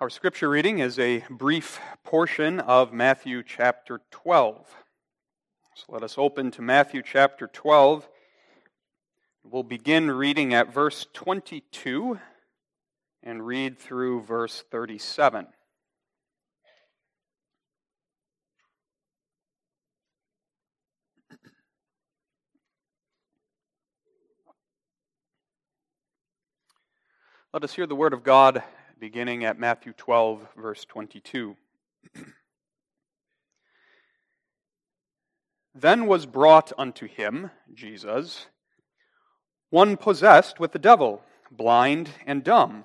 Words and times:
Our 0.00 0.10
scripture 0.10 0.48
reading 0.48 0.78
is 0.78 0.96
a 0.96 1.24
brief 1.28 1.80
portion 2.04 2.60
of 2.60 2.92
Matthew 2.92 3.42
chapter 3.42 4.00
12. 4.12 4.76
So 5.74 5.86
let 5.88 6.04
us 6.04 6.14
open 6.16 6.52
to 6.52 6.62
Matthew 6.62 7.02
chapter 7.02 7.48
12. 7.48 8.08
We'll 9.42 9.64
begin 9.64 10.08
reading 10.12 10.54
at 10.54 10.72
verse 10.72 11.08
22 11.14 12.20
and 13.24 13.44
read 13.44 13.76
through 13.76 14.22
verse 14.22 14.62
37. 14.70 15.48
Let 27.52 27.64
us 27.64 27.74
hear 27.74 27.88
the 27.88 27.96
word 27.96 28.12
of 28.12 28.22
God 28.22 28.62
beginning 28.98 29.44
at 29.44 29.58
Matthew 29.58 29.92
12, 29.92 30.48
verse 30.56 30.84
22. 30.84 31.56
then 35.74 36.06
was 36.06 36.26
brought 36.26 36.72
unto 36.76 37.06
him, 37.06 37.50
Jesus, 37.72 38.46
one 39.70 39.96
possessed 39.96 40.58
with 40.58 40.72
the 40.72 40.78
devil, 40.78 41.22
blind 41.50 42.10
and 42.26 42.42
dumb. 42.42 42.84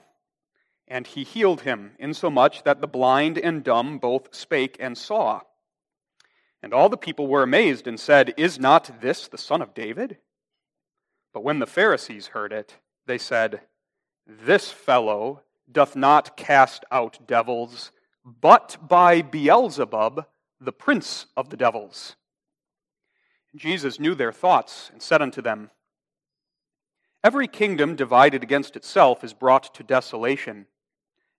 And 0.87 1.07
he 1.07 1.23
healed 1.23 1.61
him, 1.61 1.93
insomuch 1.97 2.63
that 2.63 2.81
the 2.81 2.87
blind 2.87 3.37
and 3.37 3.63
dumb 3.63 3.97
both 3.97 4.35
spake 4.35 4.77
and 4.79 4.97
saw. 4.97 5.41
And 6.61 6.73
all 6.73 6.89
the 6.89 6.97
people 6.97 7.27
were 7.27 7.41
amazed 7.41 7.87
and 7.87 7.99
said, 7.99 8.33
Is 8.37 8.59
not 8.59 9.01
this 9.01 9.27
the 9.27 9.37
son 9.37 9.61
of 9.61 9.73
David? 9.73 10.17
But 11.33 11.43
when 11.43 11.59
the 11.59 11.65
Pharisees 11.65 12.27
heard 12.27 12.53
it, 12.53 12.77
they 13.07 13.17
said, 13.17 13.61
This 14.27 14.69
fellow 14.71 15.41
doth 15.73 15.95
not 15.95 16.37
cast 16.37 16.85
out 16.91 17.19
devils, 17.27 17.91
but 18.23 18.77
by 18.81 19.21
Beelzebub, 19.21 20.25
the 20.59 20.71
prince 20.71 21.25
of 21.35 21.49
the 21.49 21.57
devils. 21.57 22.15
Jesus 23.55 23.99
knew 23.99 24.15
their 24.15 24.31
thoughts 24.31 24.89
and 24.91 25.01
said 25.01 25.21
unto 25.21 25.41
them, 25.41 25.71
Every 27.23 27.47
kingdom 27.47 27.95
divided 27.95 28.43
against 28.43 28.75
itself 28.75 29.23
is 29.23 29.33
brought 29.33 29.73
to 29.75 29.83
desolation, 29.83 30.67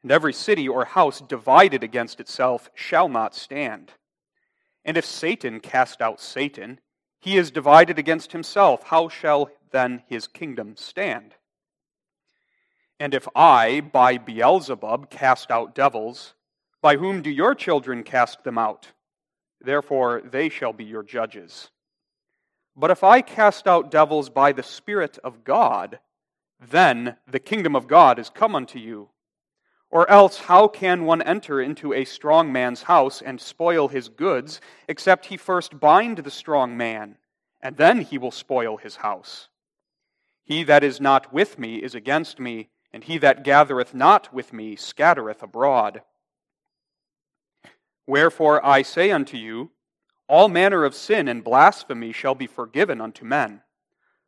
and 0.03 0.11
every 0.13 0.33
city 0.33 0.69
or 0.69 0.85
house 0.85 1.21
divided 1.21 1.83
against 1.83 2.21
itself 2.21 2.71
shall 2.75 3.09
not 3.09 3.35
stand. 3.35 3.93
And 4.85 4.97
if 4.97 5.05
Satan 5.05 5.61
cast 5.61 6.01
out 6.01 6.21
Satan, 6.21 6.81
he 7.21 7.39
is 7.39 7.51
divided 7.51 7.99
against 7.99 8.33
himself. 8.33 8.85
How 8.85 9.09
shall 9.09 9.51
then 9.71 10.03
his 10.07 10.27
kingdom 10.27 10.77
stand? 10.77 11.35
And 13.01 13.15
if 13.15 13.27
I, 13.35 13.81
by 13.81 14.19
Beelzebub, 14.19 15.11
cast 15.11 15.51
out 15.51 15.75
devils, 15.75 16.35
by 16.81 16.97
whom 16.97 17.23
do 17.23 17.31
your 17.31 17.55
children 17.55 18.03
cast 18.03 18.45
them 18.45 18.59
out? 18.59 18.93
Therefore 19.61 20.23
they 20.25 20.49
shall 20.49 20.73
be 20.73 20.85
your 20.85 21.03
judges. 21.03 21.71
But 22.77 22.91
if 22.91 23.03
I 23.03 23.21
cast 23.21 23.67
out 23.67 23.91
devils 23.91 24.29
by 24.29 24.53
the 24.53 24.63
Spirit 24.63 25.19
of 25.25 25.45
God, 25.45 26.01
then 26.61 27.17
the 27.27 27.39
kingdom 27.39 27.75
of 27.77 27.87
God 27.87 28.19
is 28.19 28.31
come 28.31 28.55
unto 28.55 28.79
you. 28.79 29.09
Or 29.91 30.11
else, 30.11 30.39
how 30.39 30.67
can 30.67 31.05
one 31.05 31.23
enter 31.23 31.61
into 31.61 31.93
a 31.93 32.05
strong 32.05 32.53
man's 32.53 32.83
house 32.83 33.23
and 33.23 33.41
spoil 33.41 33.87
his 33.87 34.09
goods, 34.09 34.61
except 34.89 35.27
he 35.27 35.37
first 35.37 35.79
bind 35.79 36.19
the 36.19 36.33
strong 36.33 36.77
man, 36.77 37.17
and 37.63 37.77
then 37.77 38.01
he 38.01 38.19
will 38.19 38.33
spoil 38.33 38.77
his 38.77 38.97
house? 38.97 39.49
He 40.43 40.65
that 40.65 40.83
is 40.83 41.01
not 41.01 41.33
with 41.33 41.59
me 41.59 41.77
is 41.77 41.95
against 41.95 42.41
me 42.41 42.71
and 42.95 43.03
he 43.03 43.19
that 43.19 43.43
gathereth 43.43 43.93
not 43.93 44.33
with 44.33 44.53
me 44.53 44.77
scattereth 44.77 45.43
abroad. 45.43 46.03
Wherefore 48.07 48.65
I 48.65 48.83
say 48.83 49.11
unto 49.11 49.37
you, 49.37 49.73
all 50.29 50.49
manner 50.49 50.85
of 50.85 50.95
sin 50.95 51.27
and 51.27 51.43
blasphemy 51.43 52.13
shall 52.13 52.37
be 52.37 52.47
forgiven 52.47 53.01
unto 53.01 53.25
men, 53.25 53.63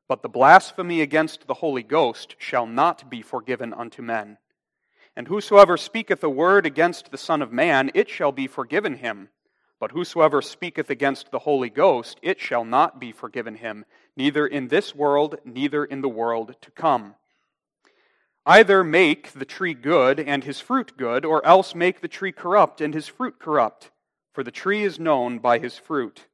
but 0.08 0.22
the 0.22 0.28
blasphemy 0.28 1.00
against 1.00 1.46
the 1.46 1.54
Holy 1.54 1.84
Ghost 1.84 2.34
shall 2.38 2.66
not 2.66 3.08
be 3.08 3.22
forgiven 3.22 3.72
unto 3.72 4.02
men. 4.02 4.36
And 5.14 5.28
whosoever 5.28 5.76
speaketh 5.76 6.24
a 6.24 6.28
word 6.28 6.66
against 6.66 7.12
the 7.12 7.18
Son 7.18 7.42
of 7.42 7.52
Man, 7.52 7.92
it 7.94 8.10
shall 8.10 8.32
be 8.32 8.48
forgiven 8.48 8.96
him. 8.96 9.28
But 9.78 9.92
whosoever 9.92 10.42
speaketh 10.42 10.90
against 10.90 11.30
the 11.30 11.38
Holy 11.38 11.70
Ghost, 11.70 12.18
it 12.20 12.40
shall 12.40 12.64
not 12.64 12.98
be 12.98 13.12
forgiven 13.12 13.54
him, 13.54 13.84
neither 14.16 14.44
in 14.44 14.66
this 14.68 14.92
world, 14.92 15.36
neither 15.44 15.84
in 15.84 16.00
the 16.00 16.08
world 16.08 16.56
to 16.62 16.70
come. 16.72 17.14
Either 18.48 18.84
make 18.84 19.32
the 19.32 19.44
tree 19.44 19.74
good 19.74 20.20
and 20.20 20.44
his 20.44 20.60
fruit 20.60 20.96
good, 20.96 21.24
or 21.24 21.44
else 21.44 21.74
make 21.74 22.00
the 22.00 22.08
tree 22.08 22.30
corrupt 22.30 22.80
and 22.80 22.94
his 22.94 23.08
fruit 23.08 23.40
corrupt, 23.40 23.90
for 24.32 24.44
the 24.44 24.52
tree 24.52 24.84
is 24.84 25.00
known 25.00 25.40
by 25.40 25.58
his 25.58 25.76
fruit. 25.76 26.26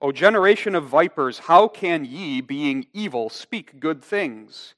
O 0.00 0.12
generation 0.12 0.74
of 0.74 0.86
vipers, 0.86 1.40
how 1.40 1.68
can 1.68 2.06
ye, 2.06 2.40
being 2.40 2.86
evil, 2.94 3.28
speak 3.28 3.78
good 3.78 4.02
things? 4.02 4.74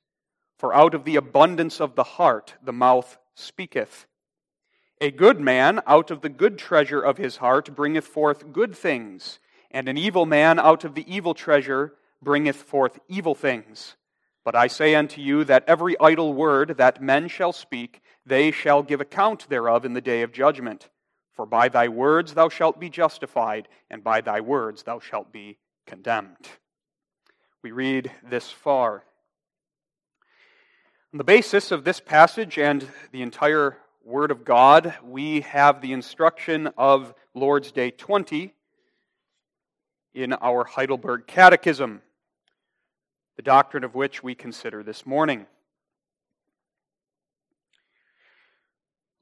For 0.59 0.75
out 0.75 0.95
of 0.95 1.05
the 1.05 1.15
abundance 1.15 1.81
of 1.81 1.95
the 1.95 2.03
heart 2.03 2.55
the 2.61 2.73
mouth 2.73 3.19
speaketh. 3.37 4.07
A 5.01 5.13
good 5.13 5.41
man 5.41 5.81
out 5.87 6.11
of 6.11 6.23
the 6.23 6.29
good 6.29 6.59
treasure 6.59 7.01
of 7.01 7.19
his 7.19 7.37
heart 7.37 7.73
bringeth 7.77 8.07
forth 8.07 8.53
good 8.53 8.75
things, 8.75 9.39
and 9.71 9.89
an 9.89 9.97
evil 9.97 10.27
man 10.27 10.59
out 10.59 10.83
of 10.83 10.97
the 10.97 11.13
evil 11.13 11.35
treasure 11.35 11.95
bringeth 12.21 12.57
forth 12.57 12.99
evil 13.09 13.37
things. 13.37 13.95
But 14.45 14.57
I 14.57 14.67
say 14.67 14.95
unto 14.95 15.21
you 15.21 15.45
that 15.45 15.65
every 15.69 15.99
idle 16.01 16.35
word 16.35 16.77
that 16.79 17.03
men 17.03 17.29
shall 17.29 17.53
speak, 17.53 18.03
they 18.27 18.51
shall 18.51 18.83
give 18.83 19.01
account 19.01 19.49
thereof 19.49 19.85
in 19.85 19.93
the 19.93 20.01
day 20.01 20.23
of 20.23 20.33
judgment. 20.33 20.89
For 21.33 21.47
by 21.47 21.69
thy 21.69 21.89
words 21.89 22.35
thou 22.35 22.49
shalt 22.49 22.81
be 22.81 22.91
justified, 22.91 23.69
and 23.91 24.03
by 24.03 24.21
thy 24.21 24.41
words 24.41 24.83
thou 24.83 24.99
shalt 24.99 25.33
be 25.33 25.59
condemned. 25.87 26.49
We 27.63 27.71
read 27.71 28.11
this 28.29 28.51
far. 28.51 29.05
On 31.13 31.19
the 31.19 31.25
basis 31.25 31.71
of 31.71 31.85
this 31.85 32.01
passage 32.01 32.59
and 32.59 32.89
the 33.13 33.23
entire 33.23 33.77
Word 34.05 34.33
of 34.33 34.45
God, 34.45 34.95
we 35.05 35.43
have 35.43 35.81
the 35.81 35.93
instruction 35.93 36.71
of 36.77 37.15
Lord's 37.35 37.71
Day 37.71 37.93
20 37.93 38.53
in 40.15 40.33
our 40.33 40.65
Heidelberg 40.65 41.29
Catechism 41.29 42.03
the 43.37 43.43
doctrine 43.43 43.85
of 43.85 43.95
which 43.95 44.23
we 44.23 44.35
consider 44.35 44.83
this 44.83 45.07
morning. 45.07 45.47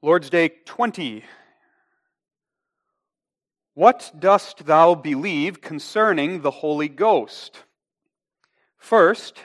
Lord's 0.01 0.29
Day 0.29 0.49
20. 0.65 1.23
What 3.73 4.11
dost 4.19 4.65
thou 4.65 4.95
believe 4.95 5.61
concerning 5.61 6.41
the 6.41 6.51
Holy 6.51 6.89
Ghost? 6.89 7.63
First, 8.77 9.39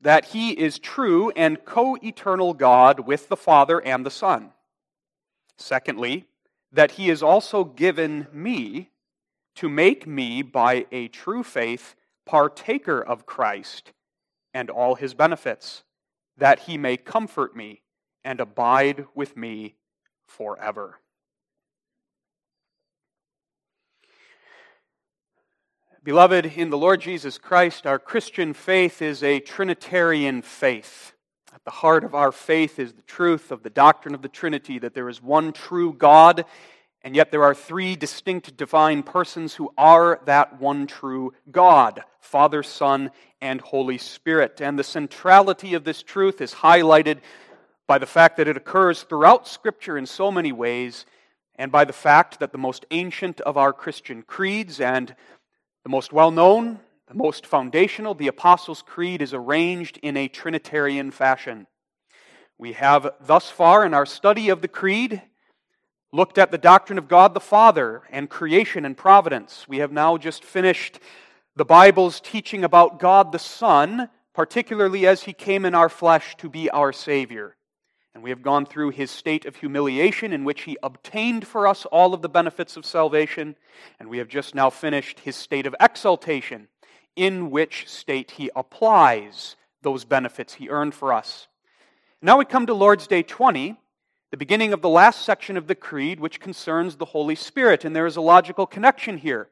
that 0.00 0.26
he 0.26 0.50
is 0.50 0.78
true 0.78 1.32
and 1.34 1.64
co 1.64 1.96
eternal 1.96 2.54
God 2.54 3.00
with 3.00 3.28
the 3.28 3.36
Father 3.36 3.80
and 3.80 4.06
the 4.06 4.10
Son. 4.10 4.52
Secondly, 5.56 6.26
that 6.70 6.92
he 6.92 7.10
is 7.10 7.22
also 7.22 7.64
given 7.64 8.28
me 8.32 8.90
to 9.56 9.68
make 9.68 10.06
me, 10.06 10.42
by 10.42 10.86
a 10.92 11.08
true 11.08 11.42
faith, 11.42 11.96
partaker 12.26 13.00
of 13.00 13.24
Christ 13.26 13.92
and 14.56 14.70
all 14.70 14.94
his 14.94 15.12
benefits, 15.12 15.82
that 16.38 16.60
he 16.60 16.78
may 16.78 16.96
comfort 16.96 17.54
me 17.54 17.82
and 18.24 18.40
abide 18.40 19.04
with 19.14 19.36
me 19.36 19.76
forever. 20.26 20.98
Beloved, 26.02 26.46
in 26.46 26.70
the 26.70 26.78
Lord 26.78 27.02
Jesus 27.02 27.36
Christ, 27.36 27.86
our 27.86 27.98
Christian 27.98 28.54
faith 28.54 29.02
is 29.02 29.22
a 29.22 29.40
Trinitarian 29.40 30.40
faith. 30.40 31.12
At 31.54 31.62
the 31.64 31.70
heart 31.70 32.02
of 32.02 32.14
our 32.14 32.32
faith 32.32 32.78
is 32.78 32.94
the 32.94 33.02
truth 33.02 33.52
of 33.52 33.62
the 33.62 33.68
doctrine 33.68 34.14
of 34.14 34.22
the 34.22 34.28
Trinity 34.28 34.78
that 34.78 34.94
there 34.94 35.10
is 35.10 35.20
one 35.20 35.52
true 35.52 35.92
God 35.92 36.46
and 37.06 37.14
yet 37.14 37.30
there 37.30 37.44
are 37.44 37.54
three 37.54 37.94
distinct 37.94 38.56
divine 38.56 39.04
persons 39.04 39.54
who 39.54 39.72
are 39.78 40.20
that 40.24 40.60
one 40.60 40.88
true 40.88 41.32
God 41.52 42.02
Father, 42.18 42.64
Son, 42.64 43.12
and 43.40 43.60
Holy 43.60 43.96
Spirit. 43.96 44.60
And 44.60 44.76
the 44.76 44.82
centrality 44.82 45.74
of 45.74 45.84
this 45.84 46.02
truth 46.02 46.40
is 46.40 46.52
highlighted 46.52 47.18
by 47.86 47.98
the 47.98 48.06
fact 48.06 48.38
that 48.38 48.48
it 48.48 48.56
occurs 48.56 49.04
throughout 49.04 49.46
Scripture 49.46 49.96
in 49.96 50.06
so 50.06 50.32
many 50.32 50.50
ways, 50.50 51.06
and 51.54 51.70
by 51.70 51.84
the 51.84 51.92
fact 51.92 52.40
that 52.40 52.50
the 52.50 52.58
most 52.58 52.84
ancient 52.90 53.40
of 53.42 53.56
our 53.56 53.72
Christian 53.72 54.22
creeds 54.22 54.80
and 54.80 55.14
the 55.84 55.88
most 55.88 56.12
well 56.12 56.32
known, 56.32 56.80
the 57.06 57.14
most 57.14 57.46
foundational, 57.46 58.14
the 58.14 58.26
Apostles' 58.26 58.82
Creed, 58.82 59.22
is 59.22 59.32
arranged 59.32 59.96
in 60.02 60.16
a 60.16 60.26
Trinitarian 60.26 61.12
fashion. 61.12 61.68
We 62.58 62.72
have 62.72 63.08
thus 63.20 63.48
far 63.48 63.86
in 63.86 63.94
our 63.94 64.06
study 64.06 64.48
of 64.48 64.60
the 64.60 64.66
Creed 64.66 65.22
looked 66.12 66.38
at 66.38 66.50
the 66.50 66.58
doctrine 66.58 66.98
of 66.98 67.08
God 67.08 67.34
the 67.34 67.40
Father 67.40 68.02
and 68.10 68.30
creation 68.30 68.84
and 68.84 68.96
providence. 68.96 69.66
We 69.68 69.78
have 69.78 69.92
now 69.92 70.16
just 70.16 70.44
finished 70.44 71.00
the 71.56 71.64
Bible's 71.64 72.20
teaching 72.20 72.64
about 72.64 73.00
God 73.00 73.32
the 73.32 73.38
Son, 73.38 74.08
particularly 74.34 75.06
as 75.06 75.22
he 75.22 75.32
came 75.32 75.64
in 75.64 75.74
our 75.74 75.88
flesh 75.88 76.36
to 76.36 76.48
be 76.48 76.70
our 76.70 76.92
Savior. 76.92 77.56
And 78.14 78.22
we 78.22 78.30
have 78.30 78.42
gone 78.42 78.64
through 78.64 78.90
his 78.90 79.10
state 79.10 79.44
of 79.44 79.56
humiliation 79.56 80.32
in 80.32 80.44
which 80.44 80.62
he 80.62 80.78
obtained 80.82 81.46
for 81.46 81.66
us 81.66 81.84
all 81.86 82.14
of 82.14 82.22
the 82.22 82.28
benefits 82.30 82.76
of 82.76 82.86
salvation. 82.86 83.56
And 84.00 84.08
we 84.08 84.18
have 84.18 84.28
just 84.28 84.54
now 84.54 84.70
finished 84.70 85.20
his 85.20 85.36
state 85.36 85.66
of 85.66 85.74
exaltation, 85.80 86.68
in 87.14 87.50
which 87.50 87.88
state 87.88 88.30
he 88.32 88.50
applies 88.56 89.56
those 89.82 90.04
benefits 90.04 90.54
he 90.54 90.70
earned 90.70 90.94
for 90.94 91.12
us. 91.12 91.48
Now 92.22 92.38
we 92.38 92.46
come 92.46 92.66
to 92.66 92.74
Lord's 92.74 93.06
Day 93.06 93.22
20, 93.22 93.76
the 94.30 94.36
beginning 94.36 94.72
of 94.72 94.82
the 94.82 94.88
last 94.88 95.22
section 95.22 95.56
of 95.56 95.66
the 95.66 95.74
Creed, 95.74 96.20
which 96.20 96.40
concerns 96.40 96.96
the 96.96 97.04
Holy 97.04 97.34
Spirit. 97.34 97.84
And 97.84 97.94
there 97.94 98.06
is 98.06 98.16
a 98.16 98.20
logical 98.20 98.66
connection 98.66 99.18
here. 99.18 99.48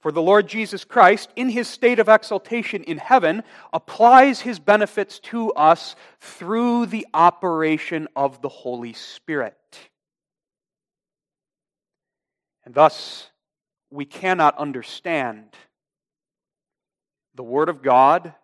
For 0.00 0.12
the 0.12 0.22
Lord 0.22 0.46
Jesus 0.46 0.84
Christ, 0.84 1.30
in 1.34 1.48
his 1.48 1.66
state 1.66 1.98
of 1.98 2.10
exaltation 2.10 2.82
in 2.84 2.98
heaven, 2.98 3.42
applies 3.72 4.40
his 4.40 4.58
benefits 4.58 5.18
to 5.20 5.50
us 5.54 5.96
through 6.20 6.86
the 6.86 7.06
operation 7.14 8.06
of 8.14 8.42
the 8.42 8.50
Holy 8.50 8.92
Spirit. 8.92 9.56
And 12.66 12.74
thus, 12.74 13.30
we 13.90 14.04
cannot 14.04 14.58
understand 14.58 15.56
the 17.34 17.42
Word 17.42 17.68
of 17.68 17.82
God, 17.82 18.34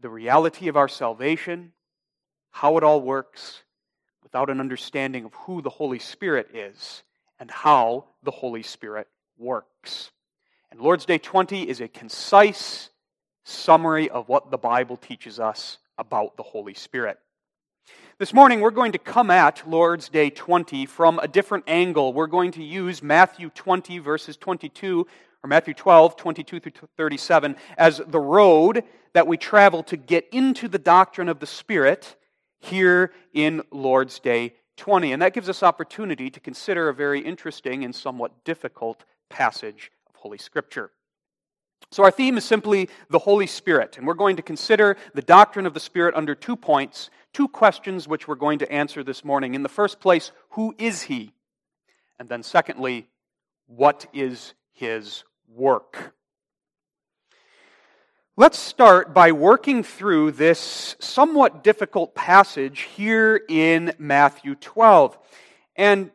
the 0.00 0.10
reality 0.10 0.68
of 0.68 0.76
our 0.76 0.88
salvation, 0.88 1.72
how 2.50 2.76
it 2.76 2.82
all 2.82 3.00
works, 3.00 3.62
without 4.32 4.48
an 4.48 4.60
understanding 4.60 5.26
of 5.26 5.34
who 5.34 5.60
the 5.60 5.68
Holy 5.68 5.98
Spirit 5.98 6.48
is 6.54 7.02
and 7.38 7.50
how 7.50 8.06
the 8.22 8.30
Holy 8.30 8.62
Spirit 8.62 9.06
works. 9.36 10.10
And 10.70 10.80
Lord's 10.80 11.04
Day 11.04 11.18
20 11.18 11.68
is 11.68 11.82
a 11.82 11.88
concise 11.88 12.88
summary 13.44 14.08
of 14.08 14.30
what 14.30 14.50
the 14.50 14.56
Bible 14.56 14.96
teaches 14.96 15.38
us 15.38 15.76
about 15.98 16.38
the 16.38 16.42
Holy 16.42 16.72
Spirit. 16.72 17.18
This 18.16 18.32
morning, 18.32 18.60
we're 18.60 18.70
going 18.70 18.92
to 18.92 18.98
come 18.98 19.30
at 19.30 19.68
Lord's 19.68 20.08
Day 20.08 20.30
20 20.30 20.86
from 20.86 21.18
a 21.18 21.28
different 21.28 21.64
angle. 21.66 22.14
We're 22.14 22.26
going 22.26 22.52
to 22.52 22.62
use 22.62 23.02
Matthew 23.02 23.50
20, 23.50 23.98
verses 23.98 24.38
22, 24.38 25.06
or 25.44 25.46
Matthew 25.46 25.74
12, 25.74 26.16
22 26.16 26.60
through 26.60 26.72
37, 26.96 27.54
as 27.76 28.00
the 28.06 28.18
road 28.18 28.82
that 29.12 29.26
we 29.26 29.36
travel 29.36 29.82
to 29.82 29.98
get 29.98 30.26
into 30.32 30.68
the 30.68 30.78
doctrine 30.78 31.28
of 31.28 31.38
the 31.38 31.46
Spirit 31.46 32.16
here 32.62 33.12
in 33.32 33.62
Lord's 33.70 34.18
Day 34.18 34.54
20. 34.76 35.12
And 35.12 35.20
that 35.20 35.34
gives 35.34 35.48
us 35.48 35.62
opportunity 35.62 36.30
to 36.30 36.40
consider 36.40 36.88
a 36.88 36.94
very 36.94 37.20
interesting 37.20 37.84
and 37.84 37.94
somewhat 37.94 38.44
difficult 38.44 39.04
passage 39.28 39.90
of 40.08 40.16
Holy 40.16 40.38
Scripture. 40.38 40.90
So, 41.90 42.04
our 42.04 42.10
theme 42.10 42.38
is 42.38 42.44
simply 42.44 42.88
the 43.10 43.18
Holy 43.18 43.46
Spirit, 43.46 43.98
and 43.98 44.06
we're 44.06 44.14
going 44.14 44.36
to 44.36 44.42
consider 44.42 44.96
the 45.14 45.20
doctrine 45.20 45.66
of 45.66 45.74
the 45.74 45.80
Spirit 45.80 46.14
under 46.14 46.34
two 46.34 46.56
points, 46.56 47.10
two 47.34 47.48
questions 47.48 48.08
which 48.08 48.26
we're 48.26 48.34
going 48.34 48.60
to 48.60 48.72
answer 48.72 49.04
this 49.04 49.24
morning. 49.24 49.54
In 49.54 49.62
the 49.62 49.68
first 49.68 50.00
place, 50.00 50.32
who 50.50 50.74
is 50.78 51.02
He? 51.02 51.34
And 52.18 52.28
then, 52.28 52.42
secondly, 52.42 53.08
what 53.66 54.06
is 54.14 54.54
His 54.72 55.24
work? 55.48 56.14
Let's 58.34 58.58
start 58.58 59.12
by 59.12 59.32
working 59.32 59.82
through 59.82 60.30
this 60.30 60.96
somewhat 60.98 61.62
difficult 61.62 62.14
passage 62.14 62.80
here 62.96 63.38
in 63.46 63.92
Matthew 63.98 64.54
12. 64.54 65.18
And 65.76 66.10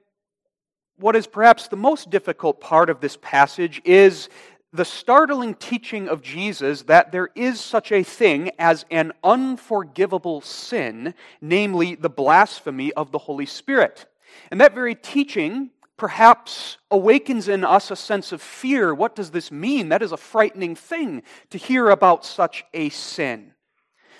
what 0.97 1.15
is 1.15 1.27
perhaps 1.27 1.67
the 1.67 1.75
most 1.75 2.09
difficult 2.09 2.59
part 2.59 2.89
of 2.89 3.01
this 3.01 3.19
passage 3.21 3.83
is 3.85 4.29
the 4.73 4.83
startling 4.83 5.53
teaching 5.53 6.09
of 6.09 6.23
Jesus 6.23 6.81
that 6.83 7.11
there 7.11 7.29
is 7.35 7.59
such 7.59 7.91
a 7.91 8.01
thing 8.01 8.49
as 8.57 8.83
an 8.89 9.13
unforgivable 9.23 10.41
sin, 10.41 11.13
namely 11.39 11.93
the 11.93 12.09
blasphemy 12.09 12.91
of 12.93 13.11
the 13.11 13.19
Holy 13.19 13.45
Spirit. 13.45 14.07
And 14.49 14.59
that 14.59 14.73
very 14.73 14.95
teaching 14.95 15.69
perhaps 15.97 16.77
awakens 16.91 17.47
in 17.47 17.65
us 17.65 17.91
a 17.91 17.95
sense 17.95 18.31
of 18.31 18.41
fear. 18.41 18.93
What 18.93 19.15
does 19.15 19.31
this 19.31 19.51
mean? 19.51 19.89
That 19.89 20.03
is 20.03 20.11
a 20.11 20.17
frightening 20.17 20.75
thing 20.75 21.23
to 21.49 21.57
hear 21.57 21.89
about 21.89 22.23
such 22.23 22.63
a 22.73 22.89
sin. 22.89 23.53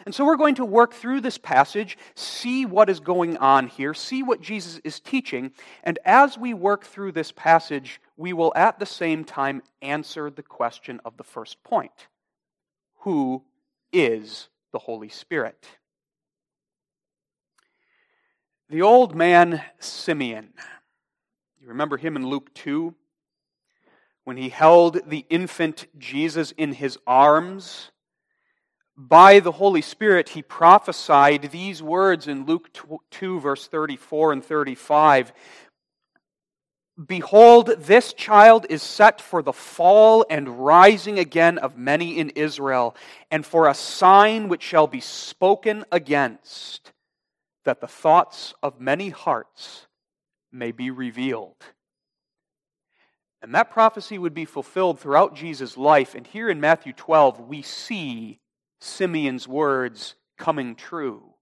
And 0.06 0.16
so 0.16 0.26
we're 0.26 0.38
going 0.38 0.56
to 0.56 0.66
work 0.66 0.94
through 0.94 1.22
this 1.22 1.38
passage, 1.38 1.98
see 2.16 2.66
what 2.66 2.90
is 2.90 3.02
going 3.02 3.36
on 3.38 3.68
here, 3.68 3.94
see 3.94 4.24
what 4.24 4.40
Jesus 4.40 4.80
is 4.86 5.00
teaching, 5.02 5.52
and 5.84 6.00
as 6.06 6.38
we 6.38 6.54
work 6.54 6.86
through 6.86 7.12
this 7.12 7.32
passage, 7.34 8.00
we 8.16 8.32
will 8.32 8.54
at 8.56 8.80
the 8.80 8.86
same 8.86 9.26
time 9.26 9.62
answer 9.82 10.30
the 10.30 10.44
question 10.44 11.02
of 11.04 11.18
the 11.18 11.26
first 11.26 11.62
point 11.64 12.08
Who 13.00 13.44
is 13.92 14.48
the 14.72 14.80
Holy 14.80 15.10
Spirit? 15.10 15.68
The 18.70 18.82
old 18.82 19.14
man 19.14 19.62
Simeon, 19.80 20.54
you 21.68 21.74
remember 21.74 21.98
him 21.98 22.16
in 22.16 22.26
Luke 22.26 22.54
2? 22.54 22.96
When 24.24 24.38
he 24.38 24.48
held 24.48 25.10
the 25.10 25.26
infant 25.30 25.88
Jesus 25.98 26.52
in 26.52 26.72
his 26.72 26.98
arms 27.06 27.92
by 28.96 29.42
the 29.42 29.52
Holy 29.52 29.82
Spirit, 29.82 30.30
he 30.30 30.42
prophesied 30.42 31.50
these 31.52 31.84
words 31.84 32.26
in 32.30 32.46
Luke 32.46 32.70
2, 33.12 33.42
verse 33.42 33.68
34 33.68 34.32
and 34.32 34.46
35. 34.46 35.34
Behold, 37.06 37.68
this 37.78 38.14
child 38.14 38.66
is 38.70 38.82
set 38.82 39.20
for 39.20 39.44
the 39.44 39.52
fall 39.52 40.26
and 40.30 40.66
rising 40.66 41.20
again 41.20 41.58
of 41.58 41.78
many 41.78 42.18
in 42.18 42.30
Israel, 42.30 42.96
and 43.30 43.46
for 43.46 43.68
a 43.68 43.74
sign 43.74 44.48
which 44.48 44.64
shall 44.64 44.88
be 44.88 45.02
spoken 45.02 45.84
against, 45.92 46.94
that 47.66 47.82
the 47.82 47.88
thoughts 47.88 48.54
of 48.64 48.80
many 48.80 49.10
hearts 49.10 49.87
may 50.52 50.72
be 50.72 50.92
revealed. 50.92 51.56
And 53.42 53.54
that 53.54 53.70
prophecy 53.70 54.18
would 54.18 54.34
be 54.34 54.46
fulfilled 54.46 55.00
throughout 55.00 55.36
Jesus' 55.36 55.78
life. 55.78 56.16
And 56.16 56.26
here 56.26 56.50
in 56.50 56.60
Matthew 56.60 56.94
12, 56.94 57.42
we 57.42 57.62
see 57.62 58.40
Simeon's 58.82 59.48
words 59.48 60.16
coming 60.38 60.76
true. 60.76 61.34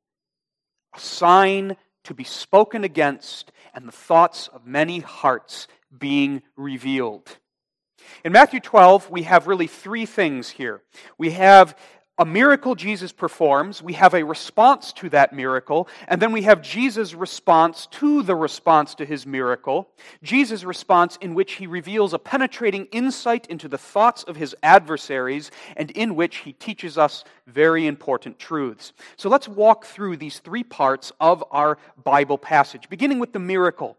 A 0.95 0.99
sign 0.99 1.77
to 2.03 2.13
be 2.13 2.23
spoken 2.23 2.83
against, 2.83 3.51
and 3.73 3.87
the 3.87 3.91
thoughts 3.91 4.47
of 4.49 4.65
many 4.65 4.99
hearts 4.99 5.67
being 5.97 6.43
revealed. 6.55 7.37
In 8.23 8.31
Matthew 8.31 8.59
12, 8.59 9.09
we 9.09 9.23
have 9.23 9.47
really 9.47 9.67
three 9.67 10.05
things 10.05 10.49
here. 10.49 10.83
We 11.17 11.31
have 11.31 11.75
a 12.17 12.25
miracle 12.25 12.75
Jesus 12.75 13.11
performs, 13.11 13.81
we 13.83 13.93
have 13.93 14.13
a 14.13 14.23
response 14.23 14.93
to 14.93 15.09
that 15.09 15.33
miracle, 15.33 15.89
and 16.07 16.21
then 16.21 16.31
we 16.31 16.43
have 16.43 16.61
Jesus' 16.61 17.13
response 17.13 17.87
to 17.87 18.23
the 18.23 18.35
response 18.35 18.95
to 18.95 19.05
his 19.05 19.27
miracle. 19.27 19.89
Jesus' 20.23 20.63
response, 20.63 21.17
in 21.19 21.33
which 21.33 21.53
he 21.53 21.67
reveals 21.67 22.13
a 22.13 22.19
penetrating 22.19 22.85
insight 22.93 23.47
into 23.47 23.67
the 23.67 23.77
thoughts 23.77 24.23
of 24.23 24.37
his 24.37 24.55
adversaries, 24.63 25.51
and 25.75 25.91
in 25.91 26.15
which 26.15 26.37
he 26.37 26.53
teaches 26.53 26.97
us 26.97 27.25
very 27.47 27.85
important 27.85 28.39
truths. 28.39 28.93
So 29.17 29.27
let's 29.27 29.49
walk 29.49 29.85
through 29.85 30.15
these 30.15 30.39
three 30.39 30.63
parts 30.63 31.11
of 31.19 31.43
our 31.51 31.77
Bible 32.01 32.37
passage, 32.37 32.87
beginning 32.89 33.19
with 33.19 33.33
the 33.33 33.39
miracle. 33.39 33.97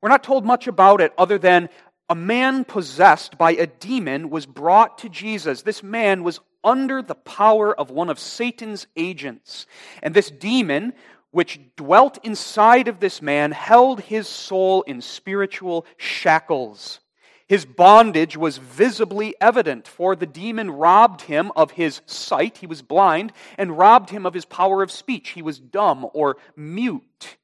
We're 0.00 0.08
not 0.08 0.22
told 0.22 0.46
much 0.46 0.68
about 0.68 1.00
it 1.00 1.12
other 1.18 1.38
than 1.38 1.68
a 2.08 2.14
man 2.14 2.64
possessed 2.64 3.36
by 3.36 3.50
a 3.52 3.66
demon 3.66 4.30
was 4.30 4.46
brought 4.46 4.98
to 4.98 5.08
Jesus. 5.08 5.62
This 5.62 5.82
man 5.82 6.22
was 6.22 6.40
under 6.68 7.00
the 7.00 7.14
power 7.14 7.74
of 7.74 7.90
one 7.90 8.10
of 8.10 8.18
Satan's 8.18 8.86
agents. 8.94 9.66
And 10.02 10.12
this 10.12 10.30
demon, 10.30 10.92
which 11.30 11.58
dwelt 11.76 12.18
inside 12.22 12.88
of 12.88 13.00
this 13.00 13.22
man, 13.22 13.52
held 13.52 14.02
his 14.02 14.28
soul 14.28 14.82
in 14.82 15.00
spiritual 15.00 15.86
shackles. 15.96 17.00
His 17.46 17.64
bondage 17.64 18.36
was 18.36 18.58
visibly 18.58 19.34
evident, 19.40 19.88
for 19.88 20.14
the 20.14 20.26
demon 20.26 20.70
robbed 20.70 21.22
him 21.22 21.50
of 21.56 21.70
his 21.70 22.02
sight, 22.04 22.58
he 22.58 22.66
was 22.66 22.82
blind, 22.82 23.32
and 23.56 23.78
robbed 23.78 24.10
him 24.10 24.26
of 24.26 24.34
his 24.34 24.44
power 24.44 24.82
of 24.82 24.90
speech, 24.90 25.30
he 25.30 25.40
was 25.40 25.58
dumb 25.58 26.06
or 26.12 26.36
mute. 26.54 27.38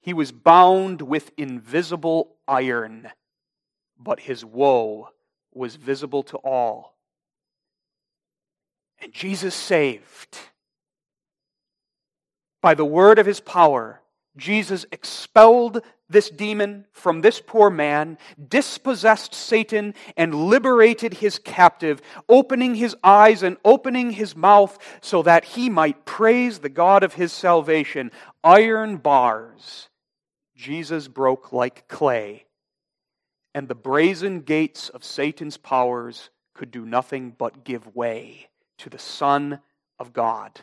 He 0.00 0.12
was 0.12 0.32
bound 0.32 1.02
with 1.02 1.30
invisible 1.36 2.34
iron, 2.48 3.10
but 3.96 4.18
his 4.18 4.44
woe 4.44 5.10
was 5.52 5.76
visible 5.76 6.24
to 6.24 6.36
all. 6.38 6.93
And 9.04 9.12
Jesus 9.12 9.54
saved. 9.54 10.38
By 12.62 12.72
the 12.72 12.86
word 12.86 13.18
of 13.18 13.26
his 13.26 13.38
power, 13.38 14.00
Jesus 14.34 14.86
expelled 14.90 15.82
this 16.08 16.30
demon 16.30 16.86
from 16.90 17.20
this 17.20 17.38
poor 17.38 17.68
man, 17.68 18.16
dispossessed 18.48 19.34
Satan, 19.34 19.92
and 20.16 20.34
liberated 20.46 21.12
his 21.12 21.38
captive, 21.38 22.00
opening 22.30 22.76
his 22.76 22.96
eyes 23.04 23.42
and 23.42 23.58
opening 23.62 24.12
his 24.12 24.34
mouth 24.34 24.78
so 25.02 25.22
that 25.22 25.44
he 25.44 25.68
might 25.68 26.06
praise 26.06 26.60
the 26.60 26.70
God 26.70 27.02
of 27.02 27.12
his 27.12 27.30
salvation. 27.30 28.10
Iron 28.42 28.96
bars 28.96 29.90
Jesus 30.56 31.08
broke 31.08 31.52
like 31.52 31.88
clay, 31.88 32.46
and 33.54 33.68
the 33.68 33.74
brazen 33.74 34.40
gates 34.40 34.88
of 34.88 35.04
Satan's 35.04 35.58
powers 35.58 36.30
could 36.54 36.70
do 36.70 36.86
nothing 36.86 37.34
but 37.36 37.64
give 37.64 37.94
way 37.94 38.48
to 38.84 38.90
the 38.90 38.98
Son 38.98 39.58
of 39.98 40.12
God. 40.12 40.60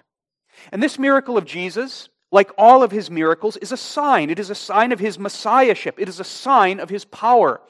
And 0.71 0.81
this 0.81 0.97
miracle 0.97 1.37
of 1.37 1.45
Jesus 1.45 2.09
like 2.31 2.51
all 2.57 2.81
of 2.81 2.91
his 2.91 3.11
miracles, 3.11 3.57
is 3.57 3.71
a 3.71 3.77
sign. 3.77 4.29
It 4.29 4.39
is 4.39 4.49
a 4.49 4.55
sign 4.55 4.91
of 4.91 4.99
his 4.99 5.19
messiahship, 5.19 5.99
it 5.99 6.09
is 6.09 6.19
a 6.19 6.23
sign 6.23 6.79
of 6.79 6.89
his 6.89 7.05
power. 7.05 7.61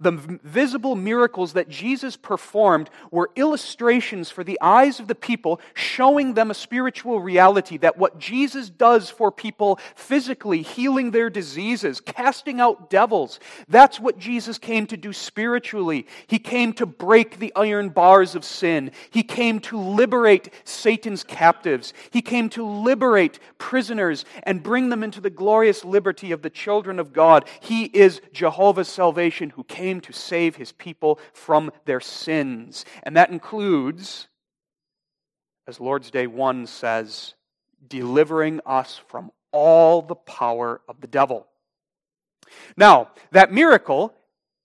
The 0.00 0.12
visible 0.12 0.94
miracles 0.94 1.54
that 1.54 1.68
Jesus 1.68 2.16
performed 2.16 2.88
were 3.10 3.30
illustrations 3.34 4.30
for 4.30 4.44
the 4.44 4.58
eyes 4.60 5.00
of 5.00 5.08
the 5.08 5.14
people, 5.16 5.60
showing 5.74 6.34
them 6.34 6.52
a 6.52 6.54
spiritual 6.54 7.20
reality 7.20 7.78
that 7.78 7.98
what 7.98 8.18
Jesus 8.18 8.70
does 8.70 9.10
for 9.10 9.32
people 9.32 9.80
physically, 9.96 10.62
healing 10.62 11.10
their 11.10 11.30
diseases, 11.30 12.00
casting 12.00 12.60
out 12.60 12.90
devils, 12.90 13.40
that's 13.68 13.98
what 13.98 14.18
Jesus 14.18 14.56
came 14.56 14.86
to 14.86 14.96
do 14.96 15.12
spiritually. 15.12 16.06
He 16.28 16.38
came 16.38 16.72
to 16.74 16.86
break 16.86 17.38
the 17.40 17.52
iron 17.56 17.88
bars 17.88 18.36
of 18.36 18.44
sin. 18.44 18.92
He 19.10 19.24
came 19.24 19.58
to 19.60 19.76
liberate 19.78 20.50
Satan's 20.62 21.24
captives. 21.24 21.92
He 22.10 22.22
came 22.22 22.48
to 22.50 22.64
liberate 22.64 23.40
prisoners 23.58 24.24
and 24.44 24.62
bring 24.62 24.90
them 24.90 25.02
into 25.02 25.20
the 25.20 25.30
glorious 25.30 25.84
liberty 25.84 26.30
of 26.30 26.42
the 26.42 26.50
children 26.50 27.00
of 27.00 27.12
God. 27.12 27.46
He 27.60 27.86
is 27.86 28.20
Jehovah's 28.32 28.88
salvation 28.88 29.50
who 29.50 29.64
came 29.64 29.87
came 29.88 30.00
to 30.02 30.12
save 30.12 30.56
his 30.56 30.72
people 30.72 31.18
from 31.32 31.70
their 31.86 32.00
sins. 32.00 32.84
And 33.04 33.16
that 33.16 33.30
includes, 33.30 34.28
as 35.66 35.80
Lord's 35.80 36.10
Day 36.10 36.26
1 36.26 36.66
says, 36.66 37.34
delivering 37.88 38.60
us 38.66 39.00
from 39.08 39.30
all 39.50 40.02
the 40.02 40.14
power 40.14 40.82
of 40.86 41.00
the 41.00 41.06
devil. 41.06 41.46
Now, 42.76 43.12
that 43.30 43.50
miracle 43.50 44.12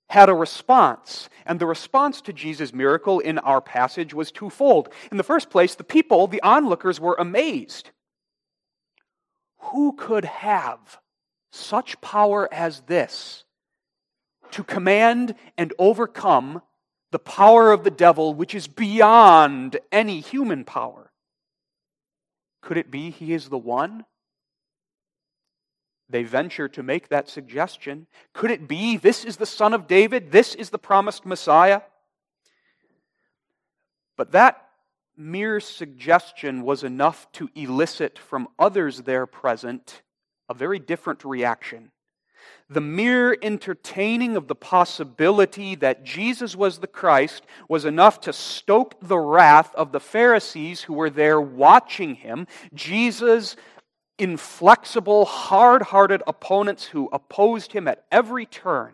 had 0.09 0.27
a 0.27 0.33
response. 0.33 1.29
And 1.45 1.57
the 1.57 1.65
response 1.65 2.19
to 2.23 2.33
Jesus' 2.33 2.73
miracle 2.73 3.21
in 3.21 3.39
our 3.39 3.61
passage 3.61 4.13
was 4.13 4.29
twofold. 4.29 4.89
In 5.09 5.15
the 5.15 5.23
first 5.23 5.49
place, 5.49 5.73
the 5.73 5.85
people, 5.85 6.27
the 6.27 6.41
onlookers, 6.41 6.99
were 6.99 7.15
amazed. 7.17 7.91
Who 9.71 9.93
could 9.93 10.25
have 10.25 10.99
such 11.53 12.01
power 12.01 12.53
as 12.53 12.81
this? 12.81 13.42
To 14.53 14.63
command 14.63 15.35
and 15.57 15.73
overcome 15.77 16.61
the 17.11 17.19
power 17.19 17.71
of 17.71 17.83
the 17.83 17.91
devil, 17.91 18.33
which 18.33 18.55
is 18.55 18.67
beyond 18.67 19.79
any 19.91 20.19
human 20.19 20.63
power. 20.63 21.11
Could 22.61 22.77
it 22.77 22.89
be 22.89 23.09
he 23.09 23.33
is 23.33 23.49
the 23.49 23.57
one? 23.57 24.05
They 26.09 26.23
venture 26.23 26.67
to 26.69 26.83
make 26.83 27.09
that 27.09 27.29
suggestion. 27.29 28.07
Could 28.33 28.51
it 28.51 28.67
be 28.67 28.97
this 28.97 29.25
is 29.25 29.37
the 29.37 29.45
Son 29.45 29.73
of 29.73 29.87
David? 29.87 30.31
This 30.31 30.55
is 30.55 30.69
the 30.69 30.79
promised 30.79 31.25
Messiah? 31.25 31.81
But 34.15 34.31
that 34.31 34.69
mere 35.17 35.59
suggestion 35.59 36.63
was 36.63 36.83
enough 36.83 37.31
to 37.33 37.49
elicit 37.55 38.19
from 38.19 38.47
others 38.59 39.01
there 39.01 39.25
present 39.25 40.03
a 40.49 40.53
very 40.53 40.79
different 40.79 41.23
reaction 41.25 41.91
the 42.69 42.81
mere 42.81 43.37
entertaining 43.41 44.35
of 44.35 44.47
the 44.47 44.55
possibility 44.55 45.75
that 45.75 46.03
Jesus 46.03 46.55
was 46.55 46.79
the 46.79 46.87
Christ 46.87 47.43
was 47.67 47.85
enough 47.85 48.21
to 48.21 48.33
stoke 48.33 48.95
the 49.01 49.19
wrath 49.19 49.73
of 49.75 49.91
the 49.91 49.99
Pharisees 49.99 50.81
who 50.81 50.93
were 50.93 51.09
there 51.09 51.39
watching 51.39 52.15
him. 52.15 52.47
Jesus' 52.73 53.55
inflexible, 54.17 55.25
hard 55.25 55.81
hearted 55.81 56.23
opponents 56.27 56.85
who 56.85 57.09
opposed 57.11 57.73
him 57.73 57.87
at 57.87 58.05
every 58.11 58.45
turn 58.45 58.93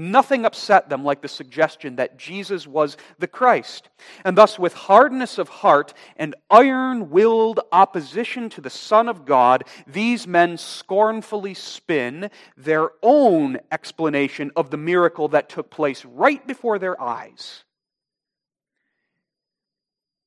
Nothing 0.00 0.44
upset 0.44 0.88
them 0.88 1.04
like 1.04 1.22
the 1.22 1.28
suggestion 1.28 1.96
that 1.96 2.16
Jesus 2.16 2.68
was 2.68 2.96
the 3.18 3.26
Christ. 3.26 3.88
And 4.24 4.38
thus, 4.38 4.56
with 4.56 4.72
hardness 4.72 5.38
of 5.38 5.48
heart 5.48 5.92
and 6.16 6.36
iron 6.48 7.10
willed 7.10 7.58
opposition 7.72 8.48
to 8.50 8.60
the 8.60 8.70
Son 8.70 9.08
of 9.08 9.26
God, 9.26 9.64
these 9.88 10.24
men 10.24 10.56
scornfully 10.56 11.52
spin 11.52 12.30
their 12.56 12.90
own 13.02 13.58
explanation 13.72 14.52
of 14.54 14.70
the 14.70 14.76
miracle 14.76 15.26
that 15.30 15.48
took 15.48 15.68
place 15.68 16.04
right 16.04 16.46
before 16.46 16.78
their 16.78 17.00
eyes. 17.02 17.64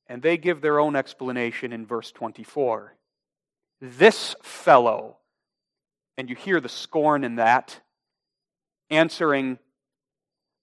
And 0.06 0.20
they 0.20 0.36
give 0.36 0.60
their 0.60 0.80
own 0.80 0.96
explanation 0.96 1.72
in 1.72 1.86
verse 1.86 2.12
24. 2.12 2.94
This 3.80 4.34
fellow, 4.42 5.16
and 6.18 6.28
you 6.28 6.36
hear 6.36 6.60
the 6.60 6.68
scorn 6.68 7.24
in 7.24 7.36
that, 7.36 7.80
answering 8.92 9.58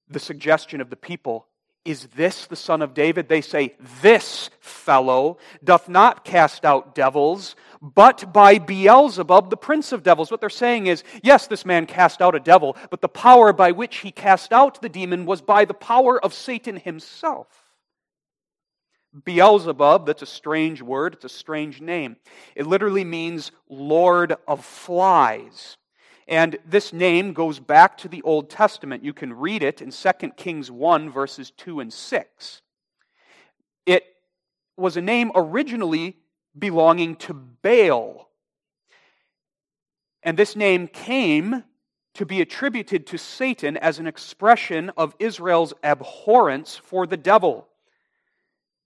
the 0.07 0.19
suggestion 0.19 0.81
of 0.81 0.89
the 0.89 0.95
people, 0.95 1.47
Is 1.85 2.07
this 2.07 2.45
the 2.45 2.55
son 2.55 2.81
of 2.81 2.93
David? 2.93 3.27
They 3.27 3.41
say, 3.41 3.75
This 4.01 4.49
fellow 4.59 5.37
doth 5.63 5.89
not 5.89 6.23
cast 6.23 6.65
out 6.65 6.95
devils, 6.95 7.55
but 7.81 8.31
by 8.33 8.59
Beelzebub, 8.59 9.49
the 9.49 9.57
prince 9.57 9.91
of 9.91 10.03
devils. 10.03 10.31
What 10.31 10.41
they're 10.41 10.49
saying 10.49 10.87
is, 10.87 11.03
yes, 11.23 11.47
this 11.47 11.65
man 11.65 11.85
cast 11.85 12.21
out 12.21 12.35
a 12.35 12.39
devil, 12.39 12.75
but 12.89 13.01
the 13.01 13.07
power 13.07 13.53
by 13.53 13.71
which 13.71 13.97
he 13.97 14.11
cast 14.11 14.51
out 14.51 14.81
the 14.81 14.89
demon 14.89 15.25
was 15.25 15.41
by 15.41 15.65
the 15.65 15.73
power 15.73 16.23
of 16.23 16.33
Satan 16.33 16.77
himself. 16.77 17.47
Beelzebub, 19.25 20.05
that's 20.05 20.21
a 20.21 20.27
strange 20.27 20.81
word, 20.81 21.15
it's 21.15 21.25
a 21.25 21.29
strange 21.29 21.81
name. 21.81 22.17
It 22.55 22.67
literally 22.67 23.03
means 23.03 23.51
Lord 23.67 24.35
of 24.47 24.63
Flies. 24.63 25.77
And 26.29 26.59
this 26.63 26.93
name 26.93 27.33
goes 27.33 27.59
back 27.59 27.97
to 27.97 28.07
the 28.07 28.21
Old 28.21 28.51
Testament. 28.51 29.03
You 29.03 29.13
can 29.13 29.33
read 29.33 29.63
it 29.63 29.81
in 29.81 29.89
2 29.89 30.11
Kings 30.37 30.69
1, 30.69 31.09
verses 31.09 31.49
2 31.57 31.79
and 31.79 31.91
6. 31.91 32.61
It 33.87 34.03
was 34.77 34.95
a 34.95 35.01
name 35.01 35.31
originally 35.33 36.17
belonging 36.57 37.15
to 37.15 37.33
Baal. 37.33 38.29
And 40.21 40.37
this 40.37 40.55
name 40.55 40.87
came 40.87 41.63
to 42.13 42.27
be 42.27 42.41
attributed 42.41 43.07
to 43.07 43.17
Satan 43.17 43.75
as 43.75 43.97
an 43.97 44.05
expression 44.05 44.91
of 44.95 45.15
Israel's 45.17 45.73
abhorrence 45.83 46.75
for 46.75 47.07
the 47.07 47.17
devil. 47.17 47.67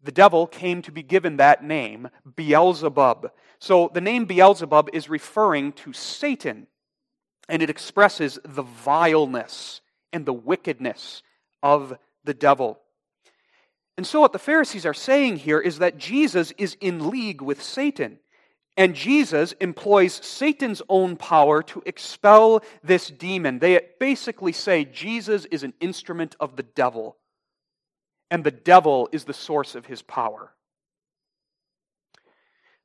The 0.02 0.14
devil 0.14 0.48
came 0.48 0.82
to 0.84 0.94
be 0.94 1.04
given 1.04 1.36
that 1.38 1.62
name, 1.62 2.08
Beelzebub. 2.38 3.32
So 3.60 3.92
the 3.94 4.02
name 4.02 4.24
Beelzebub 4.24 4.90
is 4.94 5.10
referring 5.10 5.74
to 5.74 5.92
Satan 5.92 6.68
and 7.50 7.62
it 7.62 7.70
expresses 7.70 8.40
the 8.44 8.64
vileness 8.64 9.82
and 10.12 10.26
the 10.26 10.34
wickedness 10.34 11.24
of 11.62 11.98
the 12.24 12.34
devil. 12.34 12.80
And 13.98 14.08
so, 14.08 14.22
what 14.22 14.34
the 14.34 14.40
Pharisees 14.40 14.86
are 14.86 14.94
saying 14.94 15.38
here 15.38 15.60
is 15.60 15.80
that 15.80 15.98
Jesus 15.98 16.52
is 16.58 16.78
in 16.82 17.10
league 17.10 17.42
with 17.42 17.62
Satan. 17.62 18.20
And 18.76 18.96
Jesus 18.96 19.52
employs 19.62 20.14
Satan's 20.14 20.82
own 20.90 21.16
power 21.16 21.62
to 21.64 21.84
expel 21.86 22.64
this 22.84 23.08
demon. 23.08 23.60
They 23.60 23.80
basically 24.00 24.52
say 24.52 24.84
Jesus 24.84 25.46
is 25.46 25.64
an 25.64 25.74
instrument 25.80 26.36
of 26.40 26.56
the 26.56 26.64
devil, 26.64 27.18
and 28.32 28.44
the 28.44 28.52
devil 28.52 29.10
is 29.12 29.26
the 29.26 29.34
source 29.34 29.76
of 29.76 29.86
his 29.86 30.02
power. 30.02 30.54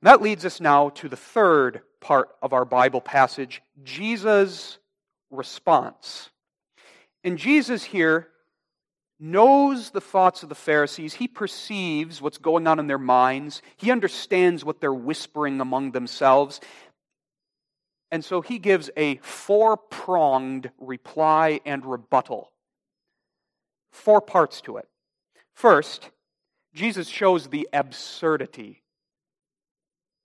that 0.03 0.21
leads 0.21 0.45
us 0.45 0.61
now 0.61 0.91
to 0.91 1.09
the 1.09 1.17
third 1.17 1.81
part 2.01 2.31
of 2.43 2.53
our 2.53 2.65
Bible 2.65 3.01
passage 3.01 3.63
Jesus' 3.83 4.79
response. 5.31 6.31
And 7.25 7.39
Jesus 7.39 7.85
here 7.85 8.29
knows 9.21 9.91
the 9.91 10.01
thoughts 10.01 10.43
of 10.43 10.49
the 10.49 10.55
Pharisees. 10.55 11.15
He 11.15 11.27
perceives 11.27 12.23
what's 12.23 12.39
going 12.39 12.67
on 12.67 12.79
in 12.79 12.87
their 12.87 12.99
minds. 12.99 13.63
He 13.77 13.91
understands 13.91 14.65
what 14.65 14.81
they're 14.81 14.93
whispering 14.95 15.61
among 15.61 15.91
themselves. 15.91 16.61
And 18.11 18.25
so 18.25 18.41
he 18.41 18.59
gives 18.59 18.91
a 18.97 19.17
four 19.17 19.77
pronged 19.77 20.71
reply 20.79 21.61
and 21.67 21.85
rebuttal. 21.85 22.53
Four 23.91 24.21
parts 24.21 24.61
to 24.63 24.77
it. 24.77 24.89
First, 25.55 26.11
Jesus 26.73 27.09
shows 27.09 27.49
the 27.49 27.69
absurdity 27.73 28.83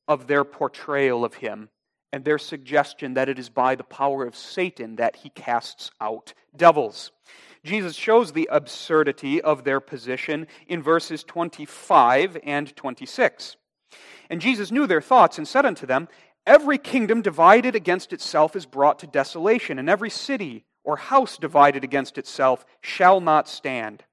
of 0.07 0.27
their 0.27 0.43
portrayal 0.43 1.23
of 1.23 1.35
him 1.35 1.69
and 2.13 2.23
their 2.23 2.37
suggestion 2.37 3.15
that 3.15 3.27
it 3.27 3.39
is 3.39 3.49
by 3.49 3.75
the 3.75 3.83
power 3.83 4.23
of 4.25 4.35
Satan 4.35 4.97
that 4.97 5.15
he 5.17 5.29
casts 5.29 5.89
out 5.99 6.33
devils. 6.55 7.11
Jesus 7.63 7.95
shows 7.95 8.31
the 8.31 8.47
absurdity 8.51 9.41
of 9.41 9.63
their 9.63 9.79
position 9.79 10.47
in 10.67 10.83
verses 10.83 11.23
25 11.23 12.37
and 12.43 12.75
26. 12.75 13.55
And 14.29 14.41
Jesus 14.41 14.71
knew 14.71 14.85
their 14.85 15.01
thoughts 15.01 15.37
and 15.37 15.47
said 15.47 15.65
unto 15.65 15.87
them, 15.87 16.07
Every 16.45 16.77
kingdom 16.77 17.21
divided 17.21 17.73
against 17.73 18.11
itself 18.13 18.55
is 18.55 18.65
brought 18.65 18.99
to 18.99 19.07
desolation, 19.07 19.79
and 19.79 19.89
every 19.89 20.09
city 20.09 20.65
or 20.83 20.97
house 20.97 21.37
divided 21.37 21.83
against 21.83 22.17
itself 22.17 22.65
shall 22.81 23.21
not 23.21 23.47
stand. 23.47 24.03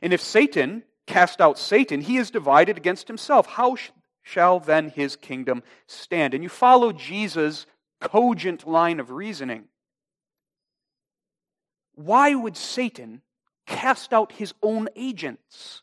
And 0.00 0.12
if 0.12 0.20
Satan 0.20 0.84
cast 1.06 1.40
out 1.40 1.58
Satan, 1.58 2.00
he 2.00 2.16
is 2.16 2.30
divided 2.30 2.76
against 2.76 3.08
himself. 3.08 3.46
How 3.46 3.76
shall 4.22 4.60
then 4.60 4.90
his 4.90 5.16
kingdom 5.16 5.62
stand? 5.86 6.34
And 6.34 6.42
you 6.42 6.48
follow 6.48 6.92
Jesus' 6.92 7.66
cogent 8.00 8.66
line 8.66 9.00
of 9.00 9.10
reasoning. 9.10 9.64
Why 11.94 12.34
would 12.34 12.56
Satan 12.56 13.22
cast 13.66 14.12
out 14.12 14.32
his 14.32 14.54
own 14.62 14.88
agents? 14.96 15.82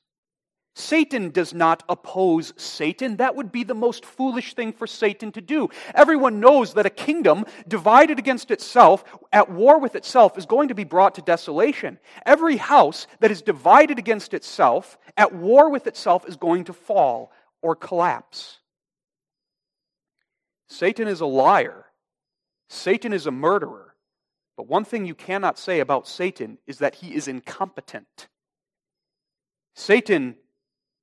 Satan 0.78 1.32
does 1.32 1.56
not 1.56 1.82
oppose 1.90 2.54
Satan. 2.56 3.18
That 3.18 3.36
would 3.36 3.52
be 3.52 3.64
the 3.64 3.74
most 3.74 4.06
foolish 4.06 4.54
thing 4.54 4.72
for 4.72 4.86
Satan 4.86 5.32
to 5.32 5.42
do. 5.42 5.70
Everyone 5.96 6.40
knows 6.40 6.76
that 6.76 6.86
a 6.86 6.92
kingdom 6.92 7.46
divided 7.68 8.20
against 8.20 8.52
itself, 8.52 9.04
at 9.34 9.50
war 9.50 9.80
with 9.80 9.96
itself, 9.96 10.38
is 10.38 10.46
going 10.46 10.68
to 10.68 10.76
be 10.76 10.84
brought 10.84 11.16
to 11.16 11.24
desolation. 11.24 11.98
Every 12.28 12.58
house 12.58 13.08
that 13.22 13.32
is 13.32 13.42
divided 13.42 13.98
against 13.98 14.36
itself, 14.36 15.00
at 15.18 15.34
war 15.34 15.72
with 15.72 15.88
itself, 15.88 16.28
is 16.28 16.36
going 16.36 16.66
to 16.66 16.74
fall 16.74 17.32
or 17.62 17.76
collapse. 17.76 18.60
Satan 20.68 21.08
is 21.08 21.22
a 21.22 21.26
liar. 21.26 21.86
Satan 22.70 23.14
is 23.14 23.26
a 23.26 23.32
murderer. 23.32 23.96
But 24.56 24.68
one 24.68 24.86
thing 24.86 25.06
you 25.06 25.16
cannot 25.16 25.60
say 25.60 25.80
about 25.80 26.08
Satan 26.08 26.58
is 26.66 26.80
that 26.80 26.96
he 26.96 27.14
is 27.14 27.28
incompetent. 27.28 28.28
Satan 29.76 30.36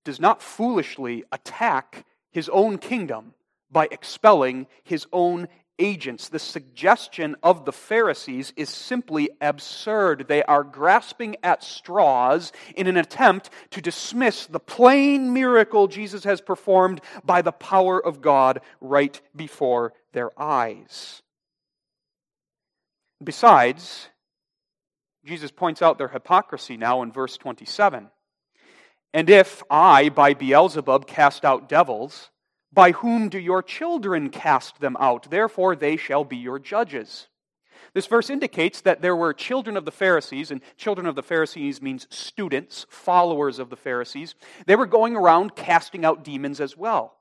does 0.05 0.21
not 0.21 0.43
foolishly 0.43 1.25
attack 1.33 2.05
his 2.31 2.49
own 2.49 2.79
kingdom 2.79 3.35
by 3.71 3.89
expelling 3.91 4.67
his 4.83 5.07
own 5.13 5.49
agents. 5.79 6.29
The 6.29 6.39
suggestion 6.39 7.37
of 7.43 7.65
the 7.65 7.73
Pharisees 7.73 8.53
is 8.57 8.69
simply 8.69 9.31
absurd. 9.41 10.27
They 10.29 10.43
are 10.45 10.65
grasping 10.65 11.37
at 11.43 11.63
straws 11.63 12.53
in 12.77 12.87
an 12.87 12.97
attempt 12.97 13.51
to 13.71 13.81
dismiss 13.81 14.47
the 14.47 14.61
plain 14.61 15.33
miracle 15.33 15.89
Jesus 15.89 16.25
has 16.25 16.41
performed 16.41 17.01
by 17.25 17.43
the 17.43 17.53
power 17.53 18.05
of 18.05 18.21
God 18.21 18.61
right 18.81 19.21
before 19.35 19.93
their 20.13 20.31
eyes. 20.41 21.23
Besides, 23.23 24.09
Jesus 25.25 25.51
points 25.51 25.83
out 25.83 25.99
their 25.99 26.09
hypocrisy 26.09 26.77
now 26.77 27.03
in 27.03 27.13
verse 27.13 27.37
27. 27.37 28.11
And 29.15 29.31
if 29.31 29.63
I, 29.71 30.09
by 30.09 30.35
Beelzebub, 30.35 31.07
cast 31.07 31.45
out 31.45 31.69
devils, 31.69 32.31
by 32.75 32.93
whom 32.93 33.29
do 33.29 33.39
your 33.39 33.63
children 33.63 34.31
cast 34.31 34.81
them 34.81 34.97
out? 34.99 35.31
Therefore, 35.31 35.77
they 35.77 35.97
shall 35.97 36.25
be 36.25 36.37
your 36.37 36.59
judges. 36.59 37.29
This 37.93 38.07
verse 38.07 38.29
indicates 38.29 38.81
that 38.81 39.03
there 39.03 39.15
were 39.15 39.33
children 39.33 39.77
of 39.77 39.85
the 39.85 39.93
Pharisees, 39.93 40.51
and 40.51 40.61
children 40.77 41.07
of 41.07 41.15
the 41.15 41.23
Pharisees 41.23 41.81
means 41.81 42.09
students, 42.11 42.87
followers 42.89 43.61
of 43.61 43.71
the 43.71 43.77
Pharisees. 43.77 44.35
They 44.67 44.75
were 44.75 44.87
going 44.87 45.15
around 45.15 45.55
casting 45.55 46.05
out 46.05 46.25
demons 46.25 46.61
as 46.61 46.77
well, 46.77 47.17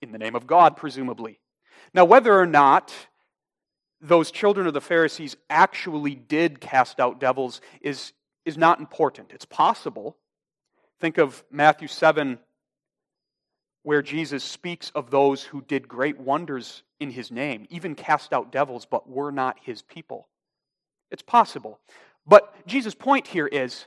in 0.00 0.12
the 0.12 0.18
name 0.18 0.36
of 0.36 0.46
God, 0.46 0.76
presumably. 0.76 1.40
Now, 1.92 2.04
whether 2.04 2.38
or 2.38 2.46
not 2.46 2.94
those 4.00 4.30
children 4.30 4.68
of 4.68 4.74
the 4.74 4.80
Pharisees 4.80 5.36
actually 5.50 6.14
did 6.14 6.60
cast 6.60 7.00
out 7.00 7.18
devils 7.18 7.60
is, 7.80 8.12
is 8.44 8.56
not 8.56 8.78
important. 8.78 9.32
It's 9.32 9.44
possible, 9.44 10.16
Think 11.00 11.18
of 11.18 11.44
Matthew 11.50 11.86
7, 11.86 12.38
where 13.82 14.02
Jesus 14.02 14.44
speaks 14.44 14.90
of 14.94 15.10
those 15.10 15.42
who 15.42 15.62
did 15.62 15.88
great 15.88 16.18
wonders 16.18 16.82
in 17.00 17.10
his 17.10 17.30
name, 17.30 17.66
even 17.70 17.94
cast 17.94 18.32
out 18.32 18.52
devils, 18.52 18.86
but 18.86 19.08
were 19.08 19.30
not 19.30 19.58
his 19.62 19.82
people. 19.82 20.28
It's 21.10 21.22
possible. 21.22 21.78
But 22.26 22.54
Jesus' 22.66 22.94
point 22.94 23.26
here 23.26 23.46
is 23.46 23.86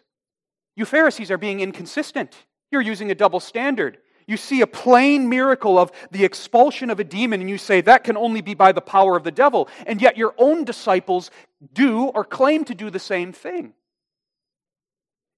you 0.76 0.86
Pharisees 0.86 1.30
are 1.32 1.38
being 1.38 1.60
inconsistent. 1.60 2.36
You're 2.72 2.82
using 2.82 3.12
a 3.12 3.16
double 3.16 3.40
standard. 3.40 3.98
You 4.28 4.38
see 4.38 4.62
a 4.62 4.68
plain 4.68 5.30
miracle 5.30 5.78
of 5.78 5.92
the 6.12 6.24
expulsion 6.24 6.90
of 6.90 7.00
a 7.00 7.04
demon, 7.04 7.42
and 7.42 7.50
you 7.50 7.58
say 7.58 7.82
that 7.82 8.04
can 8.04 8.16
only 8.16 8.42
be 8.42 8.54
by 8.54 8.72
the 8.72 8.82
power 8.82 9.18
of 9.18 9.24
the 9.24 9.32
devil. 9.32 9.68
And 9.86 10.02
yet 10.02 10.18
your 10.18 10.34
own 10.38 10.64
disciples 10.64 11.32
do 11.74 12.06
or 12.06 12.24
claim 12.24 12.64
to 12.66 12.76
do 12.76 12.90
the 12.90 13.00
same 13.00 13.34
thing. 13.34 13.74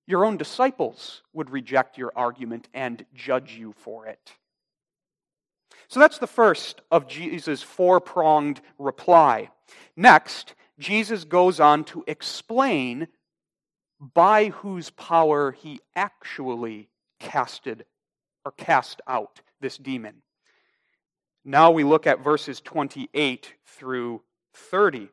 Your 0.05 0.25
own 0.25 0.37
disciples 0.37 1.21
would 1.33 1.49
reject 1.49 1.97
your 1.97 2.11
argument 2.15 2.67
and 2.73 3.05
judge 3.13 3.55
you 3.55 3.73
for 3.77 4.05
it. 4.05 4.33
So 5.93 5.99
that's 5.99 6.17
the 6.17 6.25
first 6.25 6.81
of 6.89 7.07
Jesus' 7.07 7.61
four 7.61 7.99
pronged 7.99 8.61
reply. 8.79 9.51
Next, 9.95 10.55
Jesus 10.79 11.23
goes 11.23 11.59
on 11.59 11.83
to 11.83 12.03
explain 12.07 13.09
by 13.99 14.45
whose 14.45 14.89
power 14.89 15.51
he 15.51 15.81
actually 15.95 16.89
casted 17.19 17.85
or 18.43 18.53
cast 18.53 19.01
out 19.07 19.41
this 19.61 19.77
demon. 19.77 20.23
Now 21.45 21.69
we 21.69 21.83
look 21.83 22.07
at 22.07 22.23
verses 22.23 22.59
28 22.59 23.53
through 23.67 24.23
30. 24.55 25.09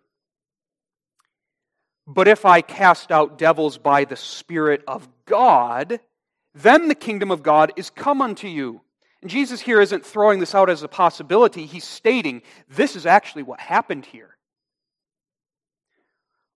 But 2.07 2.27
if 2.27 2.47
I 2.47 2.63
cast 2.63 3.13
out 3.13 3.37
devils 3.37 3.77
by 3.77 4.07
the 4.07 4.17
Spirit 4.17 4.83
of 4.89 5.11
God, 5.27 6.01
then 6.55 6.89
the 6.89 6.95
kingdom 6.95 7.31
of 7.31 7.43
God 7.43 7.71
is 7.77 7.91
come 7.91 8.23
unto 8.23 8.49
you. 8.49 8.81
And 9.23 9.31
Jesus 9.31 9.61
here 9.61 9.81
isn't 9.81 10.05
throwing 10.05 10.41
this 10.41 10.55
out 10.55 10.71
as 10.71 10.83
a 10.83 10.89
possibility, 10.89 11.67
he's 11.67 11.85
stating 11.85 12.43
this 12.69 12.97
is 12.97 13.07
actually 13.07 13.43
what 13.43 13.61
happened 13.61 14.07
here. 14.07 14.37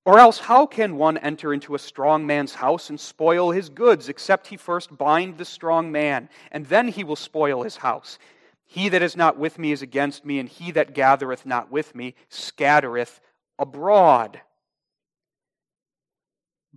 Or 0.06 0.18
else, 0.18 0.38
how 0.38 0.66
can 0.66 0.96
one 0.96 1.16
enter 1.16 1.54
into 1.54 1.74
a 1.74 1.78
strong 1.78 2.26
man's 2.26 2.54
house 2.54 2.90
and 2.90 3.00
spoil 3.00 3.50
his 3.50 3.70
goods, 3.70 4.10
except 4.10 4.48
he 4.48 4.58
first 4.58 4.96
bind 4.96 5.38
the 5.38 5.46
strong 5.46 5.90
man, 5.90 6.28
and 6.52 6.66
then 6.66 6.88
he 6.88 7.04
will 7.04 7.16
spoil 7.16 7.62
his 7.62 7.78
house? 7.78 8.18
He 8.66 8.90
that 8.90 9.02
is 9.02 9.16
not 9.16 9.38
with 9.38 9.58
me 9.58 9.72
is 9.72 9.80
against 9.80 10.24
me, 10.24 10.38
and 10.38 10.48
he 10.48 10.72
that 10.72 10.94
gathereth 10.94 11.46
not 11.46 11.70
with 11.70 11.94
me 11.94 12.14
scattereth 12.28 13.20
abroad 13.58 14.40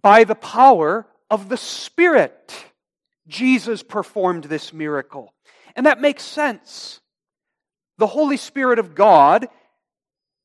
by 0.02 0.23
the 0.23 0.36
power 0.36 1.08
of 1.30 1.50
the 1.50 1.58
Spirit. 1.58 2.54
Jesus 3.28 3.84
performed 3.84 4.45
this 4.45 4.71
miracle. 4.71 5.34
And 5.78 5.86
that 5.86 6.02
makes 6.02 6.24
sense. 6.24 7.00
The 7.98 8.08
Holy 8.08 8.36
Spirit 8.36 8.80
of 8.80 8.96
God 8.96 9.48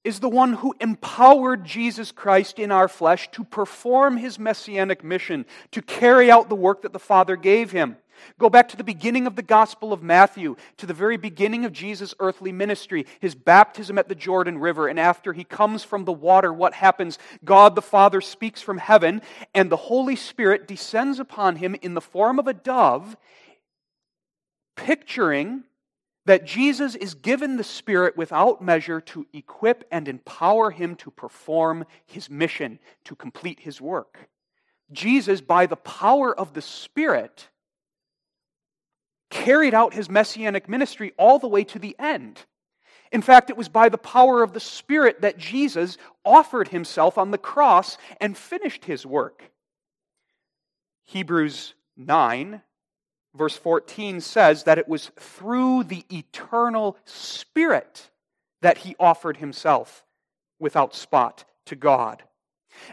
is 0.05 0.21
the 0.21 0.29
one 0.29 0.53
who 0.53 0.75
empowered 0.81 1.65
Jesus 1.65 2.13
Christ 2.13 2.59
in 2.59 2.71
our 2.71 2.89
flesh 2.89 3.31
to 3.33 3.45
perform 3.45 4.17
his 4.17 4.39
messianic 4.39 5.03
mission, 5.03 5.47
to 5.71 5.81
carry 5.81 6.31
out 6.31 6.49
the 6.49 6.55
work 6.55 6.83
that 6.83 6.93
the 6.93 6.99
Father 6.99 7.37
gave 7.37 7.71
him. 7.71 7.97
Go 8.39 8.51
back 8.51 8.69
to 8.69 8.77
the 8.77 8.85
beginning 8.85 9.27
of 9.27 9.37
the 9.37 9.43
Gospel 9.43 9.93
of 9.93 10.03
Matthew, 10.03 10.57
to 10.77 10.87
the 10.87 10.95
very 10.95 11.17
beginning 11.17 11.65
of 11.65 11.73
Jesus' 11.73 12.15
earthly 12.21 12.53
ministry, 12.53 13.07
his 13.21 13.35
baptism 13.35 13.99
at 13.99 14.09
the 14.09 14.15
Jordan 14.15 14.59
River. 14.59 14.87
And 14.87 15.01
after 15.01 15.33
he 15.33 15.45
comes 15.45 15.83
from 15.83 16.05
the 16.05 16.13
water, 16.13 16.53
what 16.53 16.75
happens? 16.75 17.19
God 17.45 17.75
the 17.75 17.83
Father 17.83 18.21
speaks 18.21 18.61
from 18.61 18.79
heaven, 18.79 19.23
and 19.55 19.71
the 19.71 19.77
Holy 19.77 20.17
Spirit 20.17 20.69
descends 20.69 21.19
upon 21.19 21.57
him 21.57 21.75
in 21.81 21.95
the 21.95 22.01
form 22.01 22.39
of 22.39 22.47
a 22.47 22.55
dove, 22.55 23.17
picturing 24.77 25.65
that 26.25 26.47
Jesus 26.47 26.95
is 26.95 27.15
given 27.15 27.57
the 27.57 27.65
Spirit 27.65 28.17
without 28.17 28.63
measure 28.63 29.01
to 29.01 29.27
equip 29.33 29.85
and 29.91 30.07
empower 30.07 30.71
him 30.71 30.95
to 30.97 31.11
perform 31.11 31.85
his 32.07 32.31
mission, 32.31 32.79
to 33.05 33.17
complete 33.17 33.61
his 33.61 33.81
work. 33.81 34.29
Jesus, 34.93 35.41
by 35.41 35.67
the 35.67 35.77
power 35.77 36.39
of 36.39 36.53
the 36.53 36.63
Spirit, 36.63 37.49
carried 39.31 39.75
out 39.75 39.95
his 39.95 40.11
messianic 40.11 40.69
ministry 40.69 41.13
all 41.17 41.39
the 41.39 41.49
way 41.49 41.65
to 41.65 41.79
the 41.79 41.97
end. 41.99 42.45
In 43.11 43.23
fact, 43.23 43.51
it 43.51 43.57
was 43.57 43.69
by 43.69 43.89
the 43.89 43.99
power 43.99 44.43
of 44.43 44.53
the 44.53 44.61
Spirit 44.61 45.23
that 45.23 45.39
Jesus 45.39 45.99
offered 46.25 46.69
himself 46.69 47.19
on 47.19 47.31
the 47.31 47.39
cross 47.39 47.99
and 48.21 48.37
finished 48.37 48.85
his 48.85 49.05
work. 49.05 49.51
Hebrews 51.05 51.75
9, 51.97 52.63
verse 53.35 53.57
14 53.57 54.21
says 54.21 54.65
that 54.65 54.79
it 54.79 54.89
was 54.89 55.11
through 55.19 55.85
the 55.85 56.05
eternal 56.11 56.97
Spirit 57.05 58.11
that 58.61 58.79
he 58.79 58.97
offered 58.99 59.39
himself 59.39 60.05
without 60.59 60.95
spot 60.95 61.45
to 61.67 61.77
God. 61.77 62.23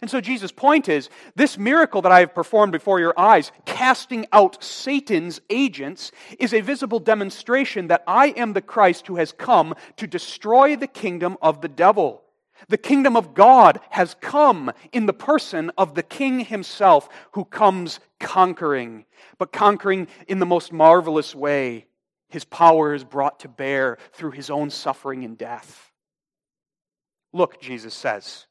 And 0.01 0.11
so 0.11 0.19
Jesus' 0.19 0.51
point 0.51 0.89
is 0.89 1.09
this 1.35 1.57
miracle 1.57 2.01
that 2.01 2.11
I 2.11 2.19
have 2.19 2.35
performed 2.35 2.71
before 2.71 2.99
your 2.99 3.17
eyes, 3.17 3.51
casting 3.65 4.25
out 4.33 4.61
Satan's 4.63 5.39
agents, 5.49 6.11
is 6.37 6.53
a 6.53 6.61
visible 6.61 6.99
demonstration 6.99 7.87
that 7.87 8.03
I 8.05 8.27
am 8.29 8.53
the 8.53 8.61
Christ 8.61 9.07
who 9.07 9.15
has 9.15 9.31
come 9.31 9.75
to 9.97 10.07
destroy 10.07 10.75
the 10.75 10.87
kingdom 10.87 11.37
of 11.41 11.61
the 11.61 11.69
devil. 11.69 12.23
The 12.67 12.77
kingdom 12.77 13.15
of 13.15 13.33
God 13.33 13.79
has 13.89 14.15
come 14.19 14.71
in 14.91 15.05
the 15.05 15.13
person 15.13 15.71
of 15.77 15.95
the 15.95 16.03
King 16.03 16.41
himself 16.41 17.07
who 17.31 17.45
comes 17.45 17.99
conquering, 18.19 19.05
but 19.37 19.51
conquering 19.51 20.07
in 20.27 20.39
the 20.39 20.45
most 20.45 20.73
marvelous 20.73 21.33
way. 21.33 21.85
His 22.29 22.45
power 22.45 22.93
is 22.93 23.03
brought 23.03 23.39
to 23.39 23.47
bear 23.47 23.97
through 24.13 24.31
his 24.31 24.49
own 24.49 24.69
suffering 24.69 25.23
and 25.23 25.37
death. 25.37 25.91
Look, 27.33 27.61
Jesus 27.61 27.93
says, 27.93 28.45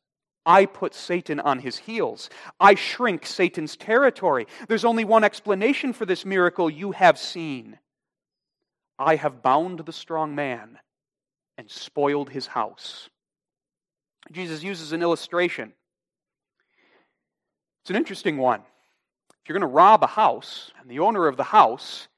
I 0.46 0.64
put 0.64 0.94
Satan 0.94 1.40
on 1.40 1.58
his 1.58 1.76
heels. 1.76 2.30
I 2.58 2.74
shrink 2.74 3.26
Satan's 3.26 3.76
territory. 3.76 4.46
There's 4.66 4.84
only 4.84 5.04
one 5.04 5.22
explanation 5.22 5.92
for 5.92 6.06
this 6.06 6.24
miracle 6.24 6.70
you 6.70 6.92
have 6.92 7.18
seen. 7.18 7.78
I 8.98 9.16
have 9.16 9.42
bound 9.42 9.80
the 9.80 9.92
strong 9.92 10.34
man 10.34 10.78
and 11.58 11.70
spoiled 11.70 12.30
his 12.30 12.46
house. 12.46 13.10
Jesus 14.32 14.62
uses 14.62 14.92
an 14.92 15.02
illustration. 15.02 15.72
It's 17.82 17.90
an 17.90 17.96
interesting 17.96 18.36
one. 18.36 18.60
If 19.30 19.48
you're 19.48 19.58
going 19.58 19.70
to 19.70 19.74
rob 19.74 20.02
a 20.02 20.08
house, 20.08 20.70
and 20.80 20.90
the 20.90 20.98
owner 20.98 21.26
of 21.26 21.36
the 21.36 21.44
house 21.44 22.08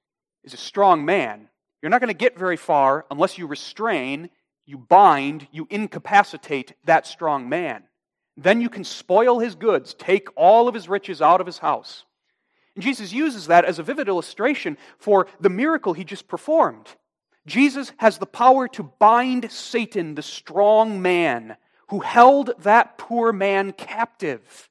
is 0.43 0.55
a 0.55 0.57
strong 0.57 1.05
man, 1.05 1.49
you're 1.81 1.91
not 1.91 2.01
going 2.01 2.09
to 2.09 2.15
get 2.15 2.39
very 2.39 2.57
far 2.57 3.07
unless 3.11 3.39
you 3.39 3.47
restrain, 3.47 4.31
you 4.67 4.79
bind, 4.79 5.47
you 5.53 5.67
incapacitate 5.71 6.75
that 6.85 7.07
strong 7.07 7.49
man. 7.49 7.85
Then 8.37 8.61
you 8.61 8.69
can 8.69 8.85
spoil 8.85 9.39
his 9.39 9.55
goods, 9.55 9.95
take 9.95 10.29
all 10.37 10.67
of 10.67 10.75
his 10.75 10.89
riches 10.89 11.23
out 11.23 11.41
of 11.41 11.47
his 11.47 11.59
house. 11.59 12.05
And 12.75 12.83
Jesus 12.83 13.13
uses 13.13 13.47
that 13.49 13.65
as 13.65 13.79
a 13.79 13.83
vivid 13.83 14.09
illustration 14.09 14.79
for 14.99 15.27
the 15.41 15.51
miracle 15.51 15.93
he 15.93 16.05
just 16.05 16.29
performed. 16.29 16.89
Jesus 17.47 17.93
has 17.99 18.19
the 18.19 18.27
power 18.27 18.69
to 18.69 18.83
bind 18.99 19.51
Satan, 19.51 20.15
the 20.15 20.23
strong 20.23 21.03
man, 21.03 21.57
who 21.91 21.99
held 21.99 22.53
that 22.61 22.97
poor 22.99 23.33
man 23.33 23.73
captive. 23.73 24.71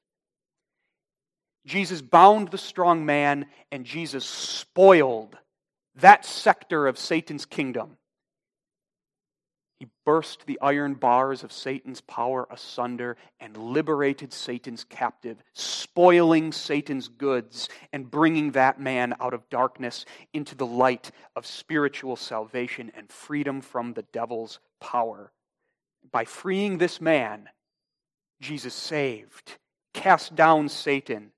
Jesus 1.66 2.02
bound 2.02 2.50
the 2.50 2.58
strong 2.58 3.06
man, 3.06 3.46
and 3.72 3.86
Jesus 3.86 4.26
spoiled 4.26 5.38
that 5.96 6.26
sector 6.26 6.88
of 6.88 6.98
Satan's 6.98 7.46
kingdom. 7.46 7.98
He 9.80 9.88
burst 10.06 10.46
the 10.46 10.60
iron 10.62 10.94
bars 10.94 11.44
of 11.44 11.52
Satan's 11.52 12.00
power 12.00 12.48
asunder 12.50 13.18
and 13.40 13.56
liberated 13.58 14.32
Satan's 14.32 14.86
captive, 14.86 15.44
spoiling 15.54 16.54
Satan's 16.54 17.10
goods 17.10 17.68
and 17.92 18.10
bringing 18.10 18.52
that 18.52 18.80
man 18.80 19.14
out 19.20 19.34
of 19.34 19.50
darkness 19.50 20.06
into 20.34 20.56
the 20.56 20.66
light 20.66 21.12
of 21.36 21.46
spiritual 21.46 22.16
salvation 22.16 22.94
and 22.96 23.10
freedom 23.12 23.60
from 23.60 23.94
the 23.94 24.04
devil's 24.04 24.60
power. 24.80 25.34
By 26.12 26.26
freeing 26.26 26.78
this 26.78 27.00
man, 27.00 27.50
Jesus 28.42 28.74
saved, 28.74 29.58
cast 29.94 30.36
down 30.36 30.70
Satan, 30.70 31.32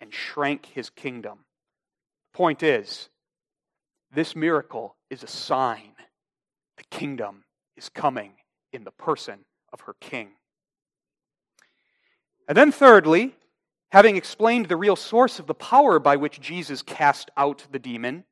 and 0.00 0.12
shrank 0.12 0.66
his 0.66 0.90
kingdom. 0.90 1.40
The 2.32 2.36
point 2.36 2.62
is, 2.62 3.08
this 4.12 4.34
miracle 4.34 4.96
is 5.10 5.22
a 5.22 5.28
sign 5.28 5.92
the 6.80 6.96
kingdom 6.96 7.44
is 7.76 7.90
coming 7.90 8.32
in 8.72 8.84
the 8.84 8.90
person 8.90 9.40
of 9.70 9.82
her 9.82 9.94
king. 10.00 10.30
And 12.48 12.56
then, 12.56 12.72
thirdly, 12.72 13.34
having 13.90 14.16
explained 14.16 14.66
the 14.66 14.76
real 14.76 14.96
source 14.96 15.38
of 15.38 15.46
the 15.46 15.54
power 15.54 15.98
by 15.98 16.16
which 16.16 16.40
Jesus 16.40 16.80
cast 16.80 17.30
out 17.36 17.66
the 17.70 17.78
demon, 17.78 18.24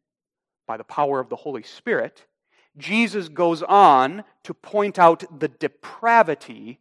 by 0.66 0.78
the 0.78 0.84
power 0.84 1.20
of 1.20 1.28
the 1.28 1.36
Holy 1.36 1.62
Spirit, 1.62 2.24
Jesus 2.78 3.28
goes 3.28 3.62
on 3.62 4.24
to 4.44 4.54
point 4.54 4.98
out 4.98 5.24
the 5.38 5.48
depravity 5.48 6.80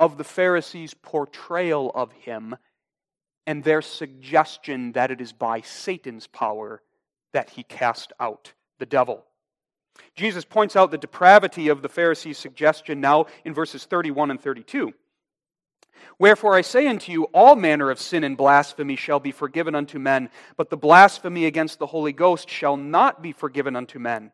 of 0.00 0.18
the 0.18 0.24
Pharisees' 0.24 0.94
portrayal 0.94 1.90
of 1.94 2.12
him 2.12 2.56
and 3.46 3.64
their 3.64 3.80
suggestion 3.80 4.92
that 4.92 5.10
it 5.10 5.20
is 5.20 5.32
by 5.32 5.60
Satan's 5.62 6.26
power 6.26 6.82
that 7.32 7.50
he 7.50 7.62
cast 7.62 8.12
out 8.20 8.52
the 8.78 8.86
devil. 8.86 9.24
Jesus 10.14 10.44
points 10.44 10.76
out 10.76 10.90
the 10.90 10.98
depravity 10.98 11.68
of 11.68 11.82
the 11.82 11.88
Pharisees' 11.88 12.38
suggestion 12.38 13.00
now 13.00 13.26
in 13.44 13.54
verses 13.54 13.84
31 13.84 14.30
and 14.30 14.40
32. 14.40 14.92
Wherefore 16.18 16.54
I 16.54 16.60
say 16.60 16.86
unto 16.86 17.10
you, 17.10 17.24
all 17.34 17.56
manner 17.56 17.90
of 17.90 18.00
sin 18.00 18.24
and 18.24 18.36
blasphemy 18.36 18.96
shall 18.96 19.20
be 19.20 19.32
forgiven 19.32 19.74
unto 19.74 19.98
men, 19.98 20.30
but 20.56 20.70
the 20.70 20.76
blasphemy 20.76 21.46
against 21.46 21.78
the 21.78 21.86
Holy 21.86 22.12
Ghost 22.12 22.48
shall 22.48 22.76
not 22.76 23.22
be 23.22 23.32
forgiven 23.32 23.74
unto 23.76 23.98
men. 23.98 24.32